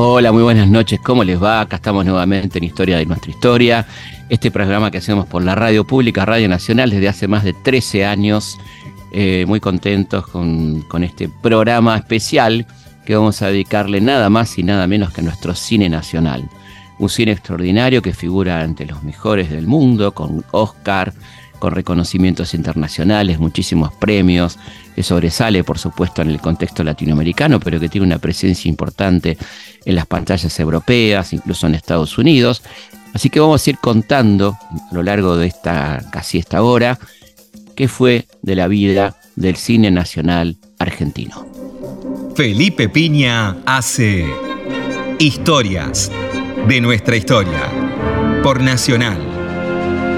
Hola, 0.00 0.30
muy 0.30 0.44
buenas 0.44 0.68
noches. 0.68 1.00
¿Cómo 1.00 1.24
les 1.24 1.42
va? 1.42 1.60
Acá 1.60 1.74
estamos 1.74 2.04
nuevamente 2.04 2.58
en 2.58 2.64
Historia 2.64 2.98
de 2.98 3.04
nuestra 3.04 3.32
historia. 3.32 3.84
Este 4.28 4.52
programa 4.52 4.92
que 4.92 4.98
hacemos 4.98 5.26
por 5.26 5.42
la 5.42 5.56
radio 5.56 5.84
pública, 5.84 6.24
Radio 6.24 6.48
Nacional, 6.48 6.90
desde 6.90 7.08
hace 7.08 7.26
más 7.26 7.42
de 7.42 7.52
13 7.52 8.06
años. 8.06 8.60
Eh, 9.10 9.44
muy 9.48 9.58
contentos 9.58 10.28
con, 10.28 10.84
este 11.02 11.28
programa 11.28 11.96
especial 11.96 12.64
que 13.04 13.16
vamos 13.16 13.42
a 13.42 13.48
dedicarle 13.48 14.00
nada 14.00 14.30
más 14.30 14.56
y 14.56 14.62
nada 14.62 14.86
menos 14.86 15.12
que 15.12 15.20
a 15.20 15.24
nuestro 15.24 15.56
cine 15.56 15.88
nacional. 15.88 16.48
Un 17.00 17.08
cine 17.08 17.32
extraordinario 17.32 18.00
que 18.00 18.12
figura 18.12 18.60
ante 18.60 18.86
los 18.86 19.02
mejores 19.02 19.50
del 19.50 19.66
mundo, 19.66 20.14
con 20.14 20.44
Oscar, 20.52 21.12
con 21.58 21.74
reconocimientos 21.74 22.54
internacionales, 22.54 23.38
muchísimos 23.38 23.92
premios, 23.94 24.58
que 24.94 25.02
sobresale 25.02 25.64
por 25.64 25.78
supuesto 25.78 26.22
en 26.22 26.30
el 26.30 26.40
contexto 26.40 26.82
latinoamericano, 26.84 27.60
pero 27.60 27.78
que 27.78 27.88
tiene 27.88 28.06
una 28.06 28.18
presencia 28.18 28.68
importante 28.68 29.36
en 29.84 29.94
las 29.94 30.06
pantallas 30.06 30.58
europeas, 30.58 31.32
incluso 31.32 31.66
en 31.66 31.74
Estados 31.74 32.18
Unidos. 32.18 32.62
Así 33.14 33.30
que 33.30 33.40
vamos 33.40 33.66
a 33.66 33.70
ir 33.70 33.78
contando 33.78 34.56
a 34.90 34.94
lo 34.94 35.02
largo 35.02 35.36
de 35.36 35.46
esta 35.46 36.02
casi 36.10 36.38
esta 36.38 36.62
hora 36.62 36.98
qué 37.74 37.88
fue 37.88 38.26
de 38.42 38.56
la 38.56 38.66
vida 38.66 39.16
del 39.36 39.56
cine 39.56 39.90
nacional 39.90 40.56
argentino. 40.78 41.46
Felipe 42.34 42.88
Piña 42.88 43.56
hace 43.66 44.26
Historias 45.20 46.10
de 46.68 46.80
nuestra 46.80 47.16
historia 47.16 47.70
por 48.42 48.60
Nacional 48.60 49.27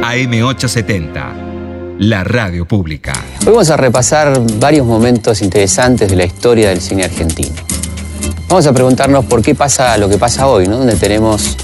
AM870, 0.03 1.99
la 1.99 2.25
radio 2.25 2.67
pública. 2.67 3.13
Hoy 3.41 3.53
vamos 3.53 3.69
a 3.69 3.77
repasar 3.77 4.33
varios 4.59 4.87
momentos 4.87 5.43
interesantes 5.43 6.09
de 6.09 6.17
la 6.17 6.25
historia 6.25 6.71
del 6.71 6.81
cine 6.81 7.05
argentino. 7.05 7.55
Vamos 8.49 8.67
a 8.67 8.73
preguntarnos 8.73 9.27
por 9.27 9.43
qué 9.43 9.55
pasa 9.55 9.99
lo 9.99 10.09
que 10.09 10.17
pasa 10.17 10.47
hoy, 10.47 10.67
¿no? 10.67 10.79
donde 10.79 10.97
tenemos 10.97 11.55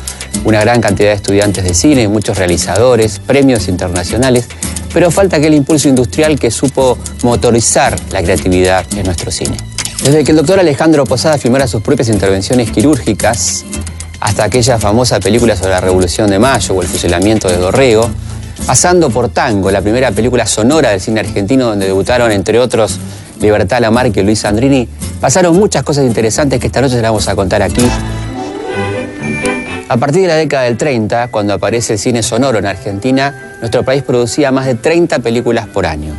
una 0.44 0.60
gran 0.60 0.82
cantidad 0.82 1.08
de 1.08 1.14
estudiantes 1.14 1.64
de 1.64 1.72
cine, 1.72 2.08
muchos 2.08 2.36
realizadores, 2.36 3.20
premios 3.20 3.68
internacionales, 3.68 4.46
pero 4.92 5.10
falta 5.10 5.38
aquel 5.38 5.54
impulso 5.54 5.88
industrial 5.88 6.38
que 6.38 6.50
supo 6.50 6.98
motorizar 7.22 7.98
la 8.12 8.22
creatividad 8.22 8.84
en 8.96 9.06
nuestro 9.06 9.30
cine. 9.30 9.56
Desde 10.04 10.24
que 10.24 10.32
el 10.32 10.36
doctor 10.36 10.60
Alejandro 10.60 11.04
Posada 11.04 11.38
filmara 11.38 11.66
sus 11.66 11.82
propias 11.82 12.10
intervenciones 12.10 12.70
quirúrgicas, 12.70 13.64
hasta 14.20 14.44
aquella 14.44 14.78
famosa 14.78 15.20
película 15.20 15.56
sobre 15.56 15.70
la 15.70 15.80
Revolución 15.80 16.28
de 16.30 16.38
Mayo 16.38 16.74
o 16.74 16.82
el 16.82 16.88
fusilamiento 16.88 17.48
de 17.48 17.56
Dorrego, 17.56 18.10
pasando 18.64 19.10
por 19.10 19.28
Tango, 19.28 19.70
la 19.70 19.82
primera 19.82 20.10
película 20.12 20.46
sonora 20.46 20.90
del 20.90 21.00
cine 21.00 21.20
argentino 21.20 21.66
donde 21.66 21.86
debutaron, 21.86 22.30
entre 22.32 22.58
otros, 22.58 22.98
Libertad 23.40 23.80
Lamarque 23.80 24.20
y 24.20 24.22
Luis 24.22 24.40
Sandrini, 24.40 24.88
pasaron 25.20 25.56
muchas 25.56 25.82
cosas 25.82 26.04
interesantes 26.04 26.58
que 26.58 26.68
esta 26.68 26.80
noche 26.80 26.94
las 26.94 27.04
vamos 27.04 27.28
a 27.28 27.36
contar 27.36 27.62
aquí. 27.62 27.84
A 29.88 29.96
partir 29.98 30.22
de 30.22 30.28
la 30.28 30.36
década 30.36 30.64
del 30.64 30.76
30, 30.76 31.28
cuando 31.28 31.54
aparece 31.54 31.92
el 31.92 31.98
cine 31.98 32.22
sonoro 32.22 32.58
en 32.58 32.66
Argentina, 32.66 33.56
nuestro 33.60 33.84
país 33.84 34.02
producía 34.02 34.50
más 34.50 34.66
de 34.66 34.74
30 34.74 35.20
películas 35.20 35.68
por 35.68 35.86
año. 35.86 36.12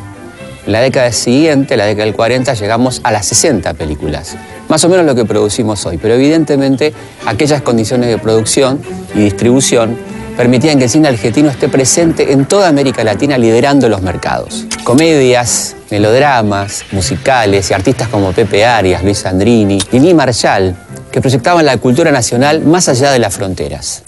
En 0.65 0.71
la 0.71 0.80
década 0.81 1.11
siguiente, 1.11 1.75
la 1.75 1.85
década 1.85 2.05
del 2.05 2.13
40, 2.13 2.53
llegamos 2.53 3.02
a 3.03 3.11
las 3.11 3.25
60 3.25 3.73
películas. 3.73 4.35
Más 4.69 4.83
o 4.83 4.89
menos 4.89 5.05
lo 5.05 5.15
que 5.15 5.25
producimos 5.25 5.85
hoy, 5.85 5.97
pero 5.97 6.13
evidentemente 6.13 6.93
aquellas 7.25 7.61
condiciones 7.61 8.09
de 8.09 8.17
producción 8.17 8.81
y 9.15 9.19
distribución 9.19 9.97
permitían 10.38 10.77
que 10.77 10.83
el 10.83 10.89
cine 10.89 11.07
argentino 11.07 11.49
esté 11.49 11.67
presente 11.67 12.31
en 12.31 12.45
toda 12.45 12.69
América 12.69 13.03
Latina 13.03 13.38
liderando 13.38 13.89
los 13.89 14.03
mercados. 14.03 14.66
Comedias, 14.83 15.75
melodramas, 15.89 16.85
musicales 16.91 17.71
y 17.71 17.73
artistas 17.73 18.07
como 18.07 18.31
Pepe 18.31 18.63
Arias, 18.63 19.03
Luis 19.03 19.17
Sandrini, 19.17 19.80
Lili 19.92 20.14
Marshall, 20.14 20.75
que 21.11 21.20
proyectaban 21.20 21.65
la 21.65 21.77
cultura 21.77 22.11
nacional 22.11 22.61
más 22.61 22.87
allá 22.87 23.11
de 23.11 23.20
las 23.20 23.33
fronteras. 23.33 24.03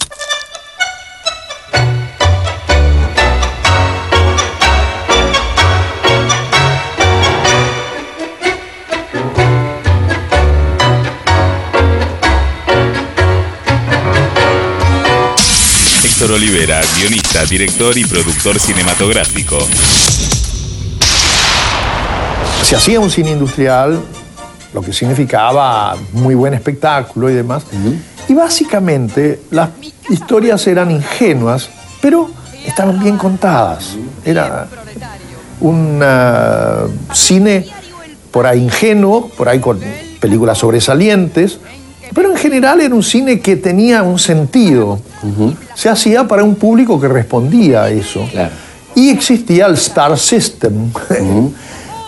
Olivera, 16.34 16.80
guionista, 16.96 17.44
director 17.44 17.96
y 17.98 18.04
productor 18.04 18.58
cinematográfico. 18.58 19.58
Se 22.62 22.76
hacía 22.76 23.00
un 23.00 23.10
cine 23.10 23.32
industrial, 23.32 24.00
lo 24.72 24.82
que 24.82 24.92
significaba 24.92 25.96
muy 26.12 26.34
buen 26.34 26.54
espectáculo 26.54 27.30
y 27.30 27.34
demás. 27.34 27.64
Y 28.28 28.34
básicamente 28.34 29.42
las 29.50 29.70
historias 30.08 30.66
eran 30.66 30.90
ingenuas, 30.90 31.68
pero 32.00 32.30
estaban 32.64 33.00
bien 33.00 33.16
contadas. 33.16 33.96
Era 34.24 34.68
un 35.60 36.02
uh, 36.02 37.14
cine 37.14 37.66
por 38.30 38.46
ahí 38.46 38.62
ingenuo, 38.62 39.28
por 39.30 39.48
ahí 39.48 39.58
con 39.58 39.80
películas 40.20 40.58
sobresalientes, 40.58 41.58
pero 42.14 42.30
en 42.30 42.36
general 42.36 42.80
era 42.80 42.94
un 42.94 43.02
cine 43.02 43.40
que 43.40 43.56
tenía 43.56 44.02
un 44.02 44.18
sentido. 44.18 44.98
Se 45.74 45.88
hacía 45.88 46.26
para 46.26 46.44
un 46.44 46.54
público 46.54 47.00
que 47.00 47.08
respondía 47.08 47.84
a 47.84 47.90
eso. 47.90 48.26
Claro. 48.30 48.50
Y 48.94 49.10
existía 49.10 49.66
el 49.66 49.74
Star 49.74 50.18
System. 50.18 50.90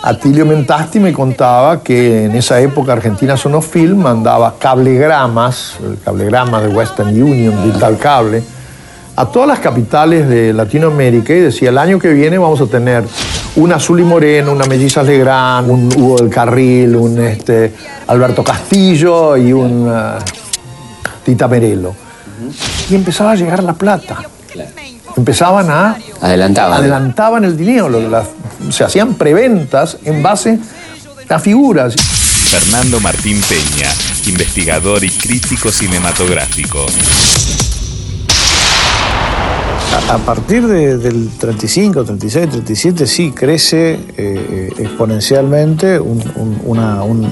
Atilio 0.03 0.45
Mentasti 0.45 0.99
me 0.99 1.13
contaba 1.13 1.81
que 1.81 2.25
en 2.25 2.35
esa 2.35 2.59
época 2.59 2.91
Argentina 2.91 3.37
Sonofilm 3.37 3.99
mandaba 3.99 4.55
cablegramas, 4.59 5.77
el 5.81 5.97
cablegrama 6.03 6.61
de 6.61 6.67
Western 6.67 7.09
Union, 7.09 7.63
Digital 7.63 7.97
Cable, 7.97 8.43
a 9.15 9.25
todas 9.25 9.47
las 9.47 9.59
capitales 9.59 10.27
de 10.27 10.51
Latinoamérica 10.51 11.33
y 11.33 11.39
decía, 11.39 11.69
el 11.69 11.77
año 11.77 11.99
que 11.99 12.09
viene 12.09 12.37
vamos 12.37 12.59
a 12.59 12.65
tener 12.65 13.05
un 13.55 13.71
Azul 13.71 13.99
y 13.99 14.03
Moreno, 14.03 14.51
una 14.51 14.65
Mellizas 14.65 15.05
Legrand, 15.05 15.69
un 15.69 15.89
Hugo 15.95 16.17
del 16.17 16.29
Carril, 16.29 16.95
un 16.95 17.19
este, 17.21 17.73
Alberto 18.07 18.43
Castillo 18.43 19.37
y 19.37 19.53
un 19.53 19.87
uh, 19.89 20.17
Tita 21.23 21.47
Merelo. 21.47 21.95
Y 22.89 22.95
empezaba 22.95 23.31
a 23.31 23.35
llegar 23.35 23.63
la 23.63 23.73
plata. 23.73 24.17
Empezaban 25.15 25.69
a... 25.69 25.97
Adelantaban. 26.21 26.79
Adelantaban 26.79 27.43
el 27.45 27.55
dinero. 27.55 27.89
las- 27.89 28.27
se 28.71 28.83
hacían 28.83 29.13
preventas 29.15 29.97
en 30.03 30.23
base 30.23 30.57
a 31.29 31.37
figuras. 31.39 31.95
Fernando 31.95 32.99
Martín 32.99 33.39
Peña, 33.41 33.89
investigador 34.27 35.03
y 35.03 35.09
crítico 35.09 35.71
cinematográfico. 35.71 36.85
A, 40.09 40.17
partir 40.19 40.67
de- 40.67 40.97
del 40.99 41.29
35, 41.39 42.03
36, 42.03 42.49
37 42.49 43.07
sí 43.07 43.31
crece 43.31 43.93
eh, 43.93 43.99
eh, 44.17 44.69
exponencialmente 44.77 45.99
un- 45.99 46.21
un- 46.35 46.61
una, 46.65 47.03
un- 47.03 47.27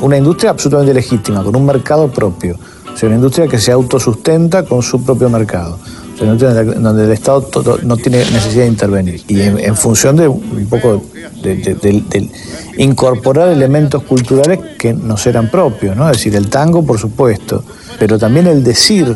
una 0.00 0.16
industria 0.16 0.50
absolutamente 0.50 0.94
legítima, 0.94 1.44
con 1.44 1.54
un 1.54 1.64
mercado 1.64 2.08
propio. 2.10 2.56
O 2.92 2.96
sea, 2.96 3.08
una 3.08 3.16
industria 3.16 3.46
que 3.46 3.58
se 3.58 3.70
autosustenta 3.72 4.64
con 4.64 4.82
su 4.82 5.04
propio 5.04 5.28
mercado. 5.28 5.78
O 5.78 6.16
sea, 6.16 6.26
una 6.26 6.32
industria 6.34 6.64
donde- 6.80 7.04
el 7.04 7.12
Estado 7.12 7.46
no 7.82 7.96
tiene 7.98 8.18
necesidad 8.18 8.62
de 8.64 8.68
intervenir. 8.68 9.22
Y 9.28 9.40
en, 9.42 9.76
función 9.76 10.16
de 10.16 10.26
un 10.26 10.66
poco 10.68 11.02
de, 11.42 11.56
de- 11.56 12.30
incorporar 12.78 13.48
elementos 13.48 14.02
culturales 14.04 14.58
que 14.78 14.92
nos 14.92 15.24
eran 15.26 15.50
propios, 15.50 15.96
¿no? 15.96 16.08
Es 16.10 16.16
decir, 16.18 16.34
el 16.34 16.48
tango, 16.48 16.84
por 16.84 16.98
supuesto, 16.98 17.62
pero 17.98 18.18
también 18.18 18.46
el 18.48 18.64
decir 18.64 19.14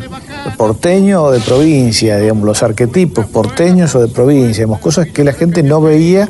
porteño 0.57 1.23
o 1.23 1.31
de 1.31 1.39
provincia, 1.39 2.17
digamos, 2.17 2.45
los 2.45 2.63
arquetipos 2.63 3.25
porteños 3.27 3.95
o 3.95 4.01
de 4.01 4.07
provincia, 4.07 4.63
digamos, 4.63 4.79
cosas 4.79 5.07
que 5.07 5.23
la 5.23 5.33
gente 5.33 5.63
no 5.63 5.81
veía 5.81 6.29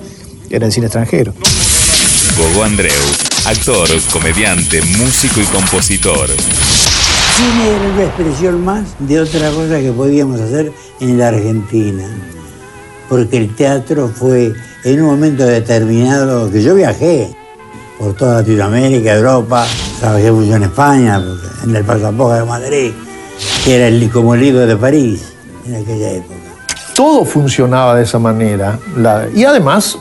en 0.49 0.63
el 0.63 0.71
cine 0.71 0.87
extranjero. 0.87 1.33
Gogo 2.37 2.63
Andreu, 2.63 2.91
actor, 3.45 3.87
comediante, 4.11 4.81
músico 4.97 5.41
y 5.41 5.45
compositor. 5.45 6.29
cine 6.29 7.67
era 7.67 7.93
una 7.93 8.03
expresión 8.03 8.63
más 8.63 8.85
de 8.99 9.19
otra 9.19 9.51
cosa 9.51 9.79
que 9.79 9.91
podíamos 9.91 10.39
hacer 10.39 10.71
en 10.99 11.17
la 11.17 11.29
Argentina. 11.29 12.07
Porque 13.09 13.37
el 13.37 13.55
teatro 13.55 14.07
fue 14.07 14.53
en 14.83 15.01
un 15.01 15.07
momento 15.07 15.45
determinado 15.45 16.49
que 16.51 16.61
yo 16.61 16.75
viajé 16.75 17.35
por 17.97 18.13
toda 18.13 18.41
Latinoamérica, 18.41 19.15
Europa, 19.15 19.67
trabajé 19.99 20.31
mucho 20.31 20.55
en 20.55 20.63
España, 20.63 21.21
en 21.63 21.75
el 21.75 21.83
Pasaporte 21.83 22.39
de 22.39 22.45
Madrid, 22.45 22.91
que 23.63 23.75
era 23.75 23.87
el, 23.87 24.09
como 24.09 24.35
el 24.35 24.41
de 24.67 24.75
París 24.77 25.33
en 25.67 25.75
aquella 25.75 26.11
época. 26.11 26.35
todo 26.95 27.25
funcionaba 27.25 27.95
de 27.95 28.03
esa 28.03 28.19
manera. 28.19 28.79
La- 28.97 29.27
y 29.33 29.43
además 29.45 29.97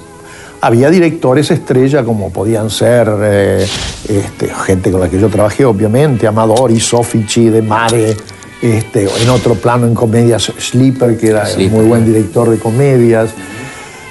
había 0.61 0.91
directores 0.91 1.51
estrella 1.51 2.03
como 2.05 2.33
podían 2.33 2.71
ser 2.71 3.09
eh, 3.23 3.67
este, 4.09 4.49
gente 4.67 4.91
con 4.91 5.01
la 5.01 5.09
que 5.09 5.21
yo 5.21 5.29
trabajé, 5.29 5.65
obviamente, 5.65 6.27
Amadori, 6.27 6.81
Sofici, 6.81 7.49
De 7.49 7.63
Mare, 7.63 8.17
este, 8.61 9.09
en 9.23 9.29
otro 9.31 9.55
plano 9.55 9.87
en 9.87 9.95
comedias, 9.95 10.53
Sleeper, 10.59 11.17
que 11.17 11.29
era 11.29 11.47
Sleeper. 11.47 11.77
muy 11.79 11.87
buen 11.87 12.05
director 12.05 12.51
de 12.51 12.59
comedias. 12.59 13.31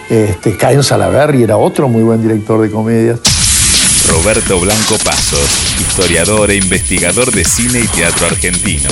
Este, 0.10 0.56
Caen 0.56 0.84
Salaverry 0.84 1.44
era 1.44 1.58
otro 1.58 1.90
muy 1.90 2.02
buen 2.04 2.22
director 2.22 2.62
de 2.62 2.72
comedias. 2.72 3.20
Roberto 4.07 4.59
Blanco 4.59 4.98
Pasos, 5.04 5.75
historiador 5.80 6.51
e 6.51 6.56
investigador 6.56 7.31
de 7.31 7.44
cine 7.44 7.80
y 7.80 7.88
teatro 7.88 8.27
argentino. 8.27 8.89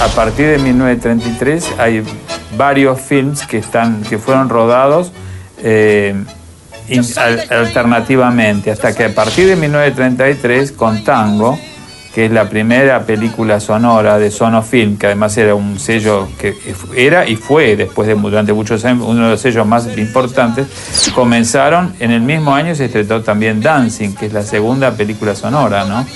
A 0.00 0.08
partir 0.08 0.46
de 0.46 0.58
1933 0.58 1.72
hay 1.78 2.02
varios 2.56 3.00
films 3.00 3.46
que, 3.46 3.58
están, 3.58 4.02
que 4.02 4.18
fueron 4.18 4.48
rodados 4.48 5.12
eh, 5.58 6.14
alternativamente, 7.50 8.70
hasta 8.70 8.94
que 8.94 9.04
a 9.04 9.14
partir 9.14 9.46
de 9.46 9.56
1933 9.56 10.72
con 10.72 11.02
Tango, 11.02 11.58
que 12.16 12.24
es 12.24 12.32
la 12.32 12.48
primera 12.48 13.04
película 13.04 13.60
sonora 13.60 14.18
de 14.18 14.30
Sonofilm, 14.30 14.96
que 14.96 15.04
además 15.04 15.36
era 15.36 15.54
un 15.54 15.78
sello 15.78 16.26
que 16.40 16.56
era 16.96 17.28
y 17.28 17.36
fue 17.36 17.76
después 17.76 18.08
de 18.08 18.14
durante 18.14 18.54
muchos 18.54 18.82
años 18.86 19.04
uno 19.06 19.24
de 19.24 19.30
los 19.32 19.40
sellos 19.42 19.66
más 19.66 19.86
importantes, 19.98 20.66
comenzaron 21.14 21.94
en 22.00 22.12
el 22.12 22.22
mismo 22.22 22.54
año 22.54 22.74
se 22.74 22.86
estrenó 22.86 23.20
también 23.20 23.60
Dancing, 23.60 24.14
que 24.14 24.24
es 24.24 24.32
la 24.32 24.42
segunda 24.42 24.92
película 24.92 25.34
sonora, 25.34 25.84
¿no? 25.84 26.06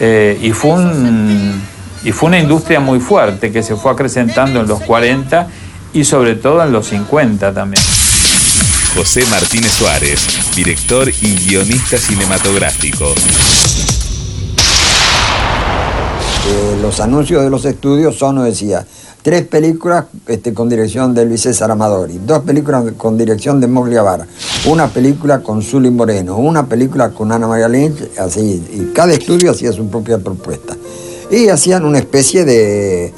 Eh, 0.00 0.36
y 0.42 0.50
fue 0.50 0.74
y 2.02 2.10
fue 2.10 2.26
una 2.26 2.40
industria 2.40 2.80
muy 2.80 2.98
fuerte 2.98 3.52
que 3.52 3.62
se 3.62 3.76
fue 3.76 3.92
acrecentando 3.92 4.62
en 4.62 4.66
los 4.66 4.80
40 4.80 5.46
y 5.92 6.02
sobre 6.02 6.34
todo 6.34 6.60
en 6.64 6.72
los 6.72 6.88
50 6.88 7.54
también. 7.54 7.84
José 8.96 9.24
Martínez 9.30 9.70
Suárez, 9.70 10.26
director 10.56 11.08
y 11.08 11.36
guionista 11.36 11.98
cinematográfico. 11.98 13.14
Los 16.82 17.00
anuncios 17.00 17.42
de 17.42 17.50
los 17.50 17.64
estudios 17.64 18.16
son, 18.16 18.44
decía, 18.44 18.86
tres 19.26 19.44
películas 19.44 20.04
este, 20.28 20.54
con 20.54 20.68
dirección 20.68 21.12
de 21.12 21.24
Luis 21.24 21.40
César 21.40 21.68
Amadori, 21.68 22.20
dos 22.24 22.44
películas 22.44 22.84
con 22.96 23.18
dirección 23.18 23.60
de 23.60 23.66
Moglia 23.66 24.02
Vara, 24.02 24.24
una 24.66 24.86
película 24.86 25.40
con 25.40 25.62
Zully 25.62 25.90
Moreno, 25.90 26.36
una 26.36 26.66
película 26.66 27.10
con 27.10 27.32
Ana 27.32 27.48
María 27.48 27.68
Lynch, 27.68 28.16
así, 28.18 28.64
y 28.72 28.92
cada 28.94 29.12
estudio 29.14 29.50
hacía 29.50 29.72
su 29.72 29.88
propia 29.88 30.18
propuesta. 30.18 30.76
Y 31.28 31.48
hacían 31.48 31.84
una 31.84 31.98
especie 31.98 32.44
de 32.44 33.12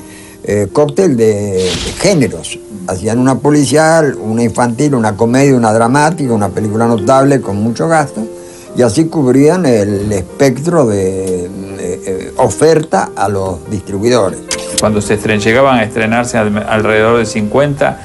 eh, 0.45 0.69
cóctel 0.73 1.15
de, 1.19 1.71
géneros. 1.99 2.59
Hacían 2.87 3.19
una 3.19 3.39
policial, 3.39 4.17
una 4.19 4.43
infantil, 4.43 4.95
una 4.95 5.15
comedia, 5.15 5.55
una 5.55 5.75
dramática, 5.75 6.33
una 6.33 6.49
película 6.49 6.87
notable 6.87 7.43
con 7.43 7.63
mucho 7.63 7.87
gasto, 7.87 8.27
y 8.75 8.81
así 8.81 9.05
cubrían 9.05 9.67
el 9.67 10.11
espectro 10.11 10.87
de 10.87 11.51
eh, 12.07 12.33
oferta 12.37 13.11
a 13.17 13.29
los 13.29 13.71
distribuidores. 13.71 14.39
Cuando 14.81 15.01
se 15.01 15.17
llegaban 15.17 15.79
a 15.79 15.85
estrenarse 15.85 16.39
alrededor 16.39 17.19
de 17.19 17.27
50 17.27 18.01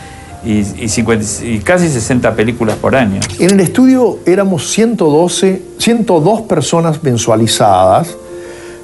y, 0.45 0.59
y, 0.59 1.59
casi 1.59 1.89
60 1.89 2.35
películas 2.35 2.75
por 2.77 2.95
año. 2.95 3.21
En 3.39 3.51
el 3.51 3.59
estudio 3.59 4.19
éramos 4.25 4.69
112, 4.71 5.61
102 5.77 6.41
personas 6.41 7.01
mensualizadas 7.03 8.17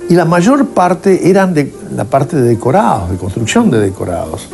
y 0.10 0.16
la 0.16 0.26
mayor 0.26 0.70
parte 0.70 1.30
eran 1.30 1.54
de 1.54 1.72
la 1.96 2.04
parte 2.04 2.36
de 2.36 2.50
decorados, 2.50 3.12
de 3.12 3.18
construcción 3.18 3.70
de 3.70 3.80
decorados. 3.80 4.50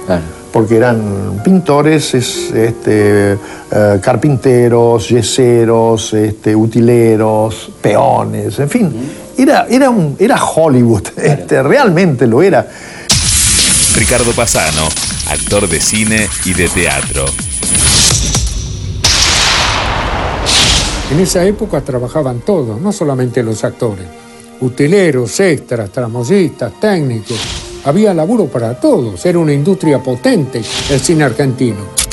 Porque 0.52 0.76
eran 0.76 1.42
pintores, 1.44 2.14
este, 2.14 3.34
eh, 3.34 4.00
carpinteros, 4.02 5.08
yeseros, 5.10 6.14
este, 6.14 6.56
utileros, 6.56 7.72
peones, 7.82 8.60
en 8.60 8.70
fin. 8.70 8.94
Era, 9.38 9.68
era, 9.70 9.90
un, 9.90 10.16
era 10.20 10.42
Hollywood, 10.44 11.08
este, 11.18 11.62
realmente 11.62 12.26
lo 12.26 12.42
era. 12.42 12.68
Ricardo 13.96 14.32
Pasano, 14.32 14.88
actor 15.30 15.68
de 15.68 15.80
cine 15.80 16.30
y 16.46 16.54
de 16.54 16.70
teatro. 16.70 17.26
En 21.12 21.20
esa 21.20 21.44
época 21.44 21.82
trabajaban 21.82 22.40
todos, 22.40 22.82
no 22.82 22.92
solamente 22.92 23.44
los 23.44 23.64
actores. 23.64 24.06
Utileros, 24.62 25.40
extras, 25.40 25.92
tramoyistas, 25.92 26.80
técnicos. 26.80 27.38
Había 27.84 28.14
laburo 28.14 28.46
para 28.48 28.80
todos. 28.80 29.24
Era 29.26 29.38
una 29.38 29.54
industria 29.54 30.02
potente 30.02 30.62
el 30.90 31.00
cine 31.00 31.26
argentino. 31.26 32.05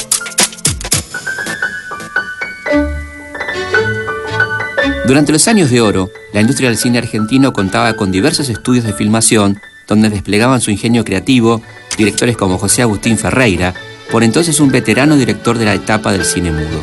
Durante 5.13 5.33
los 5.33 5.47
años 5.47 5.69
de 5.69 5.83
oro, 5.83 6.11
la 6.33 6.41
industria 6.41 6.71
del 6.71 6.79
cine 6.79 6.97
argentino 6.97 7.53
contaba 7.53 7.93
con 7.93 8.11
diversos 8.11 8.49
estudios 8.49 8.87
de 8.87 8.95
filmación 8.95 9.61
donde 9.87 10.09
desplegaban 10.09 10.63
su 10.63 10.71
ingenio 10.71 11.05
creativo 11.05 11.61
directores 11.99 12.35
como 12.35 12.57
José 12.57 12.81
Agustín 12.81 13.19
Ferreira, 13.19 13.75
por 14.11 14.25
entonces 14.25 14.59
un 14.59 14.71
veterano 14.71 15.17
director 15.17 15.59
de 15.59 15.67
la 15.67 15.75
etapa 15.75 16.13
del 16.13 16.25
cine 16.25 16.51
mudo. 16.51 16.83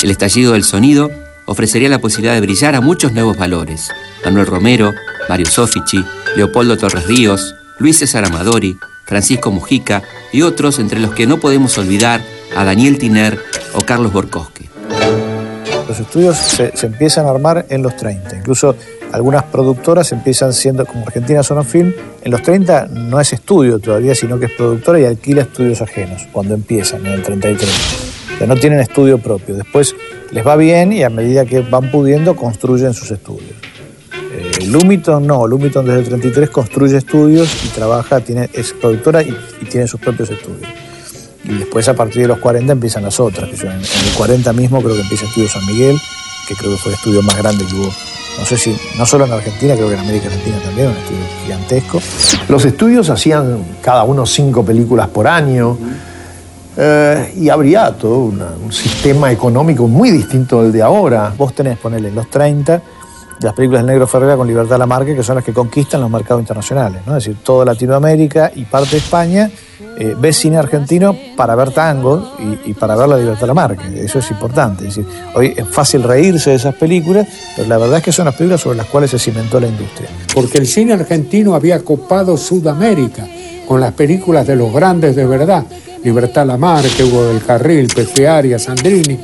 El 0.00 0.12
estallido 0.12 0.52
del 0.52 0.62
sonido 0.62 1.10
ofrecería 1.46 1.88
la 1.88 1.98
posibilidad 1.98 2.34
de 2.34 2.40
brillar 2.40 2.76
a 2.76 2.80
muchos 2.80 3.12
nuevos 3.12 3.36
valores. 3.36 3.90
Manuel 4.24 4.46
Romero, 4.46 4.94
Mario 5.28 5.46
Sofici, 5.46 6.04
Leopoldo 6.36 6.76
Torres 6.76 7.08
Ríos, 7.08 7.56
Luis 7.80 7.98
César 7.98 8.24
Amadori, 8.24 8.76
Francisco 9.06 9.50
Mujica 9.50 10.04
y 10.32 10.42
otros 10.42 10.78
entre 10.78 11.00
los 11.00 11.12
que 11.14 11.26
no 11.26 11.40
podemos 11.40 11.78
olvidar 11.78 12.24
a 12.54 12.62
Daniel 12.62 12.96
Tiner 12.96 13.42
o 13.72 13.80
Carlos 13.80 14.12
Borkowski. 14.12 14.68
Los 15.88 16.00
estudios 16.00 16.36
se, 16.36 16.72
empiezan 16.86 17.26
a 17.26 17.30
armar 17.30 17.66
en 17.68 17.82
los 17.82 17.96
30. 17.96 18.36
Incluso 18.36 18.74
algunas 19.12 19.44
productoras 19.44 20.10
empiezan 20.12 20.52
siendo, 20.52 20.86
como 20.86 21.06
Argentina 21.06 21.42
Sonofilm, 21.42 21.92
en 22.22 22.30
los 22.30 22.42
30 22.42 22.86
no 22.86 23.20
es 23.20 23.32
estudio 23.32 23.78
todavía, 23.78 24.14
sino 24.14 24.38
que 24.38 24.46
es 24.46 24.52
productora 24.52 25.00
y 25.00 25.04
alquila 25.04 25.42
estudios 25.42 25.82
ajenos, 25.82 26.26
cuando 26.32 26.54
empiezan, 26.54 27.04
en 27.06 27.12
el 27.12 27.22
33. 27.22 27.70
O 28.40 28.46
no 28.46 28.56
tienen 28.56 28.80
estudio 28.80 29.18
propio. 29.18 29.54
Después 29.54 29.94
les 30.30 30.46
va 30.46 30.56
bien 30.56 30.92
y 30.92 31.02
a 31.02 31.10
medida 31.10 31.44
que 31.44 31.60
van 31.60 31.90
pudiendo 31.90 32.34
construyen 32.34 32.94
sus 32.94 33.10
estudios. 33.10 33.54
Eh, 34.32 34.66
Lumiton 34.66 35.24
no, 35.26 35.46
Lumiton 35.46 35.84
desde 35.84 36.00
el 36.00 36.08
33 36.08 36.50
construye 36.50 36.96
estudios 36.96 37.64
y 37.64 37.68
trabaja, 37.68 38.20
tiene, 38.20 38.50
es 38.52 38.72
productora 38.72 39.22
y 39.22 39.34
tiene 39.70 39.86
sus 39.86 40.00
propios 40.00 40.30
estudios. 40.30 40.68
Y 41.44 41.54
después 41.58 41.88
a 41.88 41.94
partir 41.94 42.22
de 42.22 42.28
los 42.28 42.38
40 42.38 42.72
empiezan 42.72 43.02
las 43.02 43.20
otras, 43.20 43.50
que 43.50 43.56
yo 43.56 43.70
en, 43.70 43.78
el 43.78 44.12
40 44.16 44.52
mismo 44.52 44.82
creo 44.82 44.94
que 44.94 45.02
empieza 45.02 45.26
Estudio 45.26 45.48
San 45.48 45.64
Miguel, 45.66 46.00
que 46.48 46.54
creo 46.54 46.72
que 46.72 46.78
fue 46.78 46.92
el 46.92 46.96
estudio 46.96 47.22
más 47.22 47.36
grande 47.36 47.64
que 47.66 47.74
hubo, 47.74 47.90
no 48.38 48.44
sé 48.44 48.56
si, 48.56 48.76
no 48.98 49.06
solo 49.06 49.26
en 49.26 49.32
Argentina, 49.32 49.74
creo 49.74 49.88
que 49.88 49.94
en 49.94 50.00
América 50.00 50.28
Latina 50.28 50.58
también, 50.64 50.88
un 50.88 50.96
estudio 50.96 51.20
gigantesco. 51.44 52.00
Los 52.48 52.64
estudios 52.64 53.08
hacían 53.10 53.64
cada 53.80 54.04
uno 54.04 54.26
cinco 54.26 54.64
películas 54.64 55.08
por 55.08 55.28
año. 55.28 55.76
Eh, 56.76 57.34
y 57.36 57.48
habría 57.50 57.92
todo 57.92 58.24
un 58.24 58.72
sistema 58.72 59.30
económico 59.30 59.86
muy 59.86 60.10
distinto 60.10 60.62
del 60.62 60.72
de 60.72 60.82
ahora. 60.82 61.32
Vos 61.38 61.54
tenés, 61.54 61.78
ponerle 61.78 62.10
los 62.10 62.28
30, 62.28 62.82
las 63.40 63.52
películas 63.52 63.82
del 63.82 63.86
Negro 63.86 64.06
Ferrera 64.06 64.36
con 64.36 64.46
Libertad 64.46 64.78
Lamarque, 64.78 65.14
que 65.14 65.22
son 65.22 65.36
las 65.36 65.44
que 65.44 65.52
conquistan 65.52 66.00
los 66.00 66.10
mercados 66.10 66.40
internacionales, 66.40 67.02
es 67.06 67.12
decir, 67.12 67.36
toda 67.42 67.64
Latinoamérica 67.64 68.52
y 68.54 68.64
parte 68.64 68.92
de 68.92 68.96
España 68.98 69.50
eh, 69.96 70.16
ve 70.18 70.32
cine 70.32 70.56
argentino 70.56 71.16
para 71.36 71.54
ver 71.54 71.70
tango 71.70 72.34
y, 72.64 72.74
para 72.74 72.96
ver 72.96 73.08
la 73.08 73.16
Libertad 73.16 73.46
Lamarque, 73.46 74.04
eso 74.04 74.18
es 74.18 74.30
importante, 74.30 74.88
es 74.88 74.96
decir, 74.96 75.12
hoy 75.34 75.54
es 75.56 75.66
fácil 75.68 76.02
reírse 76.02 76.50
de 76.50 76.56
esas 76.56 76.74
películas, 76.74 77.26
pero 77.56 77.68
la 77.68 77.78
verdad 77.78 77.98
es 77.98 78.04
que 78.04 78.12
son 78.12 78.24
las 78.26 78.34
películas 78.34 78.60
sobre 78.60 78.78
las 78.78 78.86
cuales 78.86 79.10
se 79.10 79.18
cimentó 79.18 79.60
la 79.60 79.68
industria. 79.68 80.08
Porque 80.34 80.58
el 80.58 80.66
cine 80.66 80.94
argentino 80.94 81.54
había 81.54 81.80
copado 81.80 82.36
Sudamérica 82.36 83.26
con 83.66 83.80
las 83.80 83.92
películas 83.92 84.46
de 84.46 84.56
los 84.56 84.72
grandes 84.72 85.16
de 85.16 85.26
verdad, 85.26 85.64
Libertad 86.02 86.46
Lamarque, 86.46 87.04
Hugo 87.04 87.24
del 87.26 87.42
Carril, 87.42 87.88
Pepe 87.94 88.28
Arias, 88.28 88.64
Sandrini 88.64 89.18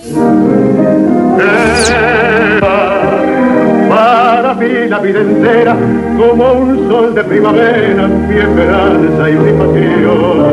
mí 4.55 4.89
la 4.89 4.99
vida 4.99 5.21
entera 5.21 5.77
como 6.19 6.53
un 6.53 6.89
sol 6.89 7.15
de 7.15 7.23
primavera, 7.25 8.07
mi 8.07 8.37
esperanza 8.37 9.31
y 9.31 9.35
mi 9.35 9.53
pasión. 9.53 10.47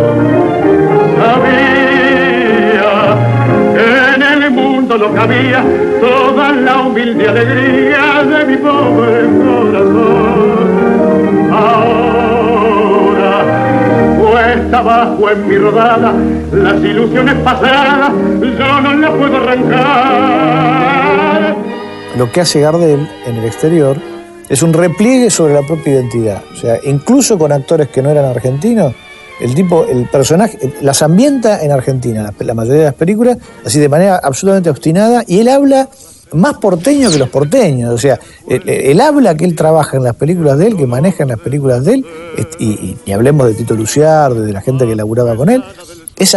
Sabía 1.18 2.88
que 3.74 3.86
en 4.16 4.22
el 4.44 4.52
mundo 4.52 4.98
no 4.98 5.14
cabía 5.14 5.64
toda 6.00 6.52
la 6.52 6.82
humilde 6.82 7.28
alegría 7.28 8.24
de 8.24 8.46
mi 8.46 8.58
pobre 8.58 9.26
corazón. 9.46 10.68
Ahora, 11.52 13.34
cuesta 14.20 14.78
abajo 14.80 15.30
en 15.32 15.48
mi 15.48 15.58
rodada, 15.58 16.14
las 16.52 16.84
ilusiones 16.84 17.36
pasadas 17.36 18.12
yo 18.42 18.82
no 18.82 18.94
las 18.94 19.12
puedo 19.12 19.38
arrancar 19.38 20.48
lo 22.18 22.32
que 22.32 22.42
hace 22.42 22.60
Gardel 22.60 23.08
en 23.26 23.36
el 23.36 23.46
exterior 23.46 23.98
es 24.50 24.64
un 24.64 24.74
repliegue 24.74 25.30
sobre 25.30 25.54
la 25.54 25.62
propia 25.62 25.94
identidad. 25.94 26.42
O 26.54 26.56
sea, 26.56 26.80
incluso 26.84 27.38
con 27.38 27.52
actores 27.52 27.90
que 27.90 28.02
no 28.02 28.10
eran 28.10 28.26
argentinos, 28.26 28.94
el 29.40 29.54
tipo, 29.54 29.86
el 29.86 30.08
personaje, 30.08 30.74
las 30.82 31.02
ambienta 31.02 31.64
en 31.64 31.72
Argentina, 31.72 32.34
la 32.40 32.54
mayoría 32.54 32.80
de 32.80 32.86
las 32.86 32.94
películas, 32.96 33.38
así 33.64 33.80
de 33.80 33.90
manera 33.90 34.20
absolutamente 34.22 34.70
obstinada, 34.70 35.24
y 35.28 35.40
él 35.40 35.48
habla 35.48 35.90
más 36.34 36.58
porteño 36.58 37.12
que 37.12 37.20
los 37.20 37.30
porteños. 37.30 37.94
O 37.94 37.98
sea, 37.98 38.20
el, 38.48 39.00
habla 39.00 39.36
que 39.36 39.46
él 39.46 39.56
trabaja 39.56 39.98
en 39.98 40.04
las 40.04 40.16
películas 40.16 40.58
de 40.58 40.68
él, 40.68 40.78
que 40.78 40.88
maneja 40.88 41.24
en 41.24 41.30
las 41.30 41.40
películas 41.40 41.86
de 41.86 41.96
él, 41.96 42.06
y, 42.60 42.98
y, 43.06 43.12
hablemos 43.12 43.48
de 43.48 43.54
Tito 43.54 43.76
Luciar, 43.76 44.34
de 44.34 44.52
la 44.52 44.62
gente 44.62 44.88
que 44.88 44.96
laburaba 44.96 45.36
con 45.36 45.50
él, 45.50 45.64
es, 46.18 46.32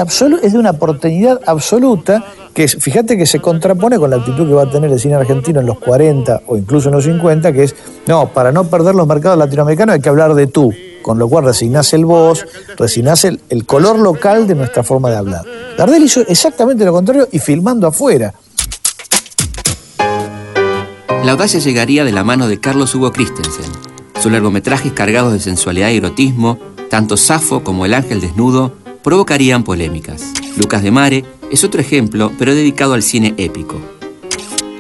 de 0.52 0.58
una 0.58 0.74
porteñidad 0.74 1.40
absoluta 1.46 2.24
que 2.54 2.64
es- 2.64 2.76
fíjate 2.78 3.16
que 3.16 3.26
se 3.26 3.40
contrapone 3.40 3.98
con 3.98 4.10
la 4.10 4.16
actitud 4.16 4.46
que 4.46 4.52
va 4.54 4.64
a 4.64 4.70
tener 4.70 4.90
el 4.92 5.00
cine 5.00 5.14
argentino 5.14 5.60
en 5.60 5.66
los 5.66 5.78
40 5.78 6.42
o 6.46 6.56
incluso 6.56 6.88
en 6.90 6.96
los 6.96 7.04
50, 7.04 7.52
que 7.52 7.64
es, 7.64 7.74
no, 8.06 8.28
para 8.28 8.52
no 8.52 8.64
perder 8.64 8.94
los 8.94 9.06
mercados 9.06 9.38
latinoamericanos 9.38 9.94
hay 9.94 10.00
que 10.00 10.08
hablar 10.08 10.34
de 10.34 10.46
tú, 10.46 10.72
con 11.02 11.18
lo 11.18 11.28
cual 11.28 11.44
resignás 11.44 11.92
el 11.94 12.04
voz, 12.04 12.44
resignás 12.76 13.24
el, 13.24 13.40
el 13.48 13.64
color 13.64 13.98
local 13.98 14.46
de 14.46 14.54
nuestra 14.54 14.82
forma 14.82 15.10
de 15.10 15.16
hablar. 15.16 15.44
Gardel 15.78 16.02
hizo 16.02 16.20
exactamente 16.28 16.84
lo 16.84 16.92
contrario 16.92 17.26
y 17.32 17.38
filmando 17.38 17.86
afuera. 17.86 18.34
La 21.24 21.32
audacia 21.32 21.60
llegaría 21.60 22.04
de 22.04 22.12
la 22.12 22.24
mano 22.24 22.48
de 22.48 22.58
Carlos 22.60 22.94
Hugo 22.94 23.12
Christensen. 23.12 23.66
Sus 24.20 24.32
largometrajes 24.32 24.92
cargados 24.92 25.32
de 25.32 25.40
sensualidad 25.40 25.90
y 25.90 25.96
erotismo, 25.98 26.58
tanto 26.90 27.16
Safo 27.16 27.62
como 27.62 27.84
El 27.86 27.94
Ángel 27.94 28.20
Desnudo, 28.20 28.72
provocarían 29.02 29.64
polémicas. 29.64 30.32
Lucas 30.56 30.82
de 30.82 30.90
Mare 30.90 31.24
es 31.50 31.64
otro 31.64 31.80
ejemplo, 31.80 32.32
pero 32.38 32.54
dedicado 32.54 32.94
al 32.94 33.02
cine 33.02 33.34
épico. 33.36 33.80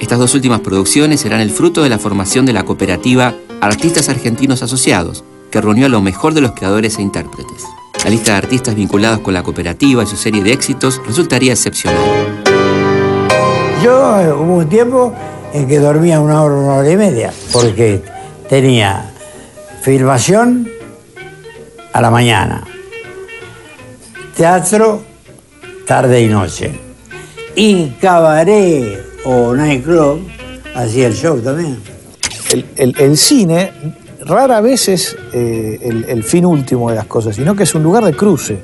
Estas 0.00 0.18
dos 0.18 0.34
últimas 0.34 0.60
producciones 0.60 1.20
serán 1.20 1.40
el 1.40 1.50
fruto 1.50 1.82
de 1.82 1.88
la 1.88 1.98
formación 1.98 2.46
de 2.46 2.52
la 2.52 2.64
cooperativa 2.64 3.34
Artistas 3.60 4.08
Argentinos 4.08 4.62
Asociados, 4.62 5.24
que 5.50 5.60
reunió 5.60 5.86
a 5.86 5.90
lo 5.90 6.00
mejor 6.00 6.34
de 6.34 6.40
los 6.40 6.52
creadores 6.52 6.98
e 6.98 7.02
intérpretes. 7.02 7.64
La 8.04 8.10
lista 8.10 8.32
de 8.32 8.38
artistas 8.38 8.74
vinculados 8.74 9.20
con 9.20 9.34
la 9.34 9.42
cooperativa 9.42 10.02
y 10.02 10.06
su 10.06 10.16
serie 10.16 10.42
de 10.42 10.52
éxitos 10.52 11.02
resultaría 11.06 11.52
excepcional. 11.52 12.02
Yo 13.84 14.20
eh, 14.20 14.32
hubo 14.32 14.56
un 14.56 14.68
tiempo 14.68 15.14
en 15.52 15.66
que 15.66 15.78
dormía 15.78 16.20
una 16.20 16.42
hora, 16.42 16.54
una 16.54 16.74
hora 16.74 16.90
y 16.90 16.96
media, 16.96 17.32
porque 17.52 18.02
tenía 18.48 19.12
filmación 19.82 20.68
a 21.92 22.00
la 22.00 22.10
mañana, 22.10 22.64
teatro 24.40 25.02
tarde 25.86 26.22
y 26.22 26.26
noche, 26.26 26.70
y 27.54 27.88
cabaret 28.00 28.98
o 29.26 29.54
nightclub 29.54 30.26
hacía 30.74 31.08
el 31.08 31.14
show 31.14 31.38
también. 31.40 31.76
el, 32.50 32.64
el- 32.76 32.94
el 32.98 33.18
cine 33.18 33.70
rara 34.24 34.62
vez 34.62 34.88
es 34.88 35.14
eh, 35.34 35.78
el, 35.82 36.04
el 36.08 36.24
fin 36.24 36.46
último 36.46 36.88
de 36.88 36.96
las 36.96 37.04
cosas, 37.04 37.36
sino 37.36 37.54
que 37.54 37.64
es 37.64 37.74
un 37.74 37.82
lugar 37.82 38.02
de 38.02 38.14
cruce, 38.14 38.56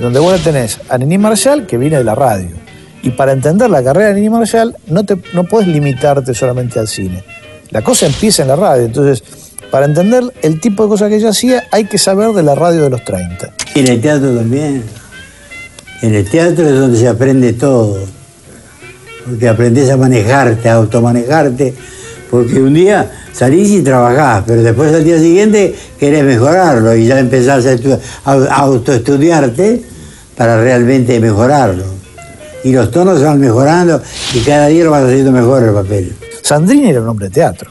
donde 0.00 0.18
vos 0.18 0.40
tenés 0.42 0.80
a 0.88 0.96
Nini 0.96 1.18
Marshall, 1.18 1.66
que 1.66 1.76
viene 1.76 1.98
de 1.98 2.04
la 2.04 2.14
radio. 2.14 2.56
Y 3.02 3.10
para 3.10 3.32
entender 3.32 3.68
la 3.68 3.84
carrera 3.84 4.08
de 4.08 4.14
Nini 4.14 4.30
Marshall, 4.30 4.74
no, 4.86 5.04
te, 5.04 5.18
no 5.34 5.44
podés 5.44 5.68
limitarte 5.68 6.32
solamente 6.32 6.78
al 6.78 6.88
cine. 6.88 7.22
La 7.68 7.82
cosa 7.82 8.06
empieza 8.06 8.40
en 8.40 8.48
la 8.48 8.56
radio, 8.56 8.86
entonces, 8.86 9.22
para 9.70 9.84
entender 9.84 10.22
el 10.40 10.58
tipo 10.58 10.84
de 10.84 10.88
cosas 10.88 11.10
que 11.10 11.16
ella 11.16 11.28
hacía, 11.28 11.64
hay 11.70 11.84
que 11.84 11.98
saber 11.98 12.30
de 12.30 12.42
la 12.42 12.54
radio 12.54 12.84
de 12.84 12.88
los 12.90 13.04
30. 13.04 13.52
Y 13.74 13.80
en 13.80 13.88
el 13.88 14.00
teatro 14.00 14.34
también. 14.34 14.82
En 16.02 16.14
el 16.14 16.28
teatro 16.28 16.68
es 16.68 16.78
donde 16.78 16.98
se 16.98 17.08
aprende 17.08 17.52
todo. 17.52 17.98
Porque 19.24 19.48
aprendes 19.48 19.90
a 19.90 19.96
manejarte, 19.96 20.68
a 20.68 20.74
automanejarte. 20.74 21.74
Porque 22.30 22.60
un 22.60 22.74
día 22.74 23.10
salís 23.32 23.70
y 23.70 23.82
trabajás, 23.82 24.44
pero 24.46 24.62
después 24.62 24.92
al 24.94 25.04
día 25.04 25.18
siguiente 25.18 25.74
querés 25.98 26.24
mejorarlo 26.24 26.94
y 26.94 27.06
ya 27.06 27.18
empezás 27.18 27.66
a, 28.24 28.32
a 28.32 28.56
autoestudiarte 28.56 29.82
para 30.36 30.62
realmente 30.62 31.18
mejorarlo. 31.20 31.84
Y 32.64 32.72
los 32.72 32.90
tonos 32.90 33.22
van 33.22 33.40
mejorando 33.40 34.02
y 34.34 34.40
cada 34.40 34.66
día 34.66 34.84
lo 34.84 34.90
vas 34.90 35.04
haciendo 35.04 35.32
mejor 35.32 35.62
el 35.62 35.72
papel. 35.72 36.12
Sandrini 36.42 36.90
era 36.90 37.00
un 37.00 37.08
hombre 37.08 37.26
de 37.26 37.34
teatro 37.34 37.70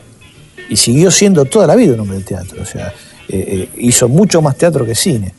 y 0.69 0.75
siguió 0.75 1.11
siendo 1.11 1.45
toda 1.45 1.67
la 1.67 1.75
vida 1.75 1.93
un 1.93 2.01
hombre 2.01 2.17
de 2.17 2.23
teatro. 2.23 2.61
O 2.61 2.65
sea, 2.65 2.93
eh, 3.27 3.45
eh, 3.47 3.69
hizo 3.77 4.07
mucho 4.07 4.41
más 4.41 4.55
teatro 4.55 4.85
que 4.85 4.95
cine. 4.95 5.33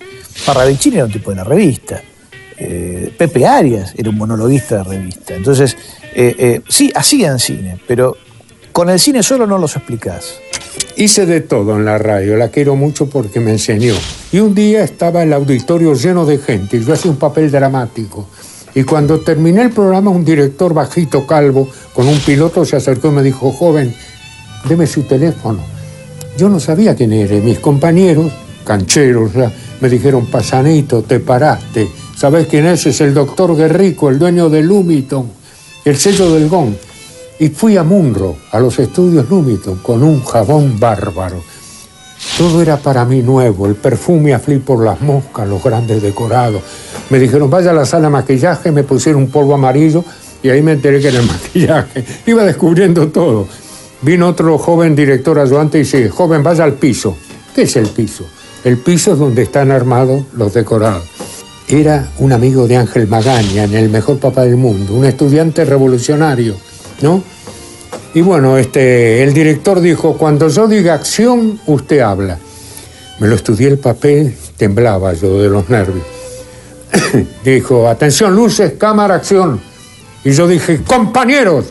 Parravicini 0.45 0.97
era 0.97 1.07
un 1.07 1.13
tipo 1.13 1.31
de 1.31 1.37
la 1.37 1.45
revista. 1.45 2.03
Eh, 2.61 3.13
Pepe 3.17 3.47
Arias 3.47 3.95
era 3.97 4.11
un 4.11 4.17
monologuista 4.17 4.79
de 4.79 4.85
revista. 4.85 5.35
Entonces, 5.35 5.77
eh, 6.15 6.35
eh, 6.39 6.61
sí, 6.69 6.91
hacían 6.95 7.39
cine, 7.39 7.81
pero 7.87 8.17
con 8.73 8.91
el 8.91 8.99
cine 8.99 9.23
solo 9.23 9.47
no 9.47 9.59
los 9.59 9.77
explicás. 9.77 10.35
Hice 10.97 11.27
de 11.27 11.41
todo 11.41 11.77
en 11.77 11.85
la 11.85 11.99
radio, 11.99 12.37
la 12.37 12.49
quiero 12.49 12.75
mucho 12.75 13.09
porque 13.09 13.39
me 13.39 13.53
enseñó. 13.53 13.95
Y 14.33 14.41
un 14.41 14.55
día 14.55 14.83
estaba 14.83 15.23
el 15.23 15.33
auditorio 15.33 15.95
lleno 15.95 16.27
de 16.27 16.39
gente 16.39 16.77
y 16.77 16.85
yo 16.85 16.93
hacía 16.93 17.11
un 17.11 17.19
papel 17.19 17.51
dramático. 17.51 18.29
Y 18.75 18.83
cuando 18.83 19.21
terminé 19.21 19.63
el 19.63 19.71
programa, 19.71 20.11
un 20.11 20.25
director 20.25 20.75
bajito, 20.75 21.27
calvo, 21.27 21.69
con 21.95 22.07
un 22.07 22.19
piloto 22.21 22.65
se 22.65 22.77
acercó 22.77 23.09
y 23.09 23.13
me 23.13 23.23
dijo, 23.23 23.51
joven, 23.53 23.95
deme 24.69 24.87
su 24.87 25.05
teléfono. 25.05 25.61
Yo 26.37 26.49
no 26.49 26.61
sabía 26.61 26.95
quién 26.95 27.13
era 27.13 27.37
mis 27.37 27.59
compañeros, 27.59 28.33
cancheros, 28.65 29.33
me 29.81 29.89
dijeron, 29.89 30.27
pasanito, 30.27 31.03
te 31.03 31.21
paraste. 31.21 31.89
¿Sabes 32.19 32.49
quién 32.49 32.67
es? 32.67 32.85
Es 32.85 33.01
el 33.01 33.15
doctor 33.15 33.57
Guerrico, 33.57 34.09
el 34.09 34.19
dueño 34.19 34.51
de 34.51 34.61
Lumiton, 34.61 35.31
el 35.85 35.97
sello 35.97 36.35
del 36.35 36.49
GON. 36.49 36.77
Y 37.39 37.51
fui 37.51 37.77
a 37.77 37.85
Munro, 37.85 38.35
a 38.51 38.59
los 38.59 38.77
estudios 38.81 39.31
Lumiton, 39.31 39.77
con 39.77 40.03
un 40.03 40.25
jabón 40.25 40.81
bárbaro. 40.81 41.41
Todo 42.37 42.61
era 42.61 42.77
para 42.77 43.05
mí 43.05 43.23
nuevo, 43.23 43.69
el 43.69 43.77
perfume 43.77 44.35
a 44.35 44.41
por 44.41 44.85
las 44.85 45.01
moscas, 45.01 45.49
los 45.49 45.63
grandes 45.63 46.03
decorados. 46.03 46.61
Me 47.09 47.21
dijeron, 47.21 47.49
vaya 47.49 47.71
a 47.71 47.75
la 47.75 47.87
sala 47.87 48.09
de 48.09 48.15
maquillaje, 48.15 48.73
me 48.73 48.83
pusieron 48.83 49.23
un 49.23 49.31
polvo 49.31 49.55
amarillo 49.55 50.05
y 50.43 50.49
ahí 50.49 50.61
me 50.61 50.73
enteré 50.73 51.01
que 51.01 51.09
era 51.11 51.21
el 51.21 51.27
maquillaje. 51.29 52.05
Iba 52.27 52.43
descubriendo 52.43 53.07
todo. 53.11 53.47
Vino 54.03 54.27
otro 54.27 54.59
joven 54.59 54.97
director 54.97 55.39
ayudante 55.39 55.79
y 55.79 55.83
dice, 55.83 56.09
joven, 56.09 56.43
vaya 56.43 56.65
al 56.65 56.73
piso. 56.73 57.17
¿Qué 57.55 57.63
es 57.63 57.77
el 57.77 57.87
piso? 57.87 58.25
El 58.65 58.79
piso 58.79 59.13
es 59.13 59.21
donde 59.21 59.43
están 59.43 59.71
armados 59.71 60.25
los 60.33 60.53
decorados. 60.53 61.18
Era 61.69 62.09
un 62.19 62.33
amigo 62.33 62.67
de 62.67 62.77
Ángel 62.77 63.07
Magaña, 63.09 63.65
en 63.65 63.75
el 63.75 63.91
mejor 63.91 64.19
papá 64.19 64.45
del 64.45 64.57
mundo, 64.57 64.95
un 64.95 65.05
estudiante 65.05 65.67
revolucionario, 65.67 66.57
¿no? 67.03 67.23
Y 68.15 68.23
bueno, 68.23 68.57
este, 68.57 69.23
el 69.23 69.35
director 69.35 69.81
dijo, 69.81 70.17
cuando 70.17 70.49
yo 70.49 70.67
diga 70.67 70.95
acción, 70.95 71.61
usted 71.67 72.01
habla. 72.01 72.39
Me 73.21 73.29
lo 73.29 73.35
estudié 73.35 73.69
el 73.69 73.79
papel, 73.79 74.35
temblaba 74.57 75.13
yo 75.13 75.43
de 75.43 75.51
los 75.51 75.69
nervios. 75.69 76.07
dijo, 77.45 77.87
atención, 77.87 78.35
luces, 78.35 78.73
cámara, 78.79 79.17
acción. 79.17 79.61
Y 80.25 80.31
yo 80.33 80.49
dije, 80.49 80.83
compañeros, 80.85 81.67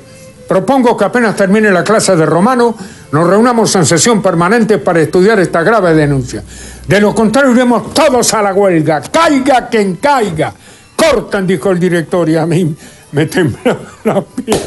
propongo 0.47 0.95
que 0.95 1.05
apenas 1.05 1.35
termine 1.35 1.71
la 1.71 1.83
clase 1.83 2.15
de 2.15 2.25
romano, 2.25 2.75
nos 3.11 3.27
reunamos 3.27 3.73
en 3.75 3.85
sesión 3.85 4.21
permanente 4.21 4.77
para 4.79 5.01
estudiar 5.01 5.39
esta 5.39 5.63
grave 5.63 5.93
denuncia. 5.93 6.43
De 6.87 6.99
lo 6.99 7.15
contrario, 7.15 7.51
iremos 7.51 7.93
todos 7.93 8.33
a 8.33 8.41
la 8.41 8.53
huelga, 8.53 9.01
caiga 9.01 9.67
quien 9.69 9.95
caiga. 9.95 10.53
Cortan, 10.95 11.45
dijo 11.45 11.71
el 11.71 11.79
director, 11.79 12.27
y 12.29 12.35
a 12.35 12.45
mí 12.45 12.75
me 13.11 13.25
temblaba 13.25 13.79
la 14.03 14.21
piel. 14.21 14.59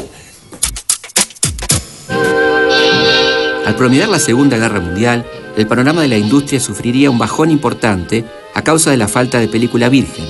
Al 3.65 3.75
promediar 3.75 4.09
la 4.09 4.19
Segunda 4.19 4.57
Guerra 4.57 4.79
Mundial, 4.79 5.25
el 5.55 5.67
panorama 5.67 6.01
de 6.01 6.07
la 6.07 6.17
industria 6.17 6.59
sufriría 6.59 7.11
un 7.11 7.19
bajón 7.19 7.51
importante 7.51 8.25
a 8.53 8.63
causa 8.63 8.91
de 8.91 8.97
la 8.97 9.07
falta 9.07 9.39
de 9.39 9.47
película 9.47 9.89
virgen. 9.89 10.25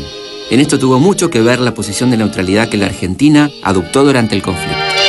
En 0.50 0.60
esto 0.60 0.78
tuvo 0.78 1.00
mucho 1.00 1.30
que 1.30 1.42
ver 1.42 1.60
la 1.60 1.74
posición 1.74 2.12
de 2.12 2.18
neutralidad 2.18 2.68
que 2.68 2.78
la 2.78 2.88
Argentina 2.88 3.50
adoptó 3.64 4.04
durante 4.04 4.36
el 4.36 4.42
conflicto. 4.42 5.01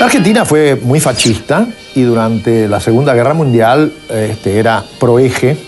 La 0.00 0.06
Argentina 0.06 0.46
fue 0.46 0.80
muy 0.82 0.98
fascista 0.98 1.66
y 1.94 2.04
durante 2.04 2.66
la 2.68 2.80
Segunda 2.80 3.12
Guerra 3.12 3.34
Mundial 3.34 3.92
este, 4.08 4.58
era 4.58 4.82
proeje, 4.98 5.58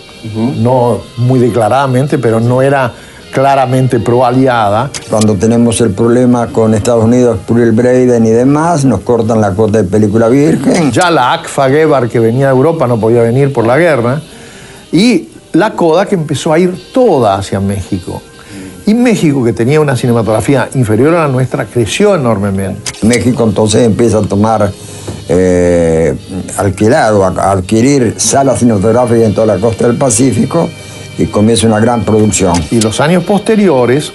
no 0.57 1.01
muy 1.17 1.39
declaradamente, 1.39 2.17
pero 2.17 2.39
no 2.39 2.63
era 2.63 2.91
claramente 3.31 3.99
pro-aliada. 3.99 4.89
Cuando 5.07 5.35
tenemos 5.35 5.79
el 5.81 5.91
problema 5.91 6.47
con 6.47 6.73
Estados 6.73 7.03
Unidos 7.03 7.41
por 7.47 7.59
el 7.59 7.73
Braden 7.73 8.25
y 8.25 8.31
demás, 8.31 8.85
nos 8.85 9.01
cortan 9.01 9.39
la 9.39 9.51
cuota 9.51 9.83
de 9.83 9.87
película 9.87 10.29
virgen. 10.29 10.91
Ya 10.91 11.11
la 11.11 11.33
ACFA 11.33 11.67
Guevar 11.67 12.09
que 12.09 12.17
venía 12.17 12.47
de 12.47 12.53
Europa 12.53 12.87
no 12.87 12.99
podía 12.99 13.21
venir 13.21 13.53
por 13.53 13.67
la 13.67 13.77
guerra. 13.77 14.19
Y 14.91 15.29
la 15.51 15.73
CODA 15.73 16.07
que 16.07 16.15
empezó 16.15 16.51
a 16.51 16.57
ir 16.57 16.73
toda 16.91 17.35
hacia 17.35 17.59
México. 17.59 18.19
Y 18.87 18.95
México, 18.95 19.43
que 19.43 19.53
tenía 19.53 19.79
una 19.79 19.95
cinematografía 19.95 20.69
inferior 20.73 21.13
a 21.13 21.19
la 21.19 21.27
nuestra, 21.27 21.65
creció 21.65 22.15
enormemente. 22.15 22.92
México 23.03 23.43
entonces 23.43 23.83
empieza 23.83 24.17
a 24.19 24.21
tomar, 24.21 24.71
eh, 25.29 26.15
alquilar 26.57 27.13
o 27.13 27.23
a- 27.25 27.29
a 27.29 27.51
adquirir 27.51 28.15
salas 28.17 28.59
cinematográficas 28.59 29.23
en 29.23 29.33
toda 29.33 29.47
la 29.47 29.57
costa 29.57 29.87
del 29.87 29.97
Pacífico 29.97 30.69
y 31.17 31.25
comienza 31.27 31.67
una 31.67 31.79
gran 31.79 32.03
producción. 32.03 32.53
Y 32.71 32.81
los 32.81 32.99
años 32.99 33.23
posteriores, 33.23 34.11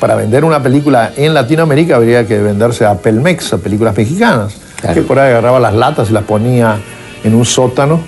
para 0.00 0.14
vender 0.14 0.44
una 0.44 0.62
película 0.62 1.12
en 1.16 1.34
Latinoamérica 1.34 1.96
habría 1.96 2.26
que 2.26 2.38
venderse 2.38 2.84
a 2.84 2.94
Pelmex, 2.94 3.52
a 3.54 3.58
películas 3.58 3.96
mexicanas, 3.96 4.54
que 4.94 5.02
por 5.02 5.18
ahí 5.18 5.30
agarraba 5.30 5.58
las 5.58 5.74
latas 5.74 6.10
y 6.10 6.12
las 6.12 6.24
ponía 6.24 6.78
en 7.24 7.34
un 7.34 7.44
sótano, 7.44 8.00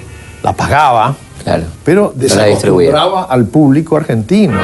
la 0.43 0.53
pagaba, 0.53 1.17
Claro. 1.43 1.65
pero 1.85 2.13
desacostumbraba 2.15 3.25
al 3.25 3.47
público 3.47 3.97
argentino. 3.97 4.59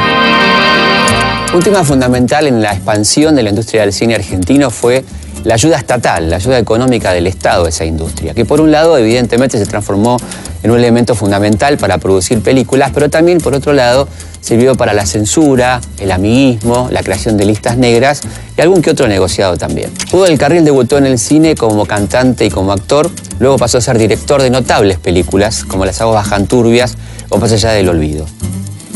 Un 1.54 1.60
tema 1.62 1.82
fundamental 1.84 2.46
en 2.46 2.60
la 2.60 2.72
expansión 2.74 3.34
de 3.36 3.42
la 3.42 3.50
industria 3.50 3.82
del 3.82 3.92
cine 3.92 4.14
argentino 4.16 4.70
fue 4.70 5.04
la 5.44 5.54
ayuda 5.54 5.76
estatal, 5.76 6.30
la 6.30 6.36
ayuda 6.36 6.58
económica 6.58 7.12
del 7.12 7.26
Estado 7.26 7.66
a 7.66 7.68
esa 7.68 7.84
industria, 7.84 8.34
que 8.34 8.44
por 8.44 8.60
un 8.60 8.70
lado 8.70 8.96
evidentemente 8.98 9.58
se 9.58 9.66
transformó 9.66 10.16
en 10.62 10.70
un 10.70 10.78
elemento 10.78 11.14
fundamental 11.14 11.76
para 11.76 11.98
producir 11.98 12.40
películas, 12.40 12.90
pero 12.92 13.10
también, 13.10 13.38
por 13.38 13.54
otro 13.54 13.74
lado, 13.74 14.08
sirvió 14.40 14.74
para 14.74 14.94
la 14.94 15.04
censura, 15.04 15.80
el 15.98 16.10
amiguismo, 16.10 16.88
la 16.90 17.02
creación 17.02 17.36
de 17.36 17.44
listas 17.44 17.76
negras 17.76 18.22
y 18.56 18.60
algún 18.62 18.80
que 18.80 18.90
otro 18.90 19.06
negociado 19.06 19.58
también. 19.58 19.90
Hugo 20.10 20.24
del 20.24 20.38
Carril 20.38 20.64
debutó 20.64 20.96
en 20.96 21.06
el 21.06 21.18
cine 21.18 21.54
como 21.54 21.84
cantante 21.84 22.46
y 22.46 22.50
como 22.50 22.72
actor, 22.72 23.10
luego 23.38 23.58
pasó 23.58 23.78
a 23.78 23.80
ser 23.82 23.98
director 23.98 24.40
de 24.40 24.50
notables 24.50 24.98
películas 24.98 25.64
como 25.64 25.84
Las 25.84 26.00
aguas 26.00 26.24
bajan 26.24 26.46
turbias 26.46 26.96
o 27.28 27.38
Más 27.38 27.52
allá 27.52 27.70
del 27.70 27.88
olvido. 27.88 28.26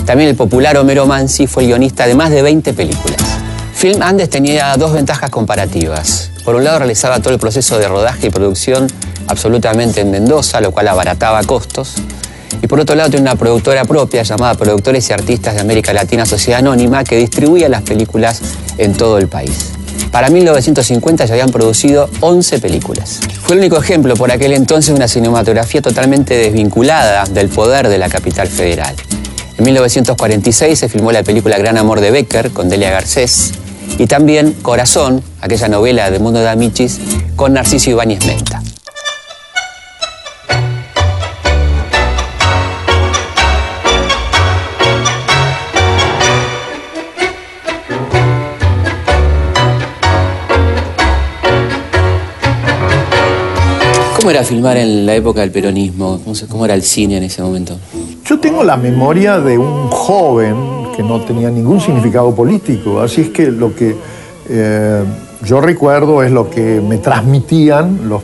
También 0.07 0.31
el 0.31 0.37
popular 0.37 0.77
Homero 0.79 1.07
Mansi 1.07 1.47
fue 1.47 1.65
el 1.65 1.69
guionista 1.69 2.07
de 2.07 2.15
más 2.15 2.31
de 2.31 2.41
20 2.41 2.73
películas. 2.73 3.21
Film 3.79 4.03
Andes 4.03 4.29
tenía 4.29 4.75
dos 4.77 4.93
ventajas 4.93 5.31
comparativas. 5.31 6.33
Por 6.45 6.57
un 6.57 6.65
lado 6.65 6.81
realizaba 6.81 7.21
todo 7.21 7.33
el 7.33 7.39
proceso 7.39 7.79
de 7.79 7.87
rodaje 7.87 8.27
y 8.27 8.31
producción 8.31 8.89
absolutamente 9.29 10.01
en 10.01 10.11
Mendoza, 10.11 10.61
lo 10.61 10.73
cual 10.73 10.89
abarataba 10.89 11.45
costos. 11.45 11.95
Y 12.61 12.67
por 12.67 12.81
otro 12.81 12.97
lado 12.97 13.09
tiene 13.09 13.23
una 13.31 13.37
productora 13.37 13.85
propia 13.85 14.25
llamada 14.25 14.55
Productores 14.55 15.09
y 15.09 15.13
Artistas 15.13 15.55
de 15.55 15.61
América 15.61 15.93
Latina 15.93 16.27
Sociedad 16.27 16.59
Anónima 16.59 17.05
que 17.05 17.19
distribuía 17.19 17.69
las 17.69 17.83
películas 17.83 18.41
en 18.79 18.95
todo 18.95 19.17
el 19.17 19.29
país. 19.29 19.71
Para 20.11 20.29
1950 20.29 21.27
ya 21.27 21.35
habían 21.35 21.51
producido 21.51 22.11
11 22.19 22.59
películas. 22.59 23.21
Fue 23.45 23.55
el 23.55 23.61
único 23.61 23.77
ejemplo 23.77 24.17
por 24.17 24.33
aquel 24.33 24.55
entonces 24.55 24.89
de 24.89 24.97
una 24.97 25.07
cinematografía 25.07 25.81
totalmente 25.83 26.35
desvinculada 26.37 27.27
del 27.27 27.49
poder 27.49 27.87
de 27.87 27.99
la 27.99 28.09
capital 28.09 28.49
federal. 28.49 28.97
En 29.57 29.65
1946 29.65 30.77
se 30.77 30.89
filmó 30.89 31.13
la 31.13 31.23
película 31.23 31.59
Gran 31.59 31.79
Amor 31.79 32.01
de 32.01 32.11
Becker 32.11 32.51
con 32.51 32.69
Delia 32.69 32.91
Garcés 32.91 33.53
y 33.97 34.07
también 34.07 34.53
Corazón, 34.63 35.23
aquella 35.41 35.69
novela 35.69 36.11
de 36.11 36.19
Mundo 36.19 36.41
de 36.41 36.49
Amichis, 36.49 37.01
con 37.37 37.55
Narciso 37.55 37.91
Ibáñez 37.91 38.27
Menta. 38.27 38.63
¿Cómo 54.17 54.31
era 54.31 54.45
filmar 54.45 54.77
en 54.77 55.07
la 55.07 55.15
época 55.15 55.41
del 55.41 55.51
peronismo? 55.51 56.21
¿Cómo 56.51 56.67
era 56.67 56.75
el 56.75 56.83
cine 56.83 57.17
en 57.17 57.23
ese 57.23 57.41
momento? 57.41 57.79
Yo 58.27 58.39
tengo 58.39 58.63
la 58.63 58.77
memoria 58.77 59.39
de 59.39 59.57
un 59.57 59.89
joven 59.89 60.78
que 60.99 61.05
no 61.05 61.21
tenía 61.21 61.49
ningún 61.49 61.81
significado 61.81 62.35
político, 62.35 63.01
así 63.01 63.21
es 63.21 63.29
que 63.29 63.53
lo 63.53 63.73
que 63.73 63.95
eh, 64.49 65.05
yo 65.45 65.61
recuerdo 65.61 66.25
es 66.25 66.33
lo 66.33 66.51
que 66.51 66.81
me 66.81 66.99
transmitían 66.99 68.09
los 68.09 68.21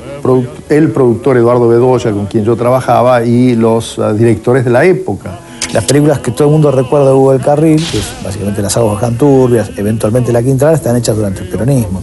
el 0.69 0.91
productor 0.91 1.37
Eduardo 1.37 1.69
Bedoya, 1.69 2.11
con 2.11 2.27
quien 2.27 2.45
yo 2.45 2.57
trabajaba, 2.57 3.25
y 3.25 3.55
los 3.55 3.97
uh, 3.99 4.13
directores 4.15 4.65
de 4.65 4.73
la 4.73 4.85
época. 4.85 5.39
Las 5.73 5.85
películas 5.85 6.19
que 6.19 6.33
todo 6.33 6.49
el 6.49 6.53
mundo 6.53 6.73
recuerda 6.73 7.11
de 7.11 7.13
Hugo 7.13 7.31
del 7.31 7.43
Carril, 7.43 7.77
que 7.77 7.99
es 7.99 8.13
básicamente 8.25 8.61
Las 8.61 8.77
aguas 8.77 8.99
canturbias, 9.01 9.71
eventualmente 9.77 10.33
La 10.33 10.43
Quintal, 10.43 10.75
están 10.75 10.97
hechas 10.97 11.15
durante 11.15 11.43
el 11.43 11.49
peronismo. 11.51 12.03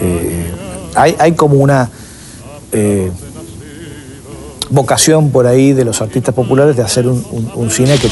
Eh, 0.00 0.48
hay, 0.94 1.32
como 1.32 1.56
una... 1.56 1.90
Eh, 2.70 3.10
vocación 4.70 5.30
por 5.30 5.46
ahí 5.46 5.72
de 5.72 5.84
los 5.84 6.00
artistas 6.02 6.34
populares 6.34 6.76
de 6.76 6.82
hacer 6.82 7.06
un, 7.06 7.70
cine 7.70 7.96
que, 7.98 8.08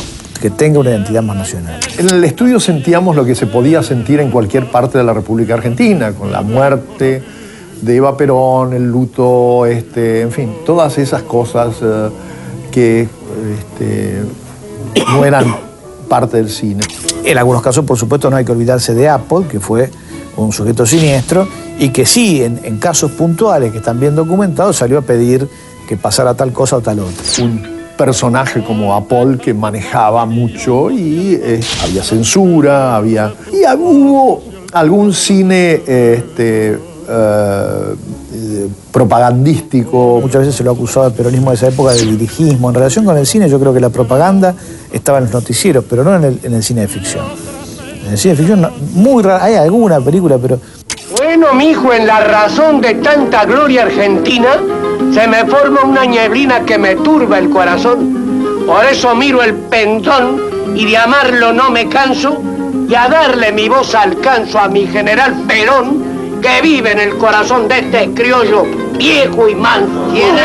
tenga 0.50 0.80
una 0.80 0.90
identidad 0.90 1.22
más 1.22 1.36
nacional. 1.36 1.80
En 1.98 2.08
el 2.08 2.24
estudio 2.24 2.60
sentíamos 2.60 3.16
lo 3.16 3.24
que 3.24 3.34
se 3.34 3.46
podía 3.46 3.82
sentir 3.82 4.20
en 4.20 4.30
cualquier 4.30 4.70
parte 4.70 4.98
de 4.98 5.04
la 5.04 5.12
República 5.12 5.54
Argentina, 5.54 6.12
con 6.12 6.32
la 6.32 6.42
muerte 6.42 7.22
de 7.80 7.96
Eva 7.96 8.16
Perón, 8.16 8.72
el 8.72 8.90
luto, 8.90 9.66
este, 9.66 10.22
en 10.22 10.30
fin, 10.30 10.54
todas 10.64 10.98
esas 10.98 11.22
cosas 11.22 11.76
eh, 11.82 12.08
que 12.70 13.02
este, 13.02 14.22
no 15.08 15.24
eran 15.24 15.44
parte 16.08 16.36
del 16.36 16.48
cine. 16.48 16.82
En 17.24 17.38
algunos 17.38 17.62
casos, 17.62 17.84
por 17.84 17.98
supuesto, 17.98 18.30
no 18.30 18.36
hay 18.36 18.44
que 18.44 18.52
olvidarse 18.52 18.94
de 18.94 19.08
Apple, 19.08 19.46
que 19.50 19.60
fue 19.60 19.90
un 20.36 20.52
sujeto 20.52 20.86
siniestro 20.86 21.46
y 21.78 21.90
que 21.90 22.06
sí, 22.06 22.42
en, 22.42 22.60
en 22.62 22.78
casos 22.78 23.10
puntuales 23.12 23.72
que 23.72 23.78
están 23.78 23.98
bien 23.98 24.14
documentados, 24.14 24.76
salió 24.76 24.98
a 24.98 25.02
pedir 25.02 25.48
que 25.88 25.96
pasara 25.96 26.34
tal 26.34 26.52
cosa 26.52 26.76
o 26.76 26.80
tal 26.80 27.00
otra. 27.00 27.44
Un 27.44 27.71
personaje 28.04 28.64
como 28.64 28.96
Apol 28.96 29.38
que 29.38 29.54
manejaba 29.54 30.26
mucho 30.26 30.90
y 30.90 31.38
eh, 31.40 31.60
había 31.84 32.02
censura, 32.02 32.96
había... 32.96 33.32
Y 33.52 33.64
hubo 33.76 34.42
algún 34.72 35.12
cine 35.14 35.82
este, 35.86 36.76
eh, 37.08 38.66
propagandístico. 38.90 40.18
Muchas 40.20 40.40
veces 40.40 40.56
se 40.56 40.64
lo 40.64 40.72
ha 40.72 40.74
acusado 40.74 41.06
el 41.06 41.12
peronismo 41.12 41.50
de 41.50 41.56
esa 41.56 41.68
época 41.68 41.92
de 41.92 42.02
dirigismo. 42.04 42.70
En 42.70 42.74
relación 42.74 43.04
con 43.04 43.16
el 43.16 43.24
cine, 43.24 43.48
yo 43.48 43.60
creo 43.60 43.72
que 43.72 43.78
la 43.78 43.90
propaganda 43.90 44.52
estaba 44.92 45.18
en 45.18 45.24
los 45.24 45.34
noticieros, 45.34 45.84
pero 45.88 46.02
no 46.02 46.16
en 46.16 46.24
el, 46.24 46.40
en 46.42 46.54
el 46.54 46.62
cine 46.64 46.80
de 46.80 46.88
ficción. 46.88 47.24
En 48.04 48.10
el 48.10 48.18
cine 48.18 48.34
de 48.34 48.38
ficción, 48.38 48.68
muy 48.94 49.22
raro, 49.22 49.44
hay 49.44 49.54
alguna 49.54 50.00
película, 50.00 50.38
pero... 50.38 50.58
Bueno, 51.18 51.54
mijo, 51.54 51.92
en 51.92 52.08
la 52.08 52.18
razón 52.18 52.80
de 52.80 52.94
tanta 52.94 53.44
gloria 53.44 53.82
argentina, 53.84 54.48
se 55.12 55.28
me 55.28 55.44
forma 55.44 55.82
una 55.82 56.04
nieblina 56.04 56.60
que 56.60 56.78
me 56.78 56.96
turba 56.96 57.38
el 57.38 57.50
corazón. 57.50 58.64
Por 58.66 58.84
eso 58.84 59.14
miro 59.14 59.42
el 59.42 59.54
pendón 59.54 60.40
y 60.74 60.86
de 60.86 60.96
amarlo 60.96 61.52
no 61.52 61.70
me 61.70 61.88
canso 61.88 62.40
y 62.88 62.94
a 62.94 63.08
darle 63.08 63.52
mi 63.52 63.68
voz 63.68 63.94
alcanzo 63.94 64.58
a 64.58 64.68
mi 64.68 64.86
general 64.86 65.34
Perón 65.46 66.40
que 66.40 66.62
vive 66.62 66.92
en 66.92 66.98
el 66.98 67.18
corazón 67.18 67.68
de 67.68 67.80
este 67.80 68.10
criollo 68.14 68.64
viejo 68.96 69.48
y 69.48 69.54
manso. 69.54 70.08
¿Quién 70.12 70.34
es? 70.34 70.42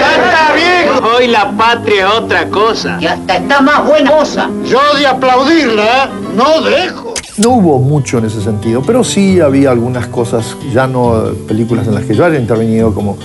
¡Ya 0.00 0.16
está 0.16 0.52
viejo! 0.54 1.16
Hoy 1.16 1.26
la 1.26 1.50
patria 1.50 2.06
es 2.06 2.14
otra 2.14 2.48
cosa. 2.48 2.96
Y 3.00 3.06
hasta 3.06 3.36
está 3.36 3.60
más 3.60 3.84
buena 3.86 4.10
cosa. 4.10 4.48
Yo 4.64 4.80
de 4.96 5.06
aplaudirla 5.06 6.10
no 6.34 6.62
dejo. 6.62 7.14
No 7.38 7.50
hubo 7.50 7.78
mucho 7.78 8.18
en 8.18 8.26
ese 8.26 8.40
sentido, 8.40 8.82
pero 8.82 9.02
sí 9.02 9.40
había 9.40 9.70
algunas 9.70 10.06
cosas, 10.06 10.56
ya 10.72 10.86
no 10.86 11.32
películas 11.48 11.86
en 11.86 11.94
las 11.94 12.04
que 12.04 12.14
yo 12.14 12.24
haya 12.24 12.38
intervenido 12.38 12.94
como 12.94 13.16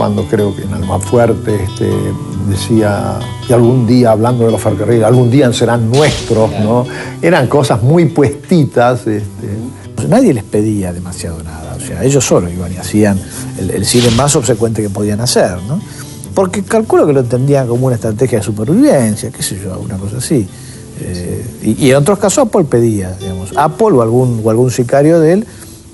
cuando 0.00 0.24
creo 0.24 0.56
que 0.56 0.62
en 0.62 0.72
Almafuerte 0.72 1.62
este, 1.62 1.90
decía 2.48 3.18
que 3.46 3.52
algún 3.52 3.86
día, 3.86 4.12
hablando 4.12 4.46
de 4.46 4.50
los 4.50 4.58
ferrocarriles, 4.58 5.04
algún 5.04 5.30
día 5.30 5.52
serán 5.52 5.90
nuestros, 5.90 6.50
¿no? 6.52 6.86
Eran 7.20 7.48
cosas 7.48 7.82
muy 7.82 8.06
puestitas. 8.06 9.06
Este. 9.06 10.08
Nadie 10.08 10.32
les 10.32 10.44
pedía 10.44 10.94
demasiado 10.94 11.42
nada, 11.42 11.76
o 11.76 11.80
sea, 11.80 12.02
ellos 12.02 12.24
solo 12.24 12.48
iban 12.48 12.72
y 12.72 12.78
hacían 12.78 13.20
el, 13.58 13.84
cine 13.84 14.10
más 14.12 14.34
obsecuente 14.36 14.80
que 14.80 14.88
podían 14.88 15.20
hacer, 15.20 15.58
¿no? 15.68 15.78
Porque 16.32 16.62
calculo 16.62 17.06
que 17.06 17.12
lo 17.12 17.20
entendían 17.20 17.68
como 17.68 17.84
una 17.84 17.96
estrategia 17.96 18.38
de 18.38 18.44
supervivencia, 18.44 19.30
qué 19.30 19.42
sé 19.42 19.60
yo, 19.62 19.78
una 19.80 19.98
cosa 19.98 20.16
así. 20.16 20.48
Eh, 21.02 21.76
y, 21.78 21.90
en 21.90 21.96
otros 21.96 22.18
casos 22.18 22.46
Apple 22.46 22.64
pedía, 22.64 23.14
digamos, 23.20 23.52
Apple 23.54 23.88
o 23.92 24.00
algún, 24.00 24.40
o 24.42 24.48
algún 24.48 24.70
sicario 24.70 25.20
de 25.20 25.34
él 25.34 25.46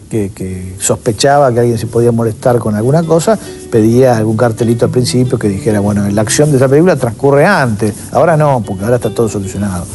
que, 0.08 0.74
sospechaba 0.78 1.52
que 1.52 1.60
alguien 1.60 1.78
se 1.78 1.86
podía 1.86 2.12
molestar 2.12 2.58
con 2.58 2.74
alguna 2.74 3.02
cosa, 3.02 3.38
pedía 3.70 4.16
algún 4.16 4.36
cartelito 4.36 4.86
al 4.86 4.90
principio 4.90 5.38
que 5.38 5.48
dijera, 5.48 5.80
bueno, 5.80 6.08
la 6.10 6.22
acción 6.22 6.50
de 6.50 6.56
esa 6.56 6.68
película 6.68 6.96
transcurre 6.96 7.44
antes, 7.44 7.94
ahora 8.12 8.36
no, 8.36 8.62
porque 8.66 8.84
ahora 8.84 8.96
está 8.96 9.10
todo 9.10 9.28
solucionado. 9.28 9.86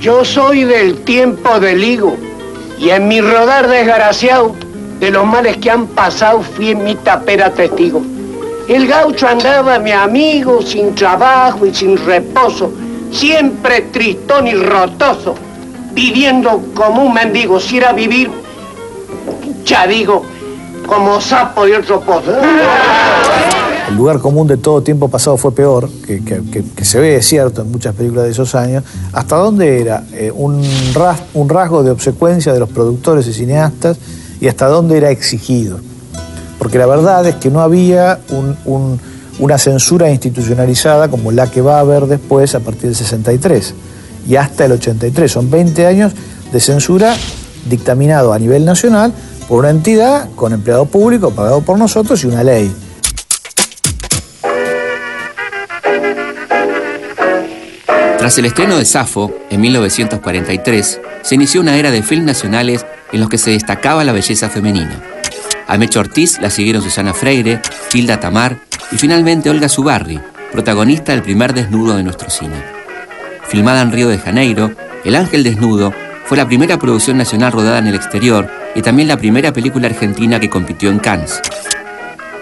Yo 0.00 0.24
soy 0.24 0.64
del 0.64 1.02
tiempo 1.02 1.60
del 1.60 1.82
higo 1.82 2.16
y 2.78 2.90
en 2.90 3.08
mi 3.08 3.20
rodar 3.20 3.68
desgraciado 3.68 4.54
de 5.00 5.10
los 5.10 5.26
males 5.26 5.56
que 5.58 5.70
han 5.70 5.86
pasado 5.86 6.42
fui 6.42 6.70
en 6.70 6.84
mi 6.84 6.94
tapera 6.94 7.50
testigo. 7.50 8.02
El 8.68 8.86
gaucho 8.86 9.28
andaba, 9.28 9.78
mi 9.78 9.92
amigo, 9.92 10.62
sin 10.62 10.94
trabajo 10.94 11.66
y 11.66 11.74
sin 11.74 11.96
reposo, 11.98 12.72
siempre 13.10 13.82
tristón 13.92 14.46
y 14.46 14.54
rotoso, 14.54 15.34
viviendo 15.92 16.62
como 16.74 17.04
un 17.04 17.14
mendigo, 17.14 17.60
si 17.60 17.76
era 17.76 17.92
vivir 17.92 18.30
ya 19.64 19.86
digo, 19.86 20.22
como 20.86 21.20
sapo 21.20 21.66
y 21.66 21.72
otro 21.72 22.00
pozo. 22.00 22.32
El 23.88 23.96
lugar 23.96 24.18
común 24.18 24.46
de 24.46 24.56
todo 24.56 24.82
tiempo 24.82 25.08
pasado 25.08 25.36
fue 25.36 25.54
peor, 25.54 25.88
que, 26.06 26.84
se 26.84 26.98
ve, 26.98 27.20
cierto, 27.22 27.62
en 27.62 27.70
muchas 27.70 27.94
películas 27.94 28.24
de 28.24 28.30
esos 28.30 28.54
años. 28.54 28.82
¿Hasta 29.12 29.36
dónde 29.36 29.80
era 29.80 30.04
eh, 30.12 30.32
un, 30.34 30.62
un 31.34 31.48
rasgo 31.48 31.82
de 31.82 31.90
obsecuencia 31.90 32.52
de 32.52 32.60
los 32.60 32.70
productores 32.70 33.26
y 33.26 33.32
cineastas 33.34 33.98
y 34.40 34.48
hasta 34.48 34.66
dónde 34.68 34.96
era 34.96 35.10
exigido? 35.10 35.78
Porque 36.58 36.78
la 36.78 36.86
verdad 36.86 37.26
es 37.26 37.34
que 37.36 37.50
no 37.50 37.60
había 37.60 38.20
una 39.38 39.58
censura 39.58 40.10
institucionalizada 40.10 41.08
como 41.08 41.30
la 41.30 41.50
que 41.50 41.60
va 41.60 41.76
a 41.76 41.80
haber 41.80 42.06
después 42.06 42.54
a 42.54 42.60
partir 42.60 42.84
del 42.84 42.94
63 42.94 43.74
y 44.26 44.36
hasta 44.36 44.64
el 44.64 44.72
83. 44.72 45.30
Son 45.30 45.50
20 45.50 45.86
años 45.86 46.12
de 46.52 46.60
censura 46.60 47.14
dictaminado 47.68 48.32
a 48.32 48.38
nivel 48.38 48.64
nacional 48.64 49.12
por 49.48 49.60
una 49.60 49.70
entidad 49.70 50.28
con 50.34 50.52
empleado 50.52 50.86
público 50.86 51.30
pagado 51.30 51.62
por 51.62 51.78
nosotros 51.78 52.22
y 52.24 52.26
una 52.26 52.42
ley. 52.42 52.74
Tras 58.18 58.38
el 58.38 58.46
estreno 58.46 58.78
de 58.78 58.86
Safo, 58.86 59.34
en 59.50 59.60
1943, 59.60 61.00
se 61.20 61.34
inició 61.34 61.60
una 61.60 61.76
era 61.76 61.90
de 61.90 62.02
films 62.02 62.24
nacionales 62.24 62.86
en 63.12 63.20
los 63.20 63.28
que 63.28 63.36
se 63.36 63.50
destacaba 63.50 64.02
la 64.02 64.12
belleza 64.12 64.48
femenina. 64.48 65.02
A 65.66 65.76
Mecho 65.76 66.00
Ortiz 66.00 66.40
la 66.40 66.48
siguieron 66.50 66.82
Susana 66.82 67.12
Freire, 67.12 67.60
Hilda 67.92 68.20
Tamar 68.20 68.60
y 68.92 68.96
finalmente 68.96 69.50
Olga 69.50 69.68
Zubarri, 69.68 70.20
protagonista 70.52 71.12
del 71.12 71.22
primer 71.22 71.52
desnudo 71.52 71.96
de 71.96 72.02
nuestro 72.02 72.30
cine. 72.30 72.62
Filmada 73.46 73.82
en 73.82 73.92
Río 73.92 74.08
de 74.08 74.18
Janeiro, 74.18 74.72
El 75.04 75.16
Ángel 75.16 75.44
Desnudo 75.44 75.92
fue 76.24 76.36
la 76.36 76.46
primera 76.46 76.78
producción 76.78 77.18
nacional 77.18 77.52
rodada 77.52 77.78
en 77.78 77.86
el 77.86 77.94
exterior 77.94 78.50
y 78.74 78.82
también 78.82 79.08
la 79.08 79.16
primera 79.16 79.52
película 79.52 79.88
argentina 79.88 80.40
que 80.40 80.48
compitió 80.48 80.90
en 80.90 80.98
Cannes. 80.98 81.40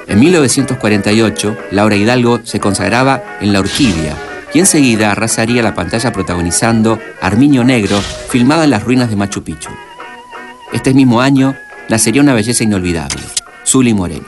En 0.07 0.21
1948, 0.21 1.57
Laura 1.73 1.97
Hidalgo 1.97 2.41
se 2.45 2.61
consagraba 2.61 3.23
en 3.41 3.53
La 3.53 3.61
Orquídea 3.61 4.17
y 4.55 4.61
enseguida 4.61 5.11
arrasaría 5.11 5.63
la 5.63 5.75
pantalla 5.75 6.13
protagonizando 6.13 6.99
Armiño 7.21 7.65
Negro, 7.65 8.01
filmado 8.29 8.63
en 8.63 8.71
las 8.71 8.85
ruinas 8.85 9.11
de 9.11 9.17
Machu 9.17 9.43
Picchu. 9.43 9.71
Este 10.73 10.95
mismo 10.95 11.21
año 11.21 11.57
nacería 11.89 12.23
una 12.23 12.35
belleza 12.35 12.65
inolvidable, 12.65 13.23
Zuli 13.67 13.95
Moreno. 13.95 14.27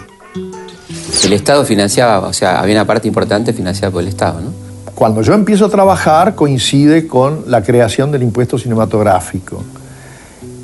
El 1.22 1.32
Estado 1.32 1.64
financiaba, 1.64 2.26
o 2.26 2.32
sea, 2.32 2.60
había 2.60 2.74
una 2.74 2.86
parte 2.86 3.08
importante 3.08 3.52
financiada 3.52 3.92
por 3.92 4.02
el 4.02 4.08
Estado, 4.08 4.40
¿no? 4.40 4.63
Cuando 4.94 5.22
yo 5.22 5.34
empiezo 5.34 5.66
a 5.66 5.68
trabajar 5.68 6.34
coincide 6.34 7.06
con 7.06 7.44
la 7.48 7.62
creación 7.62 8.12
del 8.12 8.22
impuesto 8.22 8.58
cinematográfico. 8.58 9.62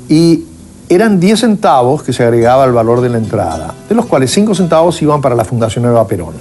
Y 0.07 0.45
eran 0.87 1.19
10 1.19 1.39
centavos 1.39 2.03
que 2.03 2.13
se 2.13 2.23
agregaba 2.23 2.63
al 2.63 2.73
valor 2.73 3.01
de 3.01 3.09
la 3.09 3.17
entrada, 3.17 3.73
de 3.87 3.95
los 3.95 4.05
cuales 4.05 4.31
5 4.31 4.55
centavos 4.55 5.01
iban 5.01 5.21
para 5.21 5.35
la 5.35 5.45
Fundación 5.45 5.83
Nueva 5.83 6.07
Perón. 6.07 6.33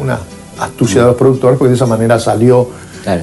Una 0.00 0.18
astucia 0.58 1.02
de 1.02 1.08
los 1.08 1.16
productores, 1.16 1.58
porque 1.58 1.70
de 1.70 1.76
esa 1.76 1.86
manera 1.86 2.18
salió 2.18 2.68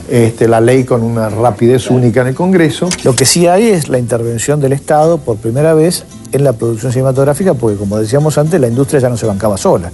este, 0.10 0.48
la 0.48 0.60
ley 0.60 0.84
con 0.84 1.04
una 1.04 1.30
rapidez 1.30 1.90
única 1.90 2.22
en 2.22 2.28
el 2.28 2.36
Congreso. 2.36 2.90
Lo 3.04 3.16
que 3.16 3.26
sí 3.26 3.48
hay 3.48 3.68
es 3.68 3.90
la 3.90 4.00
intervención 4.00 4.60
del 4.60 4.74
Estado 4.74 5.18
por 5.18 5.38
primera 5.38 5.74
vez 5.74 6.06
en 6.32 6.44
la 6.44 6.54
producción 6.54 6.92
cinematográfica, 6.92 7.54
porque 7.54 7.78
como 7.78 7.98
decíamos 7.98 8.38
antes, 8.38 8.60
la 8.60 8.68
industria 8.68 9.00
ya 9.00 9.10
no 9.10 9.18
se 9.18 9.26
bancaba 9.26 9.58
sola. 9.58 9.92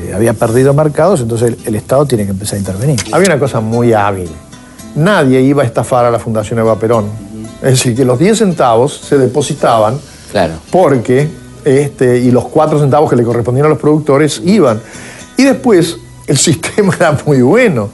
Eh, 0.00 0.12
había 0.14 0.32
perdido 0.32 0.72
mercados, 0.72 1.20
entonces 1.20 1.48
el, 1.48 1.66
el, 1.66 1.74
Estado 1.74 2.06
tiene 2.06 2.24
que 2.24 2.30
empezar 2.30 2.56
a 2.56 2.58
intervenir. 2.58 3.00
Había 3.12 3.26
una 3.26 3.38
cosa 3.38 3.60
muy 3.60 3.92
hábil. 3.92 4.30
Nadie 4.94 5.40
iba 5.40 5.62
a 5.62 5.66
estafar 5.66 6.04
a 6.04 6.10
la 6.10 6.18
Fundación 6.18 6.58
Eva 6.58 6.78
Perón. 6.78 7.06
Es 7.62 7.72
decir, 7.72 7.94
que 7.94 8.04
los 8.04 8.18
10 8.18 8.38
centavos 8.38 8.96
se 8.96 9.18
depositaban 9.18 9.98
claro. 10.32 10.54
porque, 10.70 11.28
este, 11.64 12.18
y 12.18 12.30
los 12.30 12.46
4 12.46 12.80
centavos 12.80 13.10
que 13.10 13.16
le 13.16 13.22
correspondían 13.22 13.66
a 13.66 13.68
los 13.68 13.78
productores 13.78 14.40
iban. 14.44 14.80
Y 15.36 15.44
después 15.44 15.98
el 16.26 16.38
sistema 16.38 16.94
era 16.96 17.16
muy 17.26 17.42
bueno, 17.42 17.88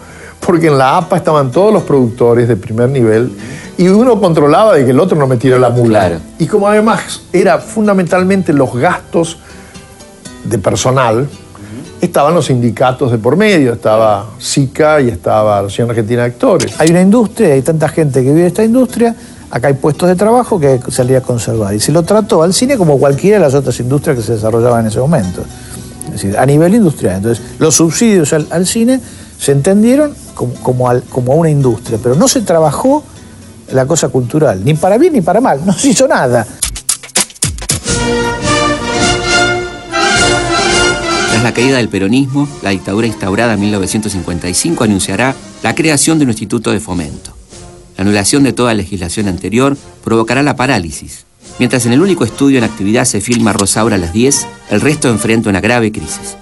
porque 0.44 0.68
en 0.68 0.78
la 0.78 0.98
APA 0.98 1.16
estaban 1.16 1.50
todos 1.50 1.72
los 1.72 1.82
productores 1.82 2.46
de 2.46 2.56
primer 2.56 2.88
nivel 2.88 3.32
y 3.76 3.88
uno 3.88 4.18
controlaba 4.20 4.74
de 4.74 4.84
que 4.84 4.92
el 4.92 5.00
otro 5.00 5.18
no 5.18 5.26
metiera 5.26 5.58
la 5.58 5.70
mula. 5.70 6.00
Claro. 6.06 6.20
Y 6.38 6.46
como 6.46 6.68
además 6.68 7.22
era 7.32 7.58
fundamentalmente 7.58 8.52
los 8.52 8.74
gastos 8.74 9.38
de 10.44 10.58
personal, 10.58 11.28
estaban 12.00 12.34
los 12.34 12.46
sindicatos 12.46 13.10
de 13.10 13.18
por 13.18 13.36
medio, 13.36 13.72
estaba 13.72 14.26
SICA 14.38 15.00
y 15.00 15.08
estaba 15.08 15.52
la 15.52 15.58
Asociación 15.60 15.90
Argentina 15.90 16.22
de 16.22 16.28
Actores. 16.28 16.80
Hay 16.80 16.90
una 16.90 17.00
industria, 17.00 17.54
hay 17.54 17.62
tanta 17.62 17.88
gente 17.88 18.22
que 18.22 18.28
vive 18.28 18.42
de 18.42 18.48
esta 18.48 18.64
industria, 18.64 19.14
acá 19.50 19.68
hay 19.68 19.74
puestos 19.74 20.08
de 20.08 20.16
trabajo 20.16 20.60
que 20.60 20.80
salía 20.88 21.18
a 21.18 21.20
conservar. 21.20 21.74
Y 21.74 21.80
se 21.80 21.92
lo 21.92 22.02
trató 22.02 22.42
al 22.42 22.52
cine 22.52 22.76
como 22.76 22.98
cualquiera 22.98 23.38
de 23.38 23.44
las 23.44 23.54
otras 23.54 23.78
industrias 23.80 24.16
que 24.16 24.22
se 24.22 24.32
desarrollaban 24.32 24.80
en 24.80 24.86
ese 24.88 25.00
momento. 25.00 25.42
Es 26.06 26.12
decir, 26.12 26.38
a 26.38 26.46
nivel 26.46 26.74
industrial. 26.74 27.16
Entonces, 27.16 27.44
los 27.58 27.74
subsidios 27.74 28.32
al, 28.32 28.66
cine 28.66 29.00
se 29.38 29.52
entendieron 29.52 30.14
como, 30.34 30.90
como 31.10 31.32
a 31.32 31.36
una 31.36 31.50
industria, 31.50 31.98
pero 32.02 32.14
no 32.14 32.28
se 32.28 32.42
trabajó 32.42 33.02
la 33.72 33.86
cosa 33.86 34.08
cultural, 34.08 34.64
ni 34.64 34.74
para 34.74 34.96
bien 34.98 35.12
ni 35.12 35.20
para 35.20 35.40
mal, 35.40 35.60
no 35.64 35.72
se 35.72 35.88
hizo 35.88 36.06
nada. 36.06 36.46
Tras 41.36 41.44
la 41.44 41.52
caída 41.52 41.76
del 41.76 41.90
peronismo, 41.90 42.48
la 42.62 42.70
dictadura 42.70 43.06
instaurada 43.06 43.52
en 43.52 43.60
1955 43.60 44.84
anunciará 44.84 45.36
la 45.62 45.74
creación 45.74 46.18
de 46.18 46.24
un 46.24 46.30
instituto 46.30 46.70
de 46.70 46.80
fomento. 46.80 47.36
La 47.94 48.04
anulación 48.04 48.42
de 48.42 48.54
toda 48.54 48.72
legislación 48.72 49.28
anterior 49.28 49.76
provocará 50.02 50.42
la 50.42 50.56
parálisis. 50.56 51.26
Mientras 51.58 51.84
en 51.84 51.92
el 51.92 52.00
único 52.00 52.24
estudio 52.24 52.56
en 52.56 52.64
actividad 52.64 53.04
se 53.04 53.20
filma 53.20 53.52
Rosaura 53.52 53.96
a 53.96 53.98
las 53.98 54.14
10, 54.14 54.46
el 54.70 54.80
resto 54.80 55.10
enfrenta 55.10 55.50
una 55.50 55.60
grave 55.60 55.92
crisis. 55.92 56.38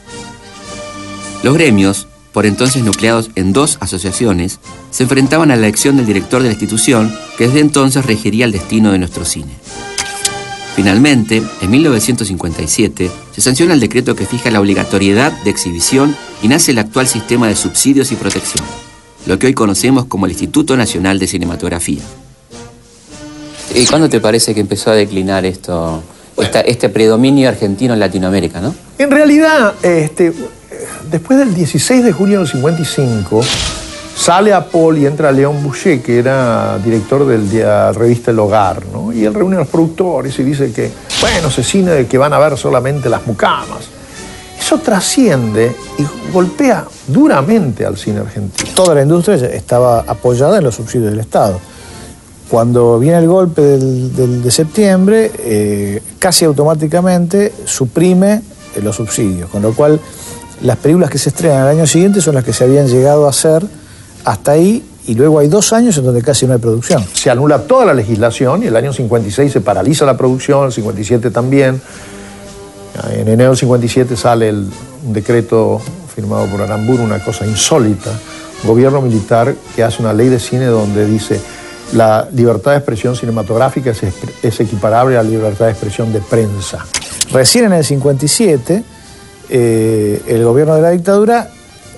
Los 1.42 1.54
gremios, 1.54 2.06
por 2.32 2.46
entonces 2.46 2.84
nucleados 2.84 3.32
en 3.34 3.52
dos 3.52 3.78
asociaciones, 3.80 4.60
se 4.92 5.02
enfrentaban 5.02 5.50
a 5.50 5.56
la 5.56 5.66
elección 5.66 5.96
del 5.96 6.06
director 6.06 6.40
de 6.40 6.50
la 6.50 6.54
institución 6.54 7.12
que 7.36 7.48
desde 7.48 7.58
entonces 7.58 8.06
regiría 8.06 8.44
el 8.44 8.52
destino 8.52 8.92
de 8.92 9.00
nuestro 9.00 9.24
cine. 9.24 9.54
Finalmente, 10.74 11.40
en 11.60 11.70
1957, 11.70 13.10
se 13.32 13.40
sanciona 13.40 13.74
el 13.74 13.80
decreto 13.80 14.16
que 14.16 14.26
fija 14.26 14.50
la 14.50 14.60
obligatoriedad 14.60 15.32
de 15.44 15.50
exhibición 15.50 16.16
y 16.42 16.48
nace 16.48 16.72
el 16.72 16.78
actual 16.78 17.06
sistema 17.06 17.46
de 17.46 17.54
subsidios 17.54 18.10
y 18.10 18.16
protección, 18.16 18.64
lo 19.26 19.38
que 19.38 19.46
hoy 19.46 19.54
conocemos 19.54 20.06
como 20.06 20.26
el 20.26 20.32
Instituto 20.32 20.76
Nacional 20.76 21.20
de 21.20 21.28
Cinematografía. 21.28 22.02
¿Y 23.72 23.86
cuándo 23.86 24.08
te 24.08 24.20
parece 24.20 24.52
que 24.52 24.60
empezó 24.60 24.90
a 24.90 24.94
declinar 24.94 25.44
esto, 25.44 26.02
esta, 26.38 26.60
este 26.60 26.88
predominio 26.88 27.48
argentino 27.48 27.94
en 27.94 28.00
Latinoamérica, 28.00 28.60
no? 28.60 28.74
En 28.98 29.10
realidad, 29.10 29.74
este, 29.82 30.32
después 31.10 31.38
del 31.38 31.54
16 31.54 32.04
de 32.04 32.12
julio 32.12 32.40
del 32.40 32.48
55, 32.48 33.42
sale 34.14 34.52
a 34.52 34.64
Paul 34.64 34.98
y 34.98 35.06
entra 35.06 35.32
León 35.32 35.62
Boucher, 35.62 36.02
que 36.02 36.18
era 36.18 36.78
director 36.78 37.26
de 37.26 37.62
la 37.62 37.92
revista 37.92 38.30
El 38.30 38.38
Hogar, 38.38 38.86
¿no? 38.92 39.12
Y 39.12 39.24
él 39.24 39.34
reúne 39.34 39.56
a 39.56 39.60
los 39.60 39.68
productores 39.68 40.38
y 40.38 40.42
dice 40.42 40.72
que, 40.72 40.90
bueno, 41.20 41.50
se 41.50 41.62
cine 41.62 41.90
de 41.90 42.06
que 42.06 42.18
van 42.18 42.32
a 42.32 42.38
ver 42.38 42.56
solamente 42.56 43.08
las 43.08 43.26
mucamas. 43.26 43.88
Eso 44.58 44.78
trasciende 44.78 45.74
y 45.98 46.32
golpea 46.32 46.86
duramente 47.08 47.84
al 47.84 47.98
cine 47.98 48.20
argentino. 48.20 48.70
Toda 48.74 48.94
la 48.94 49.02
industria 49.02 49.36
estaba 49.48 50.00
apoyada 50.00 50.58
en 50.58 50.64
los 50.64 50.76
subsidios 50.76 51.10
del 51.10 51.20
Estado. 51.20 51.60
Cuando 52.48 52.98
viene 52.98 53.18
el 53.18 53.26
golpe 53.26 53.62
de 53.62 54.50
septiembre, 54.50 55.30
eh, 55.38 56.02
casi 56.18 56.44
automáticamente 56.44 57.52
suprime 57.64 58.42
eh, 58.74 58.80
los 58.82 58.96
subsidios, 58.96 59.50
con 59.50 59.60
lo 59.62 59.72
cual 59.74 60.00
las 60.62 60.76
películas 60.76 61.10
que 61.10 61.18
se 61.18 61.30
estrenan 61.30 61.62
al 61.62 61.68
año 61.68 61.86
siguiente 61.86 62.20
son 62.20 62.34
las 62.34 62.44
que 62.44 62.52
se 62.52 62.64
habían 62.64 62.86
llegado 62.86 63.26
a 63.26 63.30
hacer 63.30 63.66
hasta 64.24 64.52
ahí 64.52 64.82
y 65.06 65.14
luego 65.14 65.38
hay 65.38 65.48
dos 65.48 65.72
años 65.72 65.96
en 65.98 66.04
donde 66.04 66.22
casi 66.22 66.46
no 66.46 66.54
hay 66.54 66.58
producción. 66.58 67.04
Se 67.12 67.30
anula 67.30 67.58
toda 67.62 67.84
la 67.84 67.94
legislación 67.94 68.62
y 68.62 68.66
el 68.66 68.76
año 68.76 68.92
56 68.92 69.52
se 69.52 69.60
paraliza 69.60 70.06
la 70.06 70.16
producción, 70.16 70.66
el 70.66 70.72
57 70.72 71.30
también. 71.30 71.80
En 73.10 73.28
enero 73.28 73.50
del 73.50 73.58
57 73.58 74.16
sale 74.16 74.48
el, 74.48 74.68
un 75.04 75.12
decreto 75.12 75.80
firmado 76.14 76.46
por 76.46 76.62
Aramburu, 76.62 77.02
una 77.02 77.18
cosa 77.18 77.46
insólita, 77.46 78.10
un 78.62 78.68
gobierno 78.68 79.02
militar 79.02 79.54
que 79.74 79.82
hace 79.82 80.00
una 80.00 80.12
ley 80.12 80.28
de 80.28 80.38
cine 80.38 80.66
donde 80.66 81.04
dice 81.04 81.40
la 81.92 82.26
libertad 82.32 82.70
de 82.70 82.78
expresión 82.78 83.14
cinematográfica 83.14 83.90
es, 83.90 84.02
es 84.42 84.60
equiparable 84.60 85.18
a 85.18 85.22
la 85.22 85.28
libertad 85.28 85.66
de 85.66 85.72
expresión 85.72 86.12
de 86.12 86.20
prensa. 86.20 86.84
Recién 87.30 87.66
en 87.66 87.74
el 87.74 87.84
57, 87.84 88.84
eh, 89.50 90.22
el 90.26 90.44
gobierno 90.44 90.76
de 90.76 90.82
la 90.82 90.90
dictadura 90.90 91.50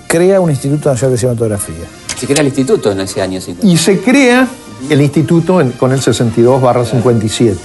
crea 0.07 0.39
un 0.39 0.49
Instituto 0.49 0.89
Nacional 0.89 1.13
de 1.13 1.17
Cinematografía. 1.17 1.85
Se 2.17 2.25
crea 2.25 2.41
el 2.41 2.47
instituto 2.47 2.91
en 2.91 3.01
ese 3.01 3.21
año. 3.21 3.39
50. 3.39 3.67
Y 3.67 3.77
se 3.77 4.01
crea 4.01 4.47
el 4.89 5.01
instituto 5.01 5.61
en, 5.61 5.71
con 5.71 5.91
el 5.91 6.01
62 6.01 6.61
barra 6.61 6.85
57. 6.85 7.57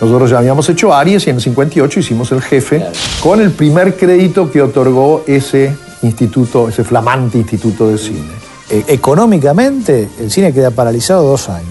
Nosotros 0.00 0.30
ya 0.30 0.38
habíamos 0.38 0.68
hecho 0.68 0.92
Aries 0.92 1.26
y 1.26 1.30
en 1.30 1.36
el 1.36 1.42
58 1.42 2.00
hicimos 2.00 2.30
el 2.32 2.42
jefe 2.42 2.78
claro. 2.78 2.92
con 3.22 3.40
el 3.40 3.52
primer 3.52 3.96
crédito 3.96 4.50
que 4.50 4.60
otorgó 4.60 5.24
ese 5.26 5.74
instituto, 6.02 6.68
ese 6.68 6.84
flamante 6.84 7.38
instituto 7.38 7.88
de 7.88 7.98
cine. 7.98 8.32
Eh, 8.70 8.84
económicamente 8.88 10.08
el 10.18 10.30
cine 10.30 10.52
queda 10.52 10.70
paralizado 10.70 11.28
dos 11.28 11.48
años 11.48 11.68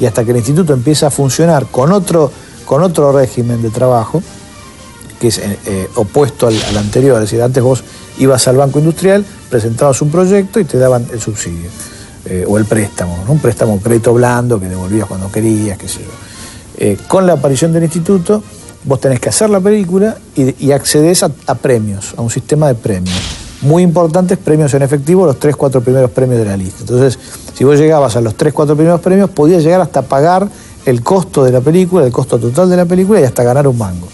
y 0.00 0.06
hasta 0.06 0.24
que 0.24 0.30
el 0.30 0.38
instituto 0.38 0.72
empieza 0.72 1.08
a 1.08 1.10
funcionar 1.10 1.66
con 1.66 1.92
otro, 1.92 2.32
con 2.64 2.82
otro 2.82 3.12
régimen 3.12 3.62
de 3.62 3.70
trabajo, 3.70 4.22
que 5.20 5.28
es 5.28 5.38
eh, 5.38 5.58
eh, 5.66 5.88
opuesto 5.96 6.46
al, 6.46 6.56
al, 6.70 6.78
anterior, 6.78 7.16
es 7.16 7.30
decir, 7.30 7.42
antes 7.42 7.62
vos 7.62 7.84
ibas 8.20 8.46
al 8.46 8.56
Banco 8.56 8.78
Industrial, 8.78 9.24
presentabas 9.48 10.00
un 10.02 10.10
proyecto 10.10 10.60
y 10.60 10.64
te 10.64 10.78
daban 10.78 11.06
el 11.12 11.20
subsidio, 11.20 11.68
eh, 12.26 12.44
o 12.46 12.58
el 12.58 12.66
préstamo, 12.66 13.24
un 13.26 13.38
préstamo, 13.40 13.80
crédito 13.80 14.14
blando 14.14 14.60
que 14.60 14.68
devolvías 14.68 15.06
cuando 15.06 15.32
querías, 15.32 15.76
qué 15.76 15.88
sé 15.88 16.00
yo. 16.00 16.10
Eh, 16.78 16.96
con 17.08 17.26
la 17.26 17.32
aparición 17.32 17.72
del 17.72 17.82
instituto, 17.82 18.42
vos 18.84 19.00
tenés 19.00 19.20
que 19.20 19.30
hacer 19.30 19.50
la 19.50 19.60
película 19.60 20.16
y, 20.36 20.66
y 20.66 20.72
accedes 20.72 21.22
a, 21.22 21.30
a, 21.46 21.54
premios, 21.54 22.14
a 22.16 22.22
un 22.22 22.30
sistema 22.30 22.68
de 22.68 22.74
premios. 22.74 23.16
Muy 23.62 23.82
importantes 23.82 24.38
premios 24.38 24.72
en 24.74 24.82
efectivo, 24.82 25.26
los 25.26 25.38
tres, 25.38 25.56
cuatro 25.56 25.82
primeros 25.82 26.10
premios 26.10 26.38
de 26.38 26.46
la 26.46 26.56
lista. 26.56 26.78
Entonces, 26.80 27.18
si 27.54 27.64
vos 27.64 27.78
llegabas 27.78 28.16
a 28.16 28.20
los 28.20 28.34
tres, 28.34 28.54
cuatro 28.54 28.74
primeros 28.74 29.00
premios, 29.00 29.28
podías 29.30 29.62
llegar 29.62 29.80
hasta 29.80 30.02
pagar 30.02 30.48
el 30.86 31.02
costo 31.02 31.44
de 31.44 31.52
la 31.52 31.60
película, 31.60 32.06
el 32.06 32.12
costo 32.12 32.38
total 32.38 32.70
de 32.70 32.76
la 32.76 32.86
película 32.86 33.20
y 33.20 33.24
hasta 33.24 33.42
ganar 33.42 33.66
un 33.66 33.76
mango. 33.76 34.08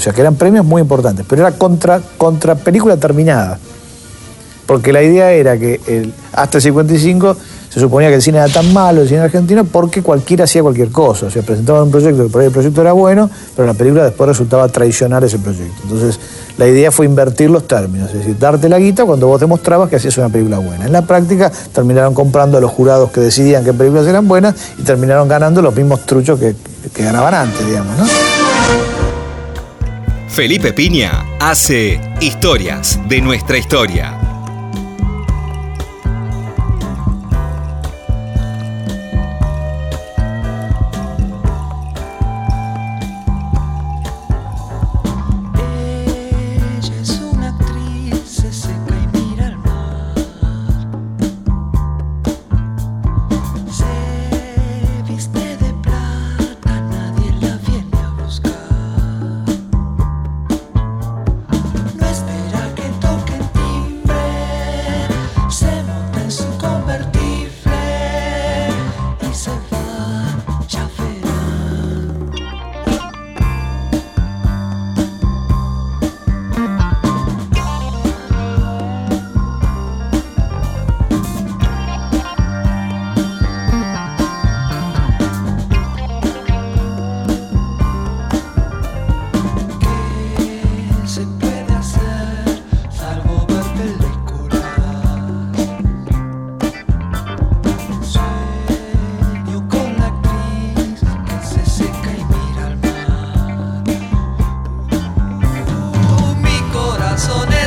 O 0.00 0.02
sea 0.02 0.14
que 0.14 0.22
eran 0.22 0.34
premios 0.34 0.64
muy 0.64 0.80
importantes, 0.80 1.26
pero 1.28 1.42
era 1.46 1.52
contra, 1.58 2.00
contra 2.16 2.54
película 2.54 2.96
terminada. 2.96 3.58
Porque 4.64 4.94
la 4.94 5.02
idea 5.02 5.30
era 5.32 5.58
que 5.58 6.10
hasta 6.32 6.56
el 6.56 6.62
55 6.62 7.36
se 7.68 7.80
suponía 7.80 8.08
que 8.08 8.14
el 8.14 8.22
cine 8.22 8.38
era 8.38 8.48
tan 8.48 8.72
malo, 8.72 9.02
el 9.02 9.08
cine 9.08 9.20
argentino, 9.20 9.64
porque 9.64 10.02
cualquiera 10.02 10.44
hacía 10.44 10.62
cualquier 10.62 10.88
cosa. 10.88 11.26
O 11.26 11.30
sea, 11.30 11.42
presentaban 11.42 11.82
un 11.82 11.90
proyecto, 11.90 12.22
que 12.22 12.30
por 12.30 12.40
ahí 12.40 12.46
el 12.46 12.52
proyecto 12.52 12.80
era 12.80 12.92
bueno, 12.92 13.28
pero 13.54 13.66
la 13.66 13.74
película 13.74 14.04
después 14.04 14.26
resultaba 14.26 14.68
traicionar 14.68 15.22
ese 15.22 15.38
proyecto. 15.38 15.82
Entonces, 15.82 16.18
la 16.56 16.66
idea 16.66 16.90
fue 16.90 17.04
invertir 17.04 17.50
los 17.50 17.68
términos, 17.68 18.08
es 18.08 18.20
decir, 18.20 18.38
darte 18.38 18.70
la 18.70 18.78
guita 18.78 19.04
cuando 19.04 19.26
vos 19.26 19.38
demostrabas 19.38 19.90
que 19.90 19.96
hacías 19.96 20.16
una 20.16 20.30
película 20.30 20.60
buena. 20.60 20.86
En 20.86 20.92
la 20.92 21.02
práctica 21.02 21.52
terminaron 21.74 22.14
comprando 22.14 22.56
a 22.56 22.60
los 22.62 22.70
jurados 22.70 23.10
que 23.10 23.20
decidían 23.20 23.64
qué 23.64 23.74
películas 23.74 24.06
eran 24.06 24.26
buenas 24.26 24.54
y 24.78 24.82
terminaron 24.82 25.28
ganando 25.28 25.60
los 25.60 25.76
mismos 25.76 26.06
truchos 26.06 26.40
que 26.40 26.54
ganaban 27.02 27.34
antes, 27.34 27.66
digamos, 27.66 27.98
¿no? 27.98 28.04
Felipe 30.32 30.72
Piña 30.72 31.26
hace 31.40 32.00
historias 32.20 33.00
de 33.08 33.20
nuestra 33.20 33.58
historia. 33.58 34.19
Corazón 107.20 107.59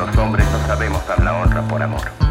Los 0.00 0.16
hombres 0.16 0.46
no 0.50 0.66
sabemos 0.66 1.06
dar 1.06 1.22
la 1.22 1.34
honra 1.34 1.60
por 1.68 1.82
amor. 1.82 2.29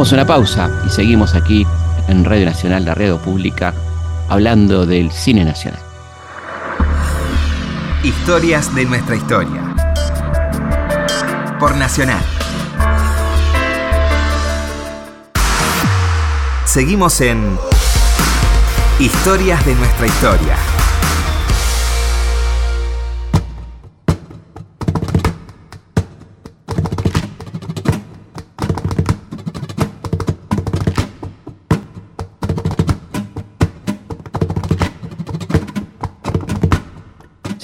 Vamos 0.00 0.12
una 0.12 0.24
pausa 0.24 0.70
y 0.86 0.88
seguimos 0.88 1.34
aquí 1.34 1.66
en 2.08 2.24
Radio 2.24 2.46
Nacional, 2.46 2.86
la 2.86 2.94
radio 2.94 3.18
pública, 3.18 3.74
hablando 4.30 4.86
del 4.86 5.10
cine 5.10 5.44
nacional. 5.44 5.82
Historias 8.02 8.74
de 8.74 8.86
nuestra 8.86 9.14
historia. 9.14 9.60
Por 11.58 11.76
Nacional. 11.76 12.22
Seguimos 16.64 17.20
en 17.20 17.58
Historias 18.98 19.66
de 19.66 19.74
nuestra 19.74 20.06
historia. 20.06 20.56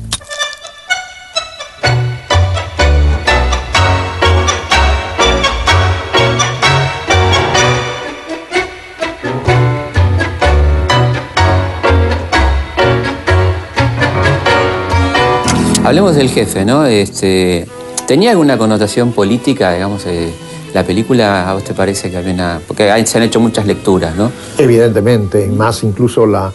Hablemos 15.90 16.14
del 16.14 16.28
jefe, 16.28 16.64
¿no? 16.64 16.86
Este, 16.86 17.66
¿Tenía 18.06 18.30
alguna 18.30 18.56
connotación 18.56 19.10
política, 19.10 19.72
digamos, 19.72 20.06
eh, 20.06 20.30
la 20.72 20.84
película, 20.84 21.50
a 21.50 21.54
vos 21.54 21.64
te 21.64 21.74
parece 21.74 22.12
que 22.12 22.16
había 22.16 22.32
una... 22.32 22.60
Porque 22.64 23.04
se 23.06 23.18
han 23.18 23.24
hecho 23.24 23.40
muchas 23.40 23.66
lecturas, 23.66 24.14
¿no? 24.14 24.30
Evidentemente, 24.56 25.48
más 25.48 25.82
incluso 25.82 26.26
la, 26.26 26.52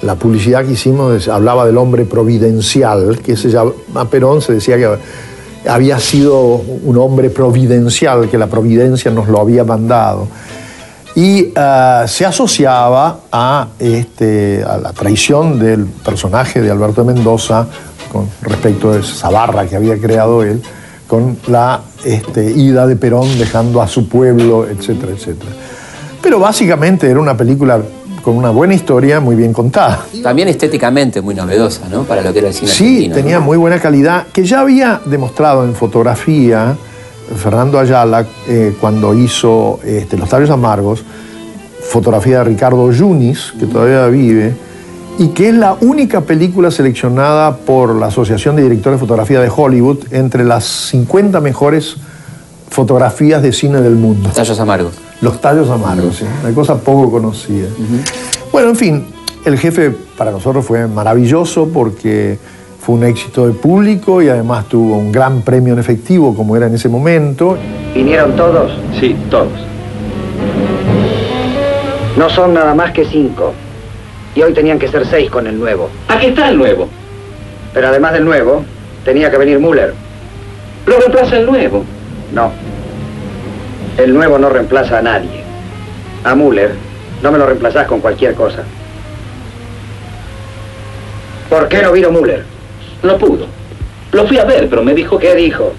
la 0.00 0.14
publicidad 0.14 0.64
que 0.64 0.72
hicimos 0.72 1.28
hablaba 1.28 1.66
del 1.66 1.76
hombre 1.76 2.06
providencial, 2.06 3.18
que 3.18 3.36
se 3.36 3.50
llama, 3.50 3.72
a 3.96 4.06
Perón 4.06 4.40
se 4.40 4.54
decía 4.54 4.78
que 4.78 5.68
había 5.68 6.00
sido 6.00 6.40
un 6.40 6.96
hombre 6.96 7.28
providencial, 7.28 8.30
que 8.30 8.38
la 8.38 8.46
providencia 8.46 9.10
nos 9.10 9.28
lo 9.28 9.40
había 9.40 9.62
mandado. 9.62 10.26
Y 11.16 11.52
ah, 11.56 12.04
se 12.06 12.24
asociaba 12.24 13.20
a, 13.32 13.68
este, 13.78 14.62
a 14.64 14.78
la 14.78 14.92
traición 14.92 15.58
del 15.58 15.84
personaje 15.86 16.60
de 16.60 16.70
Alberto 16.70 17.04
de 17.04 17.12
Mendoza 17.12 17.66
con 18.12 18.28
respecto 18.42 18.92
de 18.92 19.00
esa 19.00 19.30
barra 19.30 19.66
que 19.66 19.76
había 19.76 19.98
creado 19.98 20.42
él, 20.42 20.62
con 21.06 21.36
la 21.48 21.80
este, 22.04 22.50
ida 22.52 22.86
de 22.86 22.96
Perón 22.96 23.38
dejando 23.38 23.82
a 23.82 23.88
su 23.88 24.08
pueblo, 24.08 24.66
etcétera, 24.68 25.12
etcétera. 25.12 25.50
Pero 26.22 26.38
básicamente 26.38 27.08
era 27.08 27.20
una 27.20 27.36
película 27.36 27.80
con 28.22 28.36
una 28.36 28.50
buena 28.50 28.74
historia, 28.74 29.18
muy 29.18 29.34
bien 29.34 29.52
contada. 29.52 30.04
También 30.22 30.48
estéticamente 30.48 31.20
muy 31.20 31.34
novedosa, 31.34 31.88
¿no? 31.90 32.02
Para 32.02 32.22
lo 32.22 32.32
que 32.32 32.40
era 32.40 32.48
el 32.48 32.54
cine 32.54 32.70
Sí, 32.70 32.84
argentino, 32.84 33.14
tenía 33.14 33.38
¿no? 33.38 33.46
muy 33.46 33.56
buena 33.56 33.80
calidad, 33.80 34.26
que 34.32 34.44
ya 34.44 34.60
había 34.60 35.00
demostrado 35.06 35.64
en 35.64 35.74
fotografía 35.74 36.76
Fernando 37.36 37.78
Ayala 37.78 38.26
eh, 38.48 38.74
cuando 38.80 39.14
hizo 39.14 39.80
este, 39.84 40.16
Los 40.16 40.30
Labios 40.30 40.50
Amargos, 40.50 41.04
fotografía 41.88 42.38
de 42.38 42.44
Ricardo 42.44 42.90
Yunis, 42.92 43.54
que 43.58 43.66
todavía 43.66 44.06
vive, 44.06 44.54
y 45.18 45.28
que 45.28 45.48
es 45.48 45.54
la 45.54 45.76
única 45.80 46.22
película 46.22 46.70
seleccionada 46.70 47.56
por 47.56 47.94
la 47.94 48.06
Asociación 48.06 48.56
de 48.56 48.62
Directores 48.62 48.98
de 48.98 49.06
Fotografía 49.06 49.40
de 49.40 49.50
Hollywood 49.54 49.98
entre 50.12 50.44
las 50.44 50.64
50 50.64 51.40
mejores 51.40 51.96
fotografías 52.70 53.42
de 53.42 53.52
cine 53.52 53.80
del 53.80 53.96
mundo. 53.96 54.28
Los 54.28 54.36
tallos 54.36 54.60
amargos. 54.60 54.94
Los 55.20 55.40
tallos 55.40 55.68
amargos, 55.68 56.16
sí, 56.16 56.24
una 56.42 56.54
cosa 56.54 56.78
poco 56.78 57.10
conocida. 57.10 57.68
Bueno, 58.52 58.70
en 58.70 58.76
fin, 58.76 59.06
el 59.44 59.58
jefe 59.58 59.90
para 60.16 60.30
nosotros 60.30 60.64
fue 60.64 60.86
maravilloso 60.86 61.68
porque 61.68 62.38
fue 62.80 62.94
un 62.94 63.04
éxito 63.04 63.46
de 63.46 63.52
público 63.52 64.22
y 64.22 64.28
además 64.28 64.66
tuvo 64.66 64.96
un 64.96 65.12
gran 65.12 65.42
premio 65.42 65.74
en 65.74 65.78
efectivo 65.78 66.34
como 66.34 66.56
era 66.56 66.66
en 66.66 66.74
ese 66.74 66.88
momento. 66.88 67.58
¿Vinieron 67.94 68.34
todos? 68.36 68.72
Sí, 68.98 69.14
todos. 69.28 69.52
No 72.16 72.30
son 72.30 72.54
nada 72.54 72.74
más 72.74 72.92
que 72.92 73.04
cinco. 73.04 73.52
Y 74.34 74.42
hoy 74.42 74.54
tenían 74.54 74.78
que 74.78 74.88
ser 74.88 75.06
seis 75.06 75.30
con 75.30 75.46
el 75.46 75.58
nuevo. 75.58 75.90
Aquí 76.08 76.26
está 76.26 76.48
el 76.48 76.56
nuevo. 76.56 76.88
Pero 77.74 77.88
además 77.88 78.14
del 78.14 78.24
nuevo, 78.24 78.64
tenía 79.04 79.30
que 79.30 79.36
venir 79.36 79.58
Müller. 79.58 79.92
Lo 80.86 80.98
reemplaza 80.98 81.36
el 81.36 81.46
nuevo. 81.46 81.84
No. 82.32 82.50
El 83.98 84.14
nuevo 84.14 84.38
no 84.38 84.48
reemplaza 84.48 84.98
a 84.98 85.02
nadie. 85.02 85.42
A 86.24 86.34
Müller 86.34 86.74
no 87.22 87.30
me 87.30 87.36
lo 87.36 87.44
reemplazás 87.44 87.86
con 87.86 88.00
cualquier 88.00 88.34
cosa. 88.34 88.62
¿Por 91.50 91.68
qué 91.68 91.82
no 91.82 91.92
vino 91.92 92.10
Müller? 92.10 92.59
No 93.02 93.16
pudo. 93.18 93.46
Lo 94.12 94.26
fui 94.26 94.38
a 94.38 94.44
ver, 94.44 94.68
pero 94.68 94.82
me 94.82 94.94
dijo 94.94 95.18
¿Qué 95.18 95.34
dijo? 95.34 95.72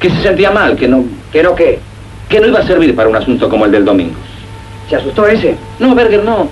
que 0.00 0.10
se 0.10 0.22
sentía 0.22 0.50
mal, 0.50 0.76
que 0.76 0.86
no, 0.86 1.04
¿Que 1.32 1.42
no 1.42 1.54
qué? 1.54 1.78
que 2.28 2.40
no 2.40 2.46
iba 2.46 2.60
a 2.60 2.66
servir 2.66 2.94
para 2.94 3.08
un 3.08 3.16
asunto 3.16 3.48
como 3.48 3.64
el 3.66 3.72
del 3.72 3.84
domingo. 3.84 4.14
¿Se 4.88 4.96
asustó 4.96 5.26
ese? 5.26 5.56
No, 5.78 5.94
Berger, 5.94 6.24
no. 6.24 6.48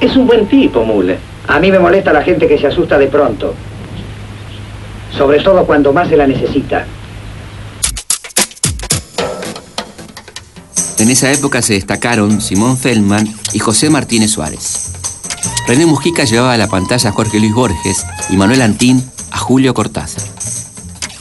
Es 0.00 0.14
un 0.16 0.26
buen 0.26 0.46
tipo, 0.46 0.84
Mule. 0.84 1.18
A 1.48 1.58
mí 1.58 1.70
me 1.70 1.78
molesta 1.78 2.12
la 2.12 2.22
gente 2.22 2.46
que 2.46 2.58
se 2.58 2.66
asusta 2.66 2.98
de 2.98 3.06
pronto. 3.06 3.54
Sobre 5.16 5.40
todo 5.40 5.64
cuando 5.64 5.92
más 5.92 6.08
se 6.08 6.16
la 6.16 6.26
necesita. 6.26 6.84
En 10.98 11.10
esa 11.10 11.30
época 11.32 11.62
se 11.62 11.74
destacaron 11.74 12.40
Simón 12.40 12.76
Feldman 12.76 13.28
y 13.52 13.58
José 13.58 13.90
Martínez 13.90 14.30
Suárez. 14.30 14.92
René 15.68 15.86
Mujica 15.86 16.24
llevaba 16.24 16.52
a 16.52 16.58
la 16.58 16.68
pantalla 16.68 17.10
a 17.10 17.12
Jorge 17.12 17.38
Luis 17.38 17.54
Borges 17.54 18.06
y 18.30 18.36
Manuel 18.36 18.62
Antín 18.62 19.02
Julio 19.36 19.74
Cortázar. 19.74 20.22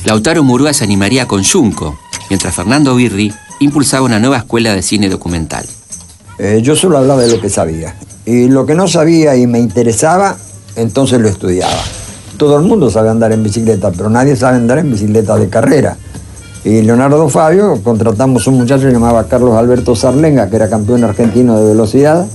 Lautaro 0.05 0.43
Murúa 0.43 0.73
se 0.73 0.83
animaría 0.83 1.27
con 1.27 1.43
Junco, 1.43 1.97
mientras 2.29 2.53
Fernando 2.53 2.95
Birri 2.95 3.33
impulsaba 3.59 4.05
una 4.05 4.19
nueva 4.19 4.37
escuela 4.37 4.73
de 4.73 4.81
cine 4.81 5.09
documental. 5.09 5.65
Eh, 6.37 6.59
yo 6.61 6.75
solo 6.75 6.97
hablaba 6.97 7.21
de 7.21 7.31
lo 7.31 7.41
que 7.41 7.49
sabía. 7.49 7.95
Y 8.25 8.47
lo 8.47 8.65
que 8.65 8.75
no 8.75 8.87
sabía 8.87 9.35
y 9.35 9.47
me 9.47 9.59
interesaba, 9.59 10.35
entonces 10.75 11.19
lo 11.21 11.29
estudiaba. 11.29 11.81
Todo 12.37 12.57
el 12.57 12.63
mundo 12.65 12.89
sabe 12.89 13.09
andar 13.09 13.31
en 13.31 13.43
bicicleta, 13.43 13.91
pero 13.91 14.09
nadie 14.09 14.35
sabe 14.35 14.57
andar 14.57 14.79
en 14.79 14.91
bicicleta 14.91 15.37
de 15.37 15.47
carrera. 15.47 15.97
Y 16.65 16.81
Leonardo 16.81 17.29
Fabio, 17.29 17.79
contratamos 17.83 18.47
un 18.47 18.55
muchacho 18.55 18.89
llamado 18.89 19.25
Carlos 19.27 19.55
Alberto 19.55 19.95
Sarlenga, 19.95 20.49
que 20.49 20.55
era 20.55 20.69
campeón 20.69 21.03
argentino 21.03 21.59
de 21.59 21.67
velocidad. 21.69 22.25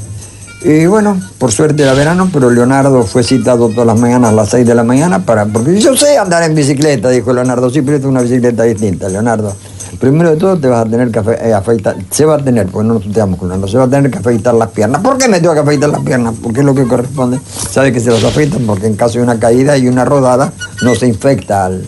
Y 0.63 0.85
bueno, 0.85 1.19
por 1.39 1.53
suerte 1.53 1.83
era 1.83 1.95
verano, 1.95 2.29
pero 2.31 2.51
Leonardo 2.51 3.03
fue 3.05 3.23
citado 3.23 3.71
todas 3.71 3.87
las 3.87 3.99
mañanas 3.99 4.31
a 4.31 4.35
las 4.35 4.51
6 4.51 4.67
de 4.67 4.75
la 4.75 4.85
mañana 4.85 5.25
para. 5.25 5.47
Porque 5.47 5.81
yo 5.81 5.97
sé 5.97 6.19
andar 6.19 6.43
en 6.43 6.55
bicicleta, 6.55 7.09
dijo 7.09 7.33
Leonardo. 7.33 7.71
Sí, 7.71 7.81
pero 7.81 7.97
es 7.97 8.05
una 8.05 8.21
bicicleta 8.21 8.65
distinta, 8.65 9.09
Leonardo. 9.09 9.55
Primero 9.99 10.31
de 10.31 10.37
todo 10.37 10.59
te 10.59 10.69
vas 10.69 10.87
a 10.87 10.91
tener 10.91 11.11
que 11.11 11.19
eh, 11.19 11.53
afeitar, 11.53 11.97
se 12.11 12.25
va 12.25 12.37
a 12.37 12.39
tener, 12.39 12.67
porque 12.69 12.87
no 12.87 12.95
nos 12.95 13.07
estamos 13.07 13.39
curando, 13.39 13.67
se 13.67 13.77
va 13.77 13.85
a 13.85 13.89
tener 13.89 14.11
que 14.11 14.19
afeitar 14.19 14.55
las 14.55 14.71
piernas. 14.71 15.03
¿Por 15.03 15.19
qué 15.19 15.29
me 15.29 15.41
tengo 15.41 15.55
que 15.55 15.61
afeitar 15.61 15.89
las 15.89 16.01
piernas? 16.01 16.35
Porque 16.43 16.61
es 16.61 16.67
lo 16.67 16.75
que 16.75 16.87
corresponde. 16.87 17.41
Sabe 17.71 17.93
que 17.93 18.01
se 18.01 18.11
las 18.11 18.23
afeitan 18.23 18.67
porque 18.67 18.87
en 18.87 18.97
caso 18.97 19.19
de 19.19 19.25
una 19.25 19.39
caída 19.39 19.77
y 19.79 19.89
una 19.89 20.05
rodada 20.05 20.53
no 20.83 20.95
se 20.95 21.07
infecta 21.07 21.67
al, 21.67 21.85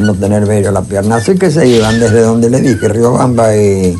no 0.00 0.14
tener 0.14 0.46
vello 0.46 0.70
la 0.70 0.82
pierna. 0.82 1.16
Así 1.16 1.36
que 1.36 1.50
se 1.50 1.66
iban 1.66 1.98
desde 1.98 2.20
donde 2.20 2.48
le 2.48 2.60
dije, 2.60 2.88
Riobamba 2.88 3.56
y 3.56 3.98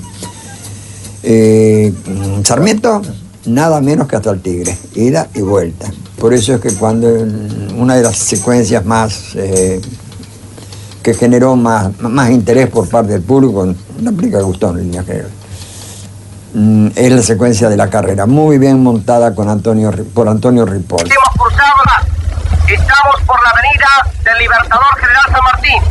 eh, 1.22 1.92
mm, 2.06 2.44
Sarmiento, 2.44 3.02
nada 3.46 3.80
menos 3.80 4.06
que 4.08 4.16
hasta 4.16 4.30
el 4.30 4.40
Tigre, 4.40 4.76
ida 4.94 5.28
y 5.34 5.40
vuelta. 5.40 5.86
Por 6.18 6.34
eso 6.34 6.54
es 6.54 6.60
que 6.60 6.72
cuando 6.74 7.08
una 7.76 7.94
de 7.96 8.02
las 8.02 8.16
secuencias 8.16 8.84
más 8.84 9.34
eh, 9.34 9.80
que 11.02 11.14
generó 11.14 11.56
más, 11.56 11.90
interés 12.30 12.68
por 12.68 12.88
parte 12.88 13.12
del 13.12 13.22
público, 13.22 13.74
la 14.00 14.12
película 14.12 14.42
gustó 14.42 14.70
en 14.70 14.78
línea 14.78 15.02
general. 15.02 15.30
Es 16.94 17.10
la 17.10 17.22
secuencia 17.22 17.68
de 17.68 17.76
la 17.76 17.88
carrera, 17.88 18.26
muy 18.26 18.58
bien 18.58 18.80
montada 18.82 19.32
con 19.34 19.48
Antonio, 19.48 19.90
por 20.14 20.28
Antonio 20.28 20.66
Ripoll. 20.66 21.02
Estamos 21.02 21.28
por 23.26 23.42
la 23.42 23.50
avenida 23.50 23.88
del 24.24 24.38
Libertador 24.38 24.94
General 25.00 25.24
San 25.30 25.42
Martín. 25.44 25.82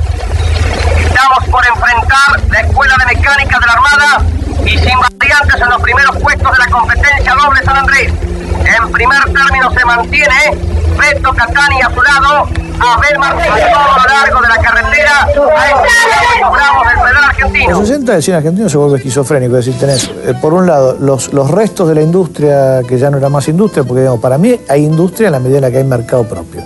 Estamos 1.04 1.44
por 1.50 1.66
enfrentar 1.66 2.42
la 2.50 2.62
Escuela 2.62 2.96
de 2.98 3.06
Mecánica 3.16 3.60
de 3.60 3.66
la 3.66 3.74
Armada 3.74 4.26
y 4.66 4.78
sin 4.78 5.00
variantes 5.00 5.62
en 5.62 5.70
los 5.70 5.82
primeros 5.82 6.18
puestos 6.18 6.52
de 6.52 6.58
la 6.58 6.72
competencia 6.72 7.34
doble 7.36 7.64
San 7.64 7.78
Andrés. 7.78 8.12
En 8.12 8.92
primer 8.92 9.24
término 9.24 9.72
se 9.72 9.86
mantiene 9.86 10.82
Beto 10.98 11.34
Catani 11.34 11.82
a 11.82 11.90
su 11.90 12.02
lado, 12.02 12.48
Abel 12.80 13.20
Martín 13.20 13.52
a 13.52 13.98
lo 13.98 14.14
largo 14.14 14.42
de 14.42 14.48
la 14.48 14.58
carretera, 14.58 15.24
a 15.24 15.66
este 15.66 17.14
del 17.14 17.24
argentino. 17.24 17.80
Los 17.80 17.88
60 17.88 18.16
el 18.16 18.24
cine 18.24 18.38
argentino 18.38 18.70
se 18.70 18.78
vuelve 18.78 18.98
esquizofrénico, 18.98 19.58
es 19.58 19.66
decir, 19.66 19.80
tenés, 19.80 20.12
eh, 20.26 20.34
por 20.42 20.54
un 20.54 20.68
lado, 20.68 20.98
los, 21.00 21.34
los 21.34 21.50
restos 21.50 21.88
de 21.90 21.96
la 21.96 22.02
industria 22.02 22.82
que 22.88 22.98
ya 22.98 23.10
no 23.10 23.18
era 23.18 23.30
más 23.30 23.48
industria, 23.48 23.84
porque 23.84 24.02
digamos, 24.02 24.20
para 24.20 24.38
mí 24.38 24.60
hay 24.68 24.86
industria 24.86 25.28
en 25.28 25.34
la 25.34 25.40
medida 25.40 25.58
en 25.58 25.64
la 25.64 25.72
que 25.72 25.78
hay 25.78 25.84
mercado 25.84 26.24
propio. 26.26 26.62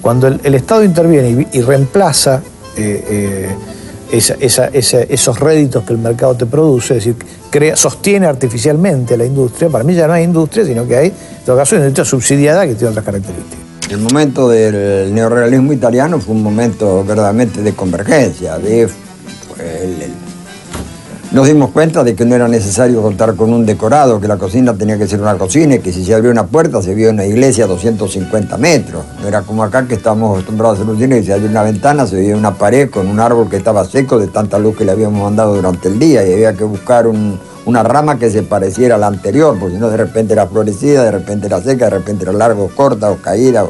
Cuando 0.00 0.26
el, 0.26 0.54
Estado 0.54 0.82
interviene 0.82 1.46
y, 1.52 1.58
y 1.58 1.62
reemplaza 1.62 2.42
eh, 2.76 3.04
eh, 3.08 3.56
esos 4.12 5.40
réditos 5.40 5.84
que 5.84 5.92
el 5.92 5.98
mercado 5.98 6.34
te 6.34 6.46
produce, 6.46 6.98
es 6.98 7.04
decir, 7.04 7.76
sostiene 7.76 8.26
artificialmente 8.26 9.16
la 9.16 9.24
industria, 9.24 9.68
para 9.70 9.84
mí 9.84 9.94
ya 9.94 10.06
no 10.06 10.12
hay 10.12 10.24
industria, 10.24 10.64
sino 10.64 10.86
que 10.86 10.96
hay, 10.96 11.06
en 11.08 11.44
todo 11.46 11.56
caso, 11.56 11.76
industria 11.76 12.04
subsidiada 12.04 12.66
que 12.66 12.74
tiene 12.74 12.90
otras 12.90 13.04
características. 13.04 13.58
El 13.90 13.98
momento 13.98 14.48
del 14.48 15.12
neorrealismo 15.14 15.72
italiano 15.72 16.18
fue 16.20 16.34
un 16.34 16.42
momento 16.42 17.04
verdaderamente 17.04 17.60
de 17.62 17.74
convergencia. 17.74 18.58
De, 18.58 18.82
el- 18.82 18.90
nos 21.32 21.46
dimos 21.46 21.70
cuenta 21.70 22.04
de 22.04 22.14
que 22.14 22.26
no 22.26 22.34
era 22.34 22.46
necesario 22.46 23.00
contar 23.00 23.34
con 23.36 23.52
un 23.54 23.64
decorado, 23.64 24.20
que 24.20 24.28
la 24.28 24.36
cocina 24.36 24.74
tenía 24.74 24.98
que 24.98 25.06
ser 25.06 25.20
una 25.22 25.38
cocina 25.38 25.76
y 25.76 25.78
que 25.78 25.90
si 25.90 26.04
se 26.04 26.14
abrió 26.14 26.30
una 26.30 26.44
puerta 26.46 26.82
se 26.82 26.94
vio 26.94 27.08
una 27.10 27.24
iglesia 27.24 27.64
a 27.64 27.68
250 27.68 28.58
metros. 28.58 29.02
No 29.22 29.28
era 29.28 29.40
como 29.40 29.62
acá 29.62 29.86
que 29.86 29.94
estamos 29.94 30.32
acostumbrados 30.32 30.78
a 30.78 30.82
hacer 30.82 30.92
un 30.92 31.00
cine 31.00 31.18
y 31.18 31.24
si 31.24 31.32
abrió 31.32 31.48
una 31.48 31.62
ventana 31.62 32.06
se 32.06 32.16
veía 32.16 32.36
una 32.36 32.54
pared 32.54 32.90
con 32.90 33.06
un 33.08 33.18
árbol 33.18 33.48
que 33.48 33.56
estaba 33.56 33.84
seco 33.86 34.18
de 34.18 34.26
tanta 34.28 34.58
luz 34.58 34.76
que 34.76 34.84
le 34.84 34.92
habíamos 34.92 35.22
mandado 35.22 35.54
durante 35.54 35.88
el 35.88 35.98
día 35.98 36.26
y 36.26 36.34
había 36.34 36.52
que 36.52 36.64
buscar 36.64 37.06
un- 37.06 37.40
una 37.64 37.82
rama 37.82 38.18
que 38.18 38.28
se 38.28 38.42
pareciera 38.42 38.96
a 38.96 38.98
la 38.98 39.06
anterior, 39.06 39.56
porque 39.58 39.76
si 39.76 39.80
no 39.80 39.88
de 39.88 39.96
repente 39.96 40.34
era 40.34 40.46
florecida, 40.46 41.04
de 41.04 41.12
repente 41.12 41.46
era 41.46 41.62
seca, 41.62 41.86
de 41.86 41.90
repente 41.92 42.24
era 42.24 42.32
larga 42.32 42.60
o 42.60 42.68
corta 42.68 43.10
o 43.10 43.16
caída. 43.16 43.64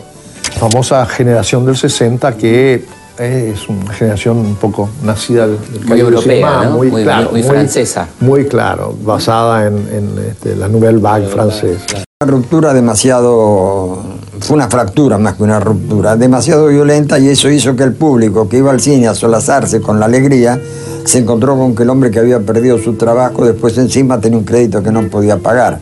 famosa 0.59 1.05
generación 1.07 1.65
del 1.65 1.77
60 1.77 2.37
que 2.37 2.85
es 3.19 3.69
una 3.69 3.93
generación 3.93 4.39
un 4.39 4.55
poco 4.57 4.89
nacida 5.05 5.47
del, 5.47 5.59
Muy 5.87 6.01
europea, 6.01 6.23
Cinema, 6.23 6.65
¿no? 6.65 6.77
muy, 6.77 6.91
Muy- 6.91 7.03
claro, 7.03 7.31
muy 7.31 7.43
francesa. 7.43 8.09
Muy 8.21 8.47
claro, 8.47 8.95
basada 9.05 9.67
en, 9.67 9.75
en, 9.93 10.11
este, 10.31 10.57
la 10.57 10.69
Nouvelle 10.69 10.99
Vague 10.99 11.27
francesa. 11.27 12.05
Una 12.23 12.31
ruptura 12.31 12.73
demasiado, 12.73 13.99
fue 14.41 14.55
una 14.57 14.69
fractura 14.69 15.19
más 15.19 15.35
que 15.35 15.43
una 15.43 15.61
ruptura, 15.61 16.17
demasiado 16.17 16.69
violenta 16.69 17.19
y 17.19 17.29
eso 17.29 17.51
hizo 17.51 17.75
que 17.77 17.83
el 17.83 17.93
público 17.95 18.49
que 18.49 18.59
iba 18.59 18.71
al 18.71 18.81
cine 18.81 19.09
a 19.09 19.15
solazarse 19.15 19.81
con 19.81 19.99
la 20.01 20.07
alegría 20.07 20.59
se 21.05 21.19
encontró 21.19 21.57
con 21.57 21.75
que 21.75 21.83
el 21.83 21.91
hombre 21.91 22.11
que 22.13 22.21
había 22.21 22.39
perdido 22.41 22.79
su 22.79 22.95
trabajo 22.95 23.45
después 23.45 23.77
encima 23.77 24.21
tenía 24.21 24.39
un 24.39 24.45
crédito 24.45 24.83
que 24.83 24.91
no 24.93 25.03
podía 25.09 25.37
pagar. 25.39 25.81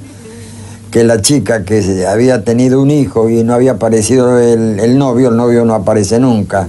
Que 0.91 1.05
la 1.05 1.21
chica 1.21 1.63
que 1.65 2.05
había 2.07 2.43
tenido 2.43 2.81
un 2.83 2.91
hijo 2.91 3.29
y 3.29 3.45
no 3.45 3.55
había 3.55 3.73
aparecido 3.73 4.39
el, 4.41 4.81
el 4.81 4.99
novio, 4.99 5.29
el 5.29 5.37
novio 5.37 5.65
no 5.65 5.75
aparece 5.75 6.19
nunca. 6.19 6.67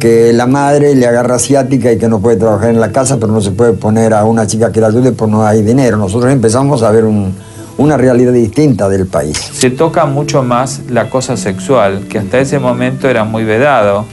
Que 0.00 0.32
la 0.32 0.46
madre 0.46 0.94
le 0.94 1.06
agarra 1.06 1.36
asiática 1.36 1.92
y 1.92 1.98
que 1.98 2.08
no 2.08 2.20
puede 2.20 2.36
trabajar 2.38 2.70
en 2.70 2.80
la 2.80 2.90
casa, 2.90 3.18
pero 3.20 3.30
no 3.32 3.40
se 3.42 3.50
puede 3.50 3.74
poner 3.74 4.14
a 4.14 4.24
una 4.24 4.46
chica 4.46 4.72
que 4.72 4.80
la 4.80 4.86
ayude 4.88 5.12
porque 5.12 5.30
no 5.30 5.46
hay 5.46 5.62
dinero. 5.62 5.96
Nosotros 5.98 6.32
empezamos 6.32 6.82
a 6.82 6.90
ver 6.90 7.04
un- 7.04 7.34
una 7.76 7.96
realidad 7.98 8.32
distinta 8.32 8.88
del 8.88 9.06
país. 9.06 9.36
se 9.38 9.70
toca 9.70 10.06
mucho 10.06 10.42
más 10.42 10.80
la 10.88 11.08
cosa 11.10 11.36
sexual, 11.36 12.06
que 12.08 12.18
hasta 12.18 12.38
ese 12.40 12.58
momento 12.58 13.08
era 13.08 13.24
muy 13.24 13.44
vedado. 13.44 14.06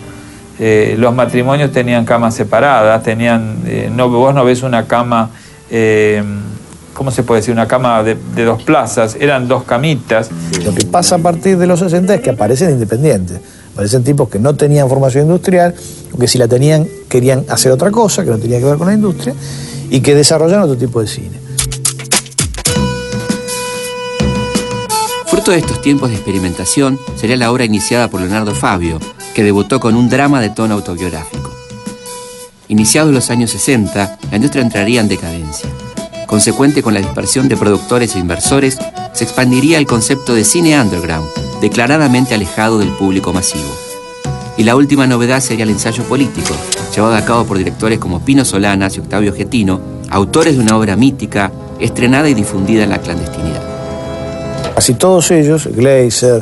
Eh, 0.60 0.96
los 1.00 1.14
matrimonios 1.16 1.72
tenían 1.72 2.04
camas 2.04 2.34
separadas, 2.36 3.02
tenían, 3.04 3.58
eh, 3.66 3.90
no, 3.94 4.10
vos 4.10 4.34
no 4.36 4.44
ves 4.44 4.64
una 4.64 4.88
cama, 4.88 5.30
eh, 5.70 6.22
¿cómo 6.94 7.12
se 7.12 7.24
puede 7.24 7.42
decir? 7.42 7.54
Una 7.54 7.68
cama 7.68 8.04
de, 8.04 8.18
de 8.36 8.44
dos 8.44 8.62
plazas, 8.64 9.16
eran 9.20 9.48
dos 9.48 9.64
camitas. 9.64 10.30
Lo 10.66 10.74
que 10.74 10.86
pasa 10.86 11.16
a 11.16 11.20
partir 11.20 11.58
de 11.58 11.68
los 11.68 11.80
60 11.80 12.16
es 12.16 12.22
que 12.22 12.32
aparecen 12.32 12.72
independientes. 12.72 13.40
Aparecen 13.78 14.04
tipos 14.04 14.28
que 14.28 14.40
no 14.40 14.56
tenían 14.56 14.90
formación 14.90 15.26
industrial, 15.26 15.76
o 16.12 16.18
que 16.18 16.28
si 16.28 16.40
la 16.40 16.48
tenían 16.48 16.88
querían 17.08 17.46
hacer 17.48 17.72
otra 17.72 17.92
cosa, 17.92 18.26
que 18.26 18.32
no 18.32 18.40
tenía 18.40 18.58
que 18.58 18.66
ver 18.66 18.76
con 18.76 18.88
la 18.88 18.96
industria, 18.96 19.36
y 19.92 20.00
que 20.00 20.16
desarrollan 20.16 20.62
otro 20.62 20.76
tipo 20.76 21.00
de 21.00 21.06
cine. 21.06 21.40
Fruto 25.28 25.52
de 25.52 25.60
estos 25.60 25.80
tiempos 25.80 26.10
de 26.10 26.16
experimentación 26.16 26.98
sería 27.18 27.38
la 27.38 27.52
obra 27.52 27.66
iniciada 27.66 28.10
por 28.10 28.20
Leonardo 28.20 28.56
Fabio, 28.56 28.98
que 29.36 29.44
debutó 29.44 29.80
con 29.80 29.94
un 29.94 30.10
drama 30.10 30.42
de 30.42 30.50
tono 30.50 30.74
autobiográfico. 30.74 31.52
Iniciados 32.70 33.14
los 33.14 33.30
años 33.30 33.52
60, 33.52 34.18
la 34.32 34.36
industria 34.36 34.64
entraría 34.64 35.02
en 35.02 35.08
decadencia. 35.08 35.70
Consecuente 36.26 36.82
con 36.82 36.96
la 36.96 37.00
dispersión 37.00 37.48
de 37.48 37.58
productores 37.58 38.16
e 38.16 38.20
inversores, 38.20 38.80
se 39.14 39.24
expandiría 39.24 39.78
el 39.78 39.86
concepto 39.86 40.34
de 40.34 40.46
cine 40.46 40.82
underground, 40.82 41.28
declaradamente 41.62 42.36
alejado 42.36 42.80
del 42.80 42.90
público 42.90 43.34
masivo. 43.34 43.70
Y 44.58 44.64
la 44.64 44.76
última 44.76 45.06
novedad 45.06 45.40
sería 45.40 45.64
el 45.64 45.70
ensayo 45.70 46.04
político, 46.04 46.56
llevado 46.96 47.16
a 47.16 47.26
cabo 47.26 47.46
por 47.46 47.58
directores 47.58 48.00
como 48.00 48.26
Pino 48.26 48.44
Solanas 48.44 48.98
y 48.98 49.00
Octavio 49.00 49.34
Getino, 49.34 49.80
autores 50.10 50.56
de 50.56 50.64
una 50.64 50.78
obra 50.78 50.96
mítica, 50.96 51.52
estrenada 51.80 52.28
y 52.28 52.34
difundida 52.34 52.84
en 52.84 52.90
la 52.90 53.00
clandestinidad. 53.00 53.62
Casi 54.74 54.96
todos 54.96 55.32
ellos, 55.32 55.68
Gleiser, 55.76 56.42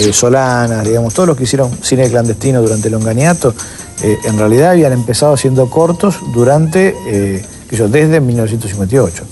eh, 0.00 0.12
Solanas, 0.12 0.84
digamos, 0.84 1.14
todos 1.14 1.28
los 1.28 1.36
que 1.36 1.44
hicieron 1.44 1.70
cine 1.82 2.08
clandestino 2.08 2.60
durante 2.62 2.88
el 2.88 2.92
Longaniato, 2.92 3.54
eh, 4.02 4.18
en 4.24 4.38
realidad 4.38 4.72
habían 4.72 4.92
empezado 4.92 5.34
haciendo 5.34 5.70
cortos 5.70 6.16
durante, 6.34 6.94
eh, 7.06 7.44
desde 7.70 8.20
1958 8.20 9.24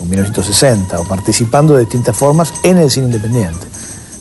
o 0.00 0.04
1960, 0.04 1.00
o 1.00 1.04
participando 1.04 1.74
de 1.74 1.80
distintas 1.80 2.16
formas 2.16 2.52
en 2.62 2.78
el 2.78 2.90
cine 2.90 3.06
independiente. 3.06 3.71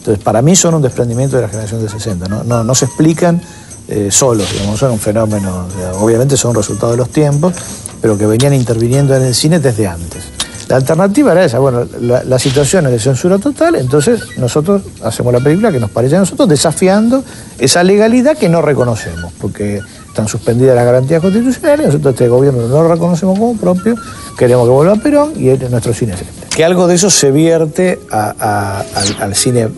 Entonces, 0.02 0.24
para 0.24 0.41
mí 0.41 0.56
son 0.56 0.74
un 0.74 0.82
desprendimiento 0.82 1.36
de 1.36 1.43
la 1.43 1.47
generación 1.47 1.84
de 1.84 1.88
60, 1.88 2.28
no, 2.28 2.76
se 2.76 2.86
explican 2.86 3.39
eh, 3.88 4.10
solos, 4.10 4.52
digamos, 4.52 4.80
son 4.80 4.93
un 4.93 4.99
fenómeno, 4.99 5.68
obviamente 5.99 6.36
son 6.38 6.56
resultado 6.56 6.93
de 6.93 6.97
los 6.97 7.10
tiempos, 7.10 7.54
pero 8.02 8.18
que 8.18 8.26
venían 8.26 8.56
interviniendo 8.56 9.16
en 9.16 9.22
el 9.22 9.36
cine 9.36 9.60
desde 9.60 9.86
antes. 9.88 10.24
La 10.70 10.78
alternativa 10.78 11.34
era 11.34 11.45
esa, 11.45 11.60
bueno, 11.60 11.86
la, 11.99 12.24
la 12.24 12.39
situación 12.39 12.88
es 12.88 12.93
de 12.93 12.99
censura 12.99 13.38
total, 13.38 13.76
entonces 13.76 14.22
nosotros 14.38 14.82
hacemos 15.04 15.34
la 15.34 15.39
película 15.39 15.72
que 15.72 15.80
nos 15.80 15.91
parece 15.91 16.16
a 16.16 16.20
nosotros 16.20 16.49
desafiando 16.49 17.24
esa 17.60 17.84
legalidad 17.84 18.36
que 18.36 18.49
no 18.49 18.64
reconocemos, 18.64 19.32
porque 19.39 19.82
están 20.08 20.28
suspendidas 20.28 20.76
las 20.76 20.86
garantías 20.86 21.22
constitucionales, 21.22 21.86
nosotros 21.86 22.16
este 22.16 22.28
gobierno 22.28 22.68
no 22.68 22.82
lo 22.82 22.88
reconocemos 22.88 23.38
como 23.38 23.56
propio, 23.56 23.95
queremos 24.36 24.66
que 24.66 24.72
vuelva 24.72 24.95
Perón 24.95 25.34
y 25.38 25.49
es 25.49 25.70
nuestro 25.70 25.93
cine 25.93 26.14
es 26.14 26.22
este. 26.22 26.47
Que 26.56 26.66
algo 26.66 26.88
de 26.88 26.95
eso 26.95 27.12
se 27.12 27.30
vierte 27.30 27.99
al 28.10 29.36
cine 29.36 29.70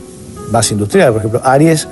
más 0.51 0.71
industrial, 0.71 1.11
por 1.11 1.19
ejemplo, 1.19 1.41
Aries 1.43 1.87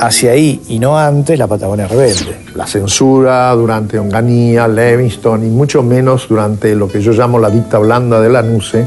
hacia 0.00 0.32
ahí 0.32 0.60
y 0.68 0.78
no 0.78 0.98
antes 0.98 1.38
la 1.38 1.46
Patagonia 1.46 1.86
Rebelde. 1.86 2.36
La 2.54 2.66
censura 2.66 3.52
durante 3.52 3.98
Onganía, 3.98 4.66
Levingston 4.68 5.44
y 5.44 5.48
mucho 5.50 5.82
menos 5.82 6.26
durante 6.28 6.74
lo 6.74 6.88
que 6.88 7.00
yo 7.00 7.12
llamo 7.12 7.38
la 7.38 7.48
dicta 7.50 7.78
blanda 7.78 8.20
de 8.20 8.28
la 8.28 8.42
NUCE, 8.42 8.86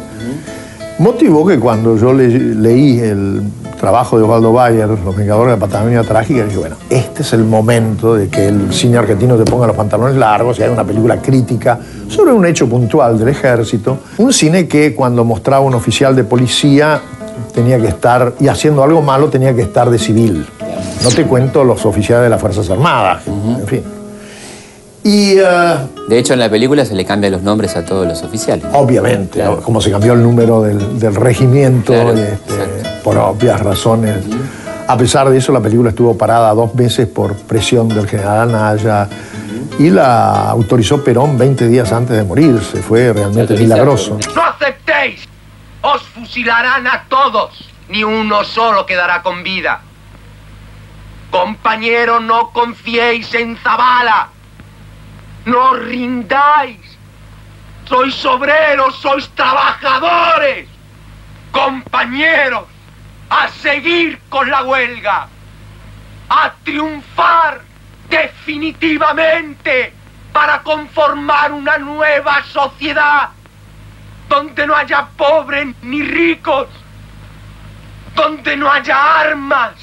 motivó 0.99 1.45
que 1.45 1.59
cuando 1.59 1.97
yo 1.97 2.13
le- 2.13 2.28
leí 2.55 2.99
el 2.99 3.41
trabajo 3.80 4.18
de 4.18 4.24
Osvaldo 4.24 4.51
Bayer, 4.53 4.88
Los 4.89 5.15
Vengadores 5.15 5.53
de 5.53 5.59
la 5.59 5.65
Patagonia 5.68 6.03
Trágica, 6.03 6.43
dije, 6.43 6.57
bueno, 6.57 6.76
este 6.89 7.22
es 7.22 7.34
el 7.34 7.43
momento 7.43 8.15
de 8.15 8.28
que 8.28 8.47
el 8.47 8.74
cine 8.74 8.97
argentino 8.97 9.36
te 9.38 9.49
ponga 9.49 9.68
los 9.68 9.76
pantalones 9.76 10.15
largos 10.18 10.57
y 10.59 10.63
haga 10.63 10.74
una 10.74 10.84
película 10.84 11.22
crítica 11.22 11.78
sobre 12.07 12.32
un 12.34 12.45
hecho 12.47 12.68
puntual 12.68 13.20
del 13.20 13.28
ejército. 13.28 13.99
Un 14.18 14.34
cine 14.34 14.68
que 14.68 14.95
cuando 14.95 15.24
mostraba 15.24 15.63
un 15.63 15.76
oficial 15.76 16.15
de 16.15 16.24
policía 16.24 16.99
tenía 17.54 17.80
que 17.80 17.88
estar, 17.88 18.34
y 18.40 18.48
haciendo 18.48 18.84
algo 18.84 19.02
malo 19.02 19.30
tenía 19.30 19.54
que 19.56 19.62
estar 19.62 19.90
de 19.90 20.00
civil. 20.00 20.46
No 21.04 21.10
te 21.10 21.24
cuento 21.26 21.64
los 21.64 21.86
oficiales 21.86 22.24
de 22.24 22.30
las 22.30 22.42
Fuerzas 22.42 22.70
Armadas, 22.70 23.24
en 23.28 23.68
fin. 23.68 23.84
Y 25.04 25.38
eh, 25.38 25.44
De 26.10 26.20
hecho, 26.20 26.34
en 26.34 26.40
la 26.40 26.50
película 26.50 26.84
se 26.84 26.94
le 26.94 27.06
cambian 27.06 27.32
los 27.32 27.42
nombres 27.42 27.76
a 27.78 27.86
todos 27.86 28.06
los 28.06 28.22
oficiales. 28.24 28.66
obviamente, 28.74 29.42
como 29.64 29.80
se 29.80 29.90
cambió 29.90 30.14
el 30.14 30.22
número 30.24 30.62
del, 30.64 31.00
del 31.00 31.16
regimiento, 31.16 31.94
Claro, 31.94 32.12
este, 32.14 32.54
por 33.04 33.18
obvias 33.18 33.62
razones. 33.62 34.18
A 34.88 34.98
pesar 34.98 35.30
de 35.30 35.38
eso, 35.38 35.52
la 35.52 35.62
película 35.62 35.90
estuvo 35.90 36.18
parada 36.18 36.54
dos 36.54 36.74
meses 36.76 37.08
por 37.08 37.36
presión 37.36 37.88
del 37.90 38.08
general 38.08 38.50
Anaya 38.54 39.08
y 39.80 39.90
la 39.90 40.50
autorizó 40.50 41.04
Perón 41.04 41.38
20 41.38 41.68
días 41.68 41.92
antes 41.94 42.16
de 42.18 42.24
morirse. 42.24 42.82
Fue 42.82 43.14
realmente 43.14 43.56
milagroso. 43.58 44.18
No 44.36 44.42
aceptéis. 44.44 45.28
Os 45.94 46.04
fusilarán 46.04 46.86
a 46.86 47.04
todos. 47.04 47.52
Ni 47.88 48.04
uno 48.04 48.44
solo 48.44 48.86
quedará 48.86 49.22
con 49.24 49.42
vida. 49.42 49.80
Compañero, 51.32 52.20
no 52.20 52.52
confiéis 52.52 53.34
en 53.34 53.56
Zabala. 53.56 54.28
No 55.46 55.76
rindáis. 55.76 56.82
Sois 57.88 58.26
obreros, 58.26 58.98
sois 58.98 59.30
trabajadores. 59.30 60.68
Compañeros, 61.54 62.66
a 63.30 63.48
seguir 63.48 64.20
con 64.28 64.52
la 64.52 64.64
huelga. 64.64 65.30
A 66.28 66.52
triunfar 66.66 67.62
definitivamente 68.10 69.94
para 70.34 70.62
conformar 70.64 71.54
una 71.54 71.78
nueva 71.78 72.44
sociedad 72.44 73.30
donde 74.30 74.67
no 74.67 74.75
haya 74.75 75.07
pobres 75.17 75.67
ni 75.82 76.01
ricos, 76.01 76.67
donde 78.15 78.57
no 78.57 78.71
haya 78.71 79.19
armas, 79.21 79.73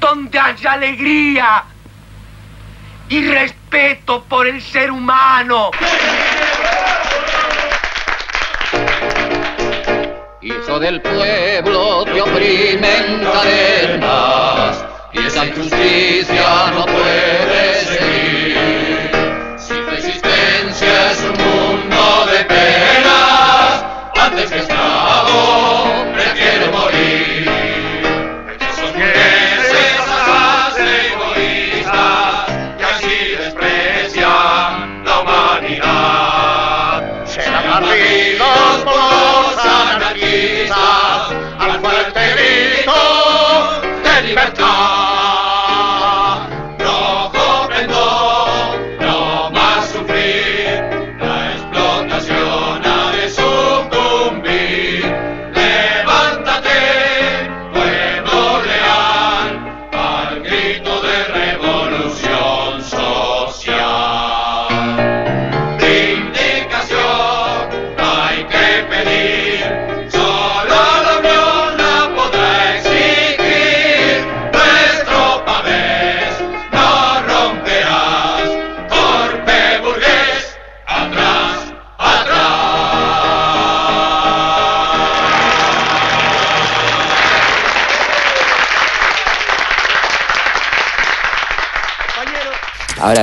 donde 0.00 0.38
haya 0.38 0.72
alegría 0.72 1.64
y 3.08 3.26
respeto 3.28 4.22
por 4.24 4.46
el 4.46 4.60
ser 4.62 4.90
humano. 4.90 5.70
Hijo 10.40 10.78
del 10.78 11.00
pueblo 11.00 12.04
te 12.04 12.20
oprimen 12.20 13.24
cadenas 13.24 14.84
esa 15.14 15.46
injusticia 15.46 16.72
no 16.74 16.86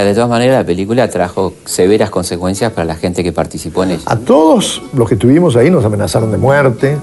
Ahora, 0.02 0.10
de 0.10 0.16
todas 0.16 0.30
maneras, 0.32 0.62
la 0.62 0.66
película 0.66 1.08
trajo 1.12 1.54
severas 1.64 2.10
consecuencias 2.10 2.72
para 2.72 2.86
la 2.86 2.96
gente 2.96 3.24
que 3.24 3.32
participó 3.32 3.84
en 3.84 3.92
ella. 3.92 4.02
A 4.08 4.16
todos 4.16 4.82
los 4.96 5.08
que 5.08 5.14
estuvimos 5.14 5.56
ahí 5.56 5.70
nos 5.70 5.86
amenazaron 5.86 6.32
de 6.32 6.40
muerte. 6.40 6.98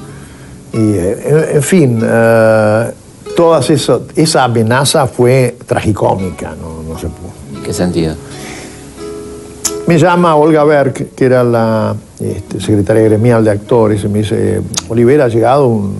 Y, 0.72 0.78
eh, 0.94 1.50
en, 1.54 1.62
fin, 1.62 2.00
eh, 2.02 2.90
todas 3.36 3.70
eso- 3.70 4.04
esa 4.16 4.42
amenaza 4.42 5.06
fue 5.06 5.56
tragicómica. 5.64 6.56
No, 6.60 6.82
no 6.92 6.98
se 6.98 7.06
pudo. 7.06 7.62
¿Qué 7.62 7.72
sentido? 7.72 8.16
Me 9.86 9.96
llama 9.96 10.34
Olga 10.34 10.64
Berg, 10.64 10.92
que 11.14 11.24
era 11.24 11.44
la 11.44 11.94
este, 12.18 12.60
secretaria 12.60 13.02
gremial 13.04 13.44
de 13.44 13.52
actores, 13.52 14.02
y 14.02 14.08
me 14.08 14.18
dice, 14.18 14.60
Olivera, 14.88 15.26
ha 15.26 15.28
llegado 15.28 15.68
un 15.68 15.94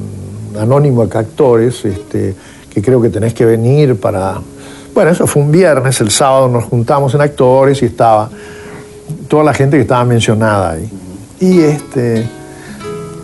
anónimo 0.59 1.07
de 1.07 1.17
actores 1.17 1.85
este, 1.85 2.35
que 2.69 2.83
creo 2.83 3.01
que 3.01 3.09
tenés 3.09 3.35
que 3.35 3.45
venir 3.45 3.95
para... 4.01 4.41
Bueno, 4.99 5.13
eso 5.13 5.29
fue 5.29 5.43
un 5.43 5.53
viernes, 5.53 6.01
el 6.01 6.11
sábado 6.11 6.49
nos 6.49 6.65
juntamos 6.65 7.15
en 7.15 7.21
actores 7.21 7.81
y 7.83 7.85
estaba 7.85 8.29
toda 9.29 9.45
la 9.45 9.55
gente 9.55 9.77
que 9.77 9.83
estaba 9.83 10.05
mencionada 10.05 10.73
ahí. 10.73 10.91
Y 11.39 11.61
este, 11.61 12.29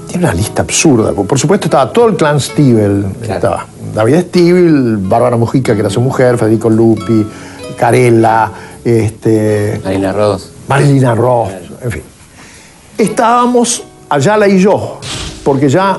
tiene 0.07 0.25
una 0.25 0.35
lista 0.35 0.63
absurda. 0.63 1.11
Por 1.13 1.37
supuesto 1.37 1.67
estaba 1.67 1.93
todo 1.93 2.07
el 2.07 2.15
clan 2.15 2.39
Stivel. 2.39 3.05
Estaba 3.21 3.67
David 3.93 4.21
Stivel, 4.29 4.99
Bárbara 4.99 5.37
Mujica, 5.37 5.75
que 5.75 5.81
era 5.81 5.91
su 5.91 6.01
mujer, 6.01 6.39
Federico 6.39 6.71
Lupi, 6.71 7.27
Carella, 7.77 8.53
este, 8.85 9.81
Marina 9.83 10.13
Ross. 10.13 10.53
Marilina 10.69 11.17
Ross, 11.17 11.51
en 11.83 11.91
fin. 11.91 12.03
Estábamos 12.97 13.83
Ayala 14.11 14.47
y 14.47 14.61
yo, 14.61 15.01
porque 15.43 15.69
ya 15.69 15.99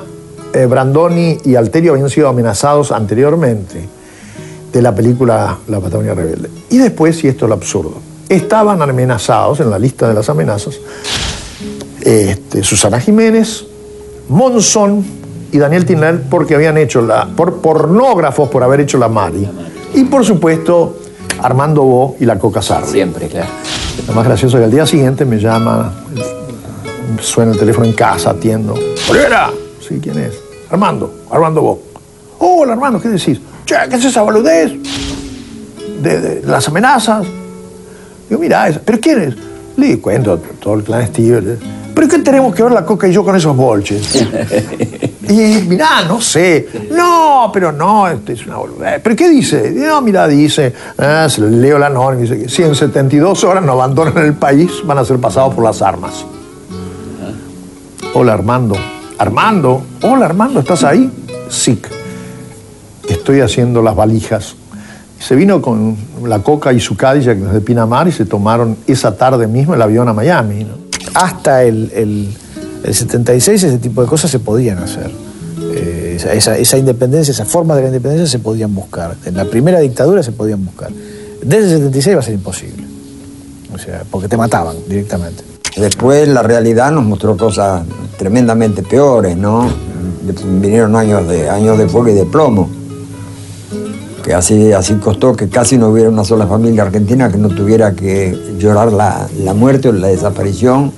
eh, 0.54 0.64
Brandoni 0.64 1.36
y 1.44 1.54
Alterio 1.54 1.92
habían 1.92 2.08
sido 2.08 2.30
amenazados 2.30 2.92
anteriormente 2.92 3.95
de 4.72 4.82
la 4.82 4.94
película 4.94 5.58
La 5.68 5.80
Patagonia 5.80 6.14
Rebelde. 6.14 6.50
Y 6.70 6.78
después, 6.78 7.22
y 7.24 7.28
esto 7.28 7.46
es 7.46 7.48
lo 7.48 7.54
absurdo, 7.54 7.94
estaban 8.28 8.82
amenazados 8.82 9.60
en 9.60 9.70
la 9.70 9.78
lista 9.78 10.08
de 10.08 10.14
las 10.14 10.28
amenazas 10.28 10.78
este, 12.06 12.62
Susana 12.62 13.00
Jiménez, 13.00 13.66
Monzón 14.28 15.04
y 15.50 15.58
Daniel 15.58 15.84
Tinel 15.84 16.20
porque 16.30 16.54
habían 16.54 16.78
hecho 16.78 17.02
la. 17.02 17.26
por 17.26 17.56
pornógrafos 17.56 18.48
por 18.48 18.62
haber 18.62 18.80
hecho 18.80 18.96
la 18.96 19.08
Mari. 19.08 19.48
Y 19.92 20.04
por 20.04 20.24
supuesto, 20.24 20.98
Armando 21.42 21.82
Bo 21.82 22.16
y 22.20 22.24
la 22.24 22.38
Coca 22.38 22.62
Sarri. 22.62 22.86
Siempre, 22.86 23.26
claro. 23.26 23.50
Lo 24.06 24.14
más 24.14 24.24
gracioso 24.24 24.56
es 24.56 24.60
que 24.60 24.64
al 24.66 24.70
día 24.70 24.86
siguiente 24.86 25.24
me 25.24 25.38
llama, 25.38 25.92
suena 27.20 27.52
el 27.52 27.58
teléfono 27.58 27.86
en 27.86 27.94
casa, 27.94 28.30
atiendo. 28.30 28.74
¡Olivera! 29.08 29.50
Sí, 29.80 29.98
¿quién 30.00 30.18
es? 30.18 30.34
Armando, 30.70 31.12
Armando 31.30 31.62
Bo. 31.62 31.80
Hola, 32.38 32.74
Armando, 32.74 33.00
¿qué 33.00 33.08
decís? 33.08 33.40
Che, 33.66 33.74
¿qué 33.90 33.96
es 33.96 34.04
esa 34.04 34.22
boludez? 34.22 34.72
De, 36.02 36.20
de 36.20 36.42
las 36.46 36.66
amenazas. 36.68 37.26
Digo, 38.28 38.40
mira, 38.40 38.68
esa- 38.68 38.80
¿pero 38.84 38.98
quién 39.00 39.20
es? 39.22 39.34
Le 39.76 39.98
cuento 40.00 40.38
todo 40.60 40.74
el 40.74 40.84
clan 40.84 41.06
Steve. 41.08 41.58
¿Pero 41.94 42.08
qué 42.08 42.18
tenemos 42.18 42.54
que 42.54 42.62
ver 42.62 42.72
la 42.72 42.84
coca 42.84 43.08
y 43.08 43.12
yo 43.12 43.24
con 43.24 43.34
esos 43.36 43.56
bolches? 43.56 44.14
y 45.28 45.62
mirá, 45.66 46.02
no 46.06 46.20
sé. 46.20 46.68
No, 46.90 47.50
pero 47.52 47.72
no, 47.72 48.06
esto 48.08 48.32
es 48.32 48.46
una 48.46 48.56
boludez. 48.58 49.00
¿Pero 49.02 49.16
qué 49.16 49.28
dice? 49.30 49.72
No, 49.74 50.00
mira, 50.02 50.28
dice, 50.28 50.72
ah, 50.98 51.26
se 51.28 51.40
leo 51.40 51.78
la 51.78 51.88
norma, 51.88 52.20
dice 52.20 52.38
que 52.38 52.48
si 52.48 52.62
en 52.62 52.74
72 52.74 53.42
horas 53.44 53.64
no 53.64 53.72
abandonan 53.72 54.18
el 54.18 54.34
país, 54.34 54.70
van 54.84 54.98
a 54.98 55.04
ser 55.04 55.18
pasados 55.18 55.54
por 55.54 55.64
las 55.64 55.80
armas. 55.82 56.24
Hola, 58.14 58.34
Armando. 58.34 58.76
Armando, 59.18 59.82
hola, 60.02 60.26
Armando, 60.26 60.60
¿estás 60.60 60.84
ahí? 60.84 61.10
Sí. 61.48 61.80
Estoy 63.08 63.40
haciendo 63.40 63.82
las 63.82 63.94
valijas. 63.96 64.54
Se 65.18 65.34
vino 65.34 65.62
con 65.62 65.96
la 66.24 66.40
coca 66.40 66.72
y 66.72 66.80
su 66.80 66.96
Cadillac 66.96 67.38
desde 67.38 67.60
Pinamar 67.60 68.06
y 68.08 68.12
se 68.12 68.24
tomaron 68.26 68.76
esa 68.86 69.16
tarde 69.16 69.46
mismo 69.46 69.74
el 69.74 69.82
avión 69.82 70.08
a 70.08 70.12
Miami. 70.12 70.64
¿no? 70.64 70.74
Hasta 71.14 71.62
el, 71.62 71.90
el- 71.94 72.28
el 72.84 72.94
76 72.94 73.62
ese 73.64 73.78
tipo 73.78 74.02
de 74.02 74.06
cosas 74.08 74.30
se 74.30 74.38
podían 74.38 74.78
hacer. 74.78 75.10
Eh, 75.74 76.14
esa, 76.16 76.32
esa- 76.34 76.58
esa 76.58 76.78
independencia, 76.78 77.32
esas 77.32 77.48
formas 77.48 77.76
de 77.78 77.82
la 77.84 77.88
independencia 77.88 78.26
se 78.28 78.38
podían 78.38 78.74
buscar. 78.74 79.16
En 79.24 79.36
la 79.36 79.44
primera 79.46 79.80
dictadura 79.80 80.22
se 80.22 80.32
podían 80.32 80.64
buscar. 80.64 80.90
Desde 81.42 81.64
el 81.72 81.78
76 81.78 82.16
va 82.16 82.20
a 82.20 82.22
ser 82.22 82.34
imposible. 82.34 82.84
O 83.74 83.78
sea, 83.78 84.02
porque 84.10 84.28
te 84.28 84.36
mataban 84.36 84.76
directamente. 84.88 85.42
Después 85.76 86.28
la 86.28 86.42
realidad 86.42 86.92
nos 86.92 87.04
mostró 87.04 87.36
cosas 87.36 87.82
tremendamente 88.18 88.82
peores, 88.82 89.36
¿no? 89.36 89.68
Vinieron 90.60 90.94
años 90.96 91.26
de, 91.28 91.48
años 91.50 91.76
de 91.78 91.88
fuego 91.88 92.08
y 92.08 92.14
de 92.14 92.24
plomo. 92.24 92.68
Que 94.26 94.34
así, 94.34 94.72
así 94.72 94.94
costó 94.94 95.36
que 95.36 95.48
casi 95.48 95.78
no 95.78 95.88
hubiera 95.90 96.10
una 96.10 96.24
sola 96.24 96.48
familia 96.48 96.82
argentina 96.82 97.30
que 97.30 97.38
no 97.38 97.48
tuviera 97.48 97.92
que 97.92 98.36
llorar 98.58 98.92
la, 98.92 99.28
la 99.38 99.54
muerte 99.54 99.88
o 99.88 99.92
la 99.92 100.08
desaparición 100.08 100.92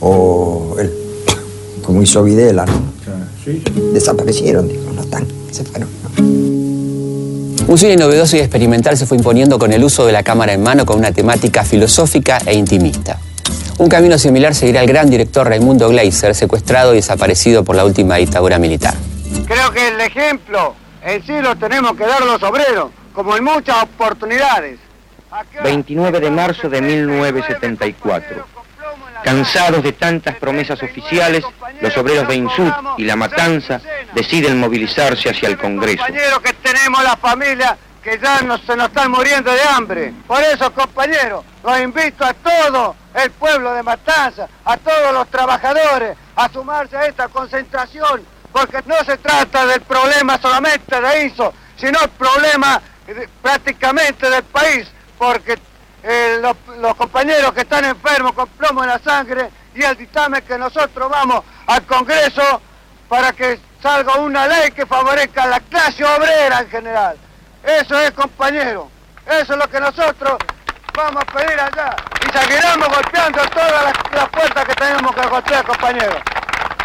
o 0.00 0.74
el- 0.80 0.92
como 1.84 2.02
hizo 2.02 2.24
Videla, 2.24 2.66
¿no? 2.66 2.96
Desaparecieron, 3.92 4.66
dijo, 4.66 4.90
no 4.92 5.02
están, 5.02 5.24
se 5.52 5.62
fueron. 5.62 5.88
Un 7.68 7.78
cine 7.78 7.96
novedoso 7.96 8.36
y 8.36 8.40
experimental 8.40 8.96
se 8.96 9.06
fue 9.06 9.16
imponiendo 9.16 9.60
con 9.60 9.72
el 9.72 9.84
uso 9.84 10.04
de 10.04 10.10
la 10.12 10.24
cámara 10.24 10.52
en 10.52 10.62
mano 10.64 10.84
con 10.84 10.98
una 10.98 11.12
temática 11.12 11.62
filosófica 11.64 12.38
e 12.46 12.54
intimista. 12.54 13.18
Un 13.78 13.88
camino 13.88 14.18
similar 14.18 14.54
seguirá 14.56 14.80
el 14.80 14.88
gran 14.88 15.08
director 15.08 15.46
Raimundo 15.48 15.88
Gleiser, 15.88 16.34
secuestrado 16.34 16.94
y 16.94 16.96
desaparecido 16.96 17.62
por 17.62 17.76
la 17.76 17.84
última 17.84 18.16
dictadura 18.16 18.58
militar. 18.58 18.94
Creo 19.46 19.70
que 19.72 19.88
el 19.88 20.00
ejemplo 20.00 20.74
en 21.06 21.24
sí 21.24 21.40
lo 21.40 21.54
tenemos 21.54 21.96
que 21.96 22.04
dar 22.04 22.20
los 22.22 22.42
obreros, 22.42 22.90
como 23.12 23.36
en 23.36 23.44
muchas 23.44 23.84
oportunidades. 23.84 24.80
29 25.62 26.18
de 26.18 26.30
marzo 26.30 26.68
de 26.68 26.82
1974. 26.82 28.44
Cansados 29.22 29.82
de 29.84 29.92
tantas 29.92 30.34
promesas 30.36 30.82
oficiales, 30.82 31.44
los 31.80 31.96
obreros 31.96 32.26
de 32.26 32.34
Insud 32.34 32.72
y 32.98 33.04
La 33.04 33.14
Matanza 33.14 33.80
deciden 34.14 34.58
movilizarse 34.58 35.30
hacia 35.30 35.48
el 35.48 35.56
Congreso. 35.56 35.98
Compañeros 35.98 36.40
que 36.40 36.52
tenemos 36.54 37.02
la 37.02 37.16
familia 37.16 37.78
que 38.02 38.18
ya 38.18 38.38
se 38.38 38.76
nos 38.76 38.88
están 38.88 39.10
muriendo 39.10 39.52
de 39.52 39.62
hambre. 39.62 40.12
Por 40.26 40.42
eso, 40.42 40.72
compañeros, 40.72 41.44
los 41.64 41.80
invito 41.80 42.24
a 42.24 42.34
todo 42.34 42.96
el 43.14 43.30
pueblo 43.32 43.72
de 43.74 43.82
Matanza, 43.82 44.48
a 44.64 44.76
todos 44.76 45.12
los 45.12 45.28
trabajadores, 45.28 46.16
a 46.34 46.48
sumarse 46.48 46.96
a 46.96 47.06
esta 47.06 47.28
concentración, 47.28 48.22
porque 48.56 48.82
no 48.86 48.96
se 49.04 49.18
trata 49.18 49.66
del 49.66 49.82
problema 49.82 50.38
solamente 50.40 50.98
de 50.98 51.26
ISO, 51.26 51.52
sino 51.76 52.00
el 52.00 52.08
problema 52.08 52.80
prácticamente 53.42 54.30
del 54.30 54.44
país, 54.44 54.88
porque 55.18 55.58
eh, 56.02 56.40
los, 56.40 56.94
compañeros 56.94 57.52
que 57.52 57.60
están 57.60 57.84
enfermos 57.84 58.32
con 58.32 58.48
plomo 58.48 58.82
en 58.82 58.88
la 58.88 58.98
sangre 58.98 59.50
y 59.74 59.82
el 59.82 59.94
dictamen 59.98 60.42
que 60.42 60.56
nosotros 60.56 61.10
vamos 61.10 61.44
al 61.66 61.82
Congreso 61.84 62.62
para 63.10 63.34
que 63.34 63.60
salga 63.82 64.14
una 64.14 64.46
ley 64.46 64.70
que 64.70 64.86
favorezca 64.86 65.42
a 65.42 65.48
la 65.48 65.60
clase 65.60 66.02
obrera 66.02 66.60
en 66.60 66.70
general. 66.70 67.18
Eso 67.62 68.00
es, 68.00 68.10
compañero. 68.12 68.90
Eso 69.26 69.52
es 69.52 69.58
lo 69.58 69.68
que 69.68 69.80
nosotros 69.80 70.38
vamos 70.94 71.22
a 71.22 71.32
pedir 71.32 71.60
allá. 71.60 71.94
Y 72.26 72.38
seguiremos 72.38 72.88
golpeando 72.88 73.42
todas 73.50 73.94
las 74.12 74.28
puertas 74.30 74.64
que 74.64 74.74
tenemos 74.76 75.14
que 75.14 75.26
golpear, 75.26 75.66
compañeros. 75.66 76.35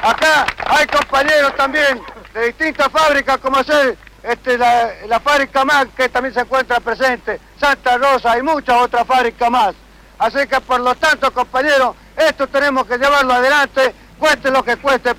Acá 0.01 0.47
hay 0.65 0.87
compañeros 0.87 1.55
también 1.55 2.01
de 2.33 2.47
distintas 2.47 2.89
fábricas, 2.89 3.37
como 3.37 3.63
ser 3.63 3.95
este, 4.23 4.57
la, 4.57 5.19
fábrica 5.23 5.63
más 5.63 5.87
que 5.95 6.09
también 6.09 6.33
se 6.33 6.41
encuentra 6.41 6.79
presente, 6.79 7.39
Santa 7.59 7.97
Rosa 7.97 8.37
y 8.37 8.41
muchas 8.41 8.77
otras 8.81 9.05
fábricas 9.05 9.51
más. 9.51 9.75
Así 10.17 10.47
que 10.47 10.59
por 10.61 10.79
lo 10.79 10.95
tanto, 10.95 11.31
compañeros, 11.31 11.95
esto 12.17 12.47
tenemos 12.47 12.85
que 12.85 12.97
llevarlo 12.97 13.33
adelante, 13.33 13.93
cueste 14.17 14.49
lo 14.49 14.63
que 14.63 14.77
cueste. 14.77 15.15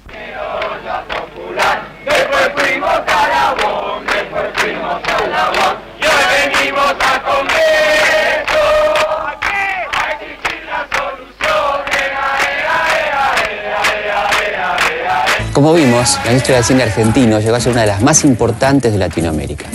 Como 15.62 15.74
vimos, 15.74 16.18
la 16.24 16.32
industria 16.32 16.56
del 16.56 16.64
cine 16.64 16.82
argentino 16.82 17.38
llegó 17.38 17.54
a 17.54 17.60
ser 17.60 17.70
una 17.70 17.82
de 17.82 17.86
las 17.86 18.02
más 18.02 18.24
importantes 18.24 18.90
de 18.90 18.98
Latinoamérica. 18.98 19.66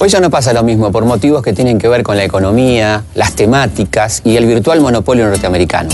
Hoy 0.00 0.08
ya 0.08 0.18
no 0.18 0.30
pasa 0.30 0.54
lo 0.54 0.62
mismo 0.62 0.90
por 0.90 1.04
motivos 1.04 1.42
que 1.42 1.52
tienen 1.52 1.78
que 1.78 1.88
ver 1.88 2.02
con 2.02 2.16
la 2.16 2.24
economía, 2.24 3.04
las 3.14 3.34
temáticas 3.34 4.22
y 4.24 4.36
el 4.36 4.46
virtual 4.46 4.80
monopolio 4.80 5.28
norteamericano. 5.28 5.90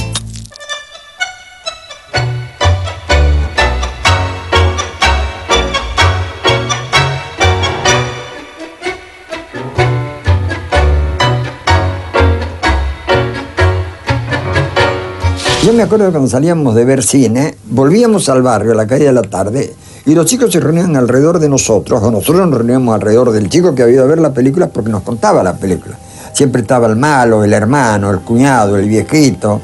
Me 15.83 15.87
acuerdo 15.87 16.13
cuando 16.13 16.31
salíamos 16.31 16.77
de 16.77 16.85
ver 16.85 17.03
cine, 17.03 17.57
volvíamos 17.69 18.29
al 18.29 18.41
barrio 18.41 18.71
a 18.71 18.77
la 18.77 18.87
calle 18.87 19.07
de 19.07 19.13
la 19.13 19.23
tarde 19.23 19.75
y 20.07 20.15
los 20.15 20.27
chicos 20.27 20.53
se 20.53 20.61
reunían 20.61 20.95
alrededor 20.95 21.41
de 21.41 21.49
nosotros, 21.49 22.01
o 22.01 22.09
nosotros 22.09 22.47
nos 22.47 22.57
reuníamos 22.57 22.95
alrededor 22.95 23.33
del 23.33 23.49
chico 23.49 23.75
que 23.75 23.83
había 23.83 23.97
ido 23.97 24.05
a 24.05 24.07
ver 24.07 24.21
la 24.21 24.33
película 24.33 24.69
porque 24.69 24.91
nos 24.91 25.03
contaba 25.03 25.43
la 25.43 25.55
película. 25.57 25.99
Siempre 26.35 26.63
estaba 26.63 26.87
el 26.87 26.95
malo, 26.95 27.43
el 27.43 27.53
hermano, 27.53 28.13
el 28.13 28.21
cuñado, 28.21 28.77
el 28.77 28.89
viejito, 28.89 29.61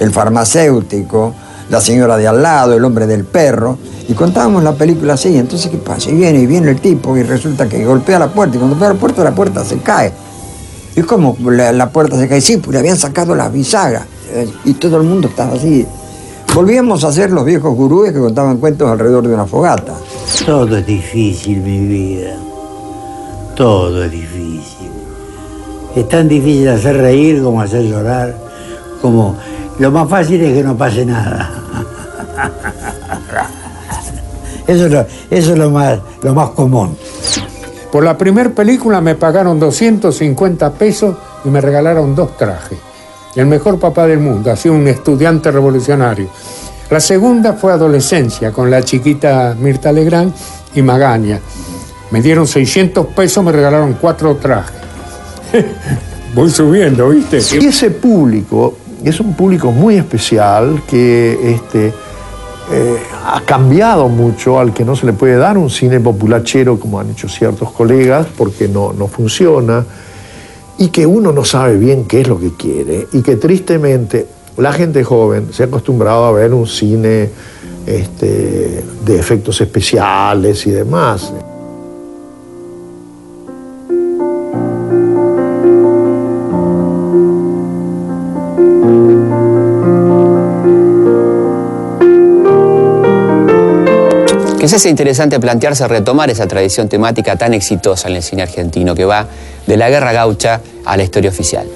el 0.00 0.10
farmacéutico, 0.10 1.32
la 1.70 1.80
señora 1.80 2.18
de 2.18 2.28
al 2.28 2.42
lado, 2.42 2.74
el 2.74 2.84
hombre 2.84 3.06
del 3.06 3.24
perro, 3.24 3.78
y 4.06 4.12
contábamos 4.12 4.62
la 4.64 4.74
película 4.74 5.14
así. 5.14 5.34
Entonces, 5.34 5.70
¿qué 5.70 5.78
pasa? 5.78 6.10
Y 6.10 6.14
viene 6.14 6.40
y 6.40 6.46
viene 6.46 6.72
el 6.72 6.80
tipo 6.82 7.16
y 7.16 7.22
resulta 7.22 7.66
que 7.70 7.86
golpea 7.86 8.18
la 8.18 8.28
puerta, 8.28 8.56
y 8.56 8.58
cuando 8.58 8.76
golpea 8.76 8.92
la 8.92 9.00
puerta, 9.00 9.24
la 9.24 9.34
puerta 9.34 9.64
se 9.64 9.78
cae. 9.78 10.12
Y 10.94 11.00
es 11.00 11.06
como 11.06 11.34
la, 11.50 11.88
puerta 11.88 12.18
se 12.18 12.28
cae, 12.28 12.42
sí, 12.42 12.58
pues 12.58 12.74
le 12.74 12.80
habían 12.80 12.98
sacado 12.98 13.34
la 13.34 13.48
bisagra. 13.48 14.06
Y 14.64 14.74
todo 14.74 14.96
el 14.98 15.04
mundo 15.04 15.28
estaba 15.28 15.54
así. 15.54 15.86
Volvíamos 16.54 17.02
a 17.04 17.12
ser 17.12 17.30
los 17.30 17.44
viejos 17.44 17.74
gurúes 17.74 18.12
que 18.12 18.18
contaban 18.18 18.58
cuentos 18.58 18.88
alrededor 18.90 19.26
de 19.26 19.34
una 19.34 19.46
fogata. 19.46 19.94
Todo 20.46 20.76
es 20.76 20.86
difícil, 20.86 21.58
mi 21.58 21.80
vida. 21.80 22.36
Todo 23.56 24.04
es 24.04 24.10
difícil. 24.10 24.90
Es 25.96 26.08
tan 26.08 26.28
difícil 26.28 26.68
hacer 26.68 26.96
reír 26.96 27.42
como 27.42 27.60
hacer 27.60 27.82
llorar. 27.82 28.36
Como 29.00 29.36
lo 29.78 29.90
más 29.90 30.08
fácil 30.08 30.40
es 30.42 30.54
que 30.54 30.62
no 30.62 30.76
pase 30.76 31.04
nada. 31.04 31.50
Eso 34.66 34.86
es 34.86 34.92
lo, 34.92 35.00
eso 35.00 35.52
es 35.52 35.58
lo 35.58 35.70
más, 35.70 35.98
lo 36.22 36.32
más 36.32 36.50
común. 36.50 36.96
Por 37.92 38.02
la 38.02 38.16
primera 38.16 38.48
película 38.48 39.02
me 39.02 39.14
pagaron 39.14 39.60
250 39.60 40.72
pesos 40.72 41.16
y 41.44 41.50
me 41.50 41.60
regalaron 41.60 42.14
dos 42.14 42.34
trajes. 42.38 42.78
El 43.36 43.46
mejor 43.46 43.78
papá 43.78 44.06
del 44.06 44.20
mundo, 44.20 44.50
así 44.50 44.68
un 44.68 44.86
estudiante 44.86 45.50
revolucionario. 45.50 46.28
La 46.90 47.00
segunda 47.00 47.54
fue 47.54 47.72
adolescencia, 47.72 48.52
con 48.52 48.70
la 48.70 48.82
chiquita 48.82 49.56
Mirta 49.58 49.90
Legrand 49.90 50.32
y 50.74 50.82
Magaña. 50.82 51.40
Me 52.10 52.22
dieron 52.22 52.46
600 52.46 53.06
pesos, 53.06 53.42
me 53.42 53.50
regalaron 53.50 53.94
cuatro 54.00 54.36
trajes. 54.36 54.76
Voy 56.34 56.50
subiendo, 56.50 57.08
¿viste? 57.08 57.40
Y 57.60 57.66
ese 57.66 57.90
público 57.90 58.76
es 59.04 59.20
un 59.20 59.34
público 59.34 59.72
muy 59.72 59.96
especial 59.96 60.82
que 60.88 61.54
este, 61.54 61.92
eh, 62.72 62.98
ha 63.26 63.40
cambiado 63.42 64.08
mucho 64.08 64.58
al 64.58 64.72
que 64.72 64.84
no 64.84 64.96
se 64.96 65.06
le 65.06 65.12
puede 65.12 65.36
dar 65.36 65.58
un 65.58 65.70
cine 65.70 66.00
populachero 66.00 66.78
como 66.78 66.98
han 66.98 67.10
hecho 67.10 67.28
ciertos 67.28 67.70
colegas 67.72 68.26
porque 68.36 68.68
no, 68.68 68.92
no 68.92 69.06
funciona 69.06 69.84
y 70.78 70.88
que 70.88 71.06
uno 71.06 71.32
no 71.32 71.44
sabe 71.44 71.76
bien 71.76 72.04
qué 72.04 72.22
es 72.22 72.28
lo 72.28 72.38
que 72.38 72.54
quiere 72.54 73.06
y 73.12 73.22
que 73.22 73.36
tristemente 73.36 74.26
la 74.56 74.72
gente 74.72 75.02
joven 75.04 75.52
se 75.52 75.64
ha 75.64 75.66
acostumbrado 75.66 76.24
a 76.24 76.32
ver 76.32 76.52
un 76.52 76.66
cine 76.66 77.30
este, 77.86 78.84
de 79.04 79.18
efectos 79.18 79.60
especiales 79.60 80.66
y 80.66 80.70
demás. 80.70 81.32
Sea 94.76 94.90
interesante 94.90 95.38
plantearse 95.38 95.86
retomar 95.86 96.30
esa 96.30 96.48
tradición 96.48 96.88
temática 96.88 97.36
tan 97.36 97.54
exitosa 97.54 98.08
en 98.08 98.16
el 98.16 98.22
cine 98.24 98.42
argentino 98.42 98.94
que 98.94 99.04
va 99.04 99.26
de 99.66 99.76
la 99.76 99.88
guerra 99.88 100.12
gaucha 100.12 100.60
a 100.84 100.96
la 100.96 101.04
historia 101.04 101.30
oficial. 101.30 101.66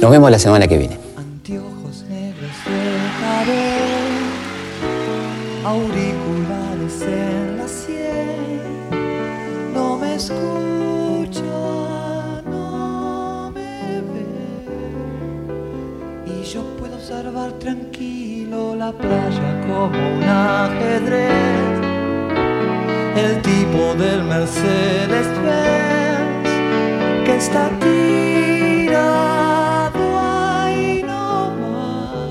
Nos 0.00 0.10
vemos 0.10 0.30
la 0.30 0.38
semana 0.38 0.68
que 0.68 0.78
viene. 0.78 1.10
tranquilo 17.60 18.74
la 18.74 18.90
playa 18.92 19.60
como 19.66 19.86
un 19.86 20.22
ajedrez, 20.24 21.69
el 23.16 23.42
tipo 23.42 23.94
del 23.94 24.22
Mercedes 24.24 25.26
Benz 25.44 26.48
que 27.24 27.36
está 27.36 27.70
tirado 27.80 28.98
ahí 30.18 31.02
nomás. 31.02 32.28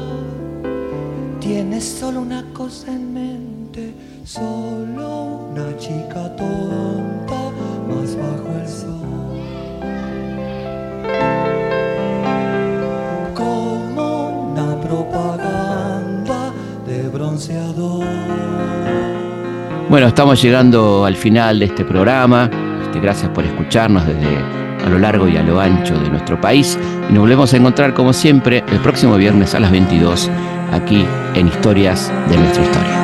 Tienes 1.39 1.83
solo 1.83 2.21
una 2.21 2.43
cosa 2.53 2.87
en 2.91 3.13
mente, 3.13 3.93
solo 4.23 5.49
una 5.51 5.77
chica 5.77 6.35
tonta 6.35 7.51
más 7.87 8.15
bajo 8.15 8.47
el 8.61 8.67
Bueno, 19.89 20.05
estamos 20.05 20.39
llegando 20.39 21.03
al 21.03 21.15
final 21.15 21.57
de 21.57 21.65
este 21.65 21.83
programa. 21.83 22.47
Este, 22.83 22.99
gracias 22.99 23.31
por 23.31 23.43
escucharnos 23.43 24.05
desde 24.05 24.37
a 24.85 24.87
lo 24.87 24.99
largo 24.99 25.27
y 25.27 25.35
a 25.35 25.41
lo 25.41 25.59
ancho 25.59 25.97
de 25.97 26.09
nuestro 26.11 26.39
país. 26.39 26.77
Y 27.09 27.13
nos 27.13 27.21
volvemos 27.21 27.51
a 27.55 27.57
encontrar, 27.57 27.95
como 27.95 28.13
siempre, 28.13 28.63
el 28.71 28.79
próximo 28.81 29.17
viernes 29.17 29.55
a 29.55 29.59
las 29.59 29.71
22, 29.71 30.29
aquí 30.71 31.07
en 31.33 31.47
Historias 31.47 32.13
de 32.29 32.37
nuestra 32.37 32.63
historia. 32.63 32.98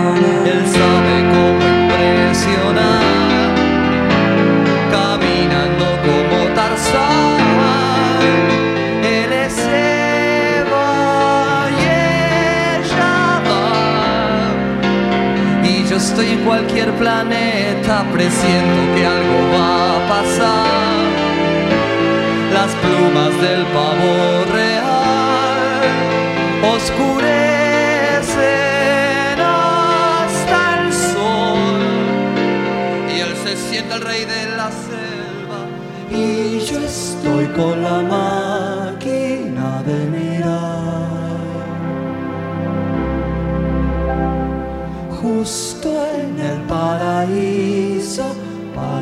Cualquier 16.46 16.92
planeta, 16.94 18.06
presiento 18.14 18.96
que 18.96 19.06
algo 19.06 19.40
va 19.58 19.96
a 19.96 20.08
pasar. 20.08 21.06
Las 22.54 22.72
plumas 22.76 23.34
del 23.42 23.64
pavo 23.76 24.14
real 24.54 25.82
oscurecen 26.76 27.26
hasta 29.42 30.60
el 30.82 30.94
sol 30.94 31.82
y 33.14 33.20
él 33.20 33.34
se 33.44 33.58
siente 33.58 33.96
el 33.96 34.02
rey 34.02 34.24
de 34.26 34.56
la 34.56 34.70
selva 34.72 35.62
y 36.12 36.60
yo 36.60 36.80
estoy 36.80 37.46
con 37.58 37.82
la 37.82 38.02
máquina 38.02 38.35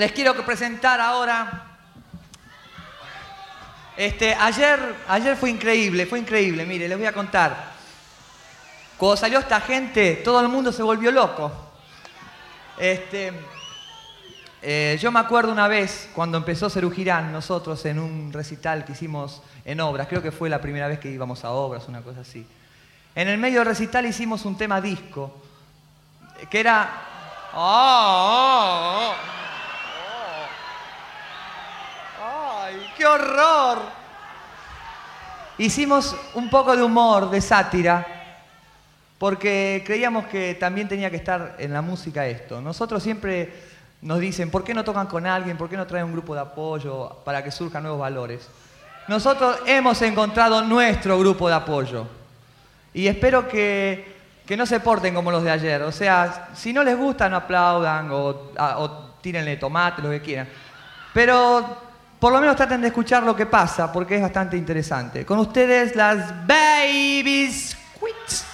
Les 0.00 0.12
quiero 0.12 0.34
presentar 0.46 0.98
ahora. 0.98 1.66
Este, 3.98 4.34
ayer, 4.34 4.94
ayer 5.06 5.36
fue 5.36 5.50
increíble, 5.50 6.06
fue 6.06 6.18
increíble. 6.18 6.64
Mire, 6.64 6.88
les 6.88 6.96
voy 6.96 7.06
a 7.06 7.12
contar. 7.12 7.72
Cuando 8.96 9.18
salió 9.18 9.38
esta 9.40 9.60
gente, 9.60 10.22
todo 10.24 10.40
el 10.40 10.48
mundo 10.48 10.72
se 10.72 10.82
volvió 10.82 11.10
loco. 11.10 11.52
Este, 12.78 13.30
eh, 14.62 14.98
yo 14.98 15.12
me 15.12 15.20
acuerdo 15.20 15.52
una 15.52 15.68
vez 15.68 16.08
cuando 16.14 16.38
empezó 16.38 16.70
Cerú 16.70 16.90
Girán, 16.90 17.30
nosotros 17.30 17.84
en 17.84 17.98
un 17.98 18.32
recital 18.32 18.86
que 18.86 18.92
hicimos 18.92 19.42
en 19.66 19.80
obras, 19.80 20.08
creo 20.08 20.22
que 20.22 20.32
fue 20.32 20.48
la 20.48 20.62
primera 20.62 20.88
vez 20.88 20.98
que 20.98 21.10
íbamos 21.10 21.44
a 21.44 21.50
obras, 21.50 21.88
una 21.88 22.00
cosa 22.00 22.20
así. 22.20 22.46
En 23.14 23.28
el 23.28 23.36
medio 23.36 23.58
del 23.58 23.68
recital 23.68 24.06
hicimos 24.06 24.46
un 24.46 24.56
tema 24.56 24.80
disco, 24.80 25.42
que 26.50 26.58
era... 26.58 27.02
¡Oh, 27.52 27.58
oh, 27.58 29.14
oh! 29.36 29.39
Qué 33.00 33.06
horror! 33.06 33.78
Hicimos 35.56 36.14
un 36.34 36.50
poco 36.50 36.76
de 36.76 36.82
humor, 36.82 37.30
de 37.30 37.40
sátira, 37.40 38.06
porque 39.18 39.82
creíamos 39.86 40.26
que 40.26 40.54
también 40.54 40.86
tenía 40.86 41.10
que 41.10 41.16
estar 41.16 41.56
en 41.58 41.72
la 41.72 41.80
música 41.80 42.26
esto. 42.26 42.60
Nosotros 42.60 43.02
siempre 43.02 43.54
nos 44.02 44.20
dicen, 44.20 44.50
¿por 44.50 44.64
qué 44.64 44.74
no 44.74 44.84
tocan 44.84 45.06
con 45.06 45.26
alguien? 45.26 45.56
¿Por 45.56 45.70
qué 45.70 45.78
no 45.78 45.86
traen 45.86 46.04
un 46.06 46.12
grupo 46.12 46.34
de 46.34 46.42
apoyo 46.42 47.16
para 47.24 47.42
que 47.42 47.50
surjan 47.50 47.82
nuevos 47.84 48.00
valores? 48.00 48.46
Nosotros 49.08 49.60
hemos 49.64 50.00
encontrado 50.02 50.60
nuestro 50.62 51.18
grupo 51.18 51.48
de 51.48 51.54
apoyo. 51.54 52.06
Y 52.92 53.06
espero 53.06 53.48
que 53.48 54.20
que 54.46 54.56
no 54.56 54.66
se 54.66 54.80
porten 54.80 55.14
como 55.14 55.30
los 55.30 55.44
de 55.44 55.50
ayer. 55.52 55.80
O 55.82 55.92
sea, 55.92 56.48
si 56.54 56.72
no 56.72 56.82
les 56.82 56.98
gusta, 56.98 57.28
no 57.30 57.36
aplaudan 57.36 58.10
o, 58.10 58.50
a- 58.58 58.78
o 58.78 58.90
tírenle 59.22 59.56
tomate, 59.56 60.02
lo 60.02 60.10
que 60.10 60.20
quieran. 60.20 60.48
Pero 61.14 61.89
por 62.20 62.32
lo 62.32 62.40
menos 62.40 62.54
traten 62.54 62.82
de 62.82 62.88
escuchar 62.88 63.22
lo 63.22 63.34
que 63.34 63.46
pasa, 63.46 63.90
porque 63.90 64.16
es 64.16 64.22
bastante 64.22 64.56
interesante. 64.56 65.24
Con 65.24 65.38
ustedes, 65.38 65.96
las 65.96 66.46
Babies 66.46 67.76
Quits. 67.98 68.49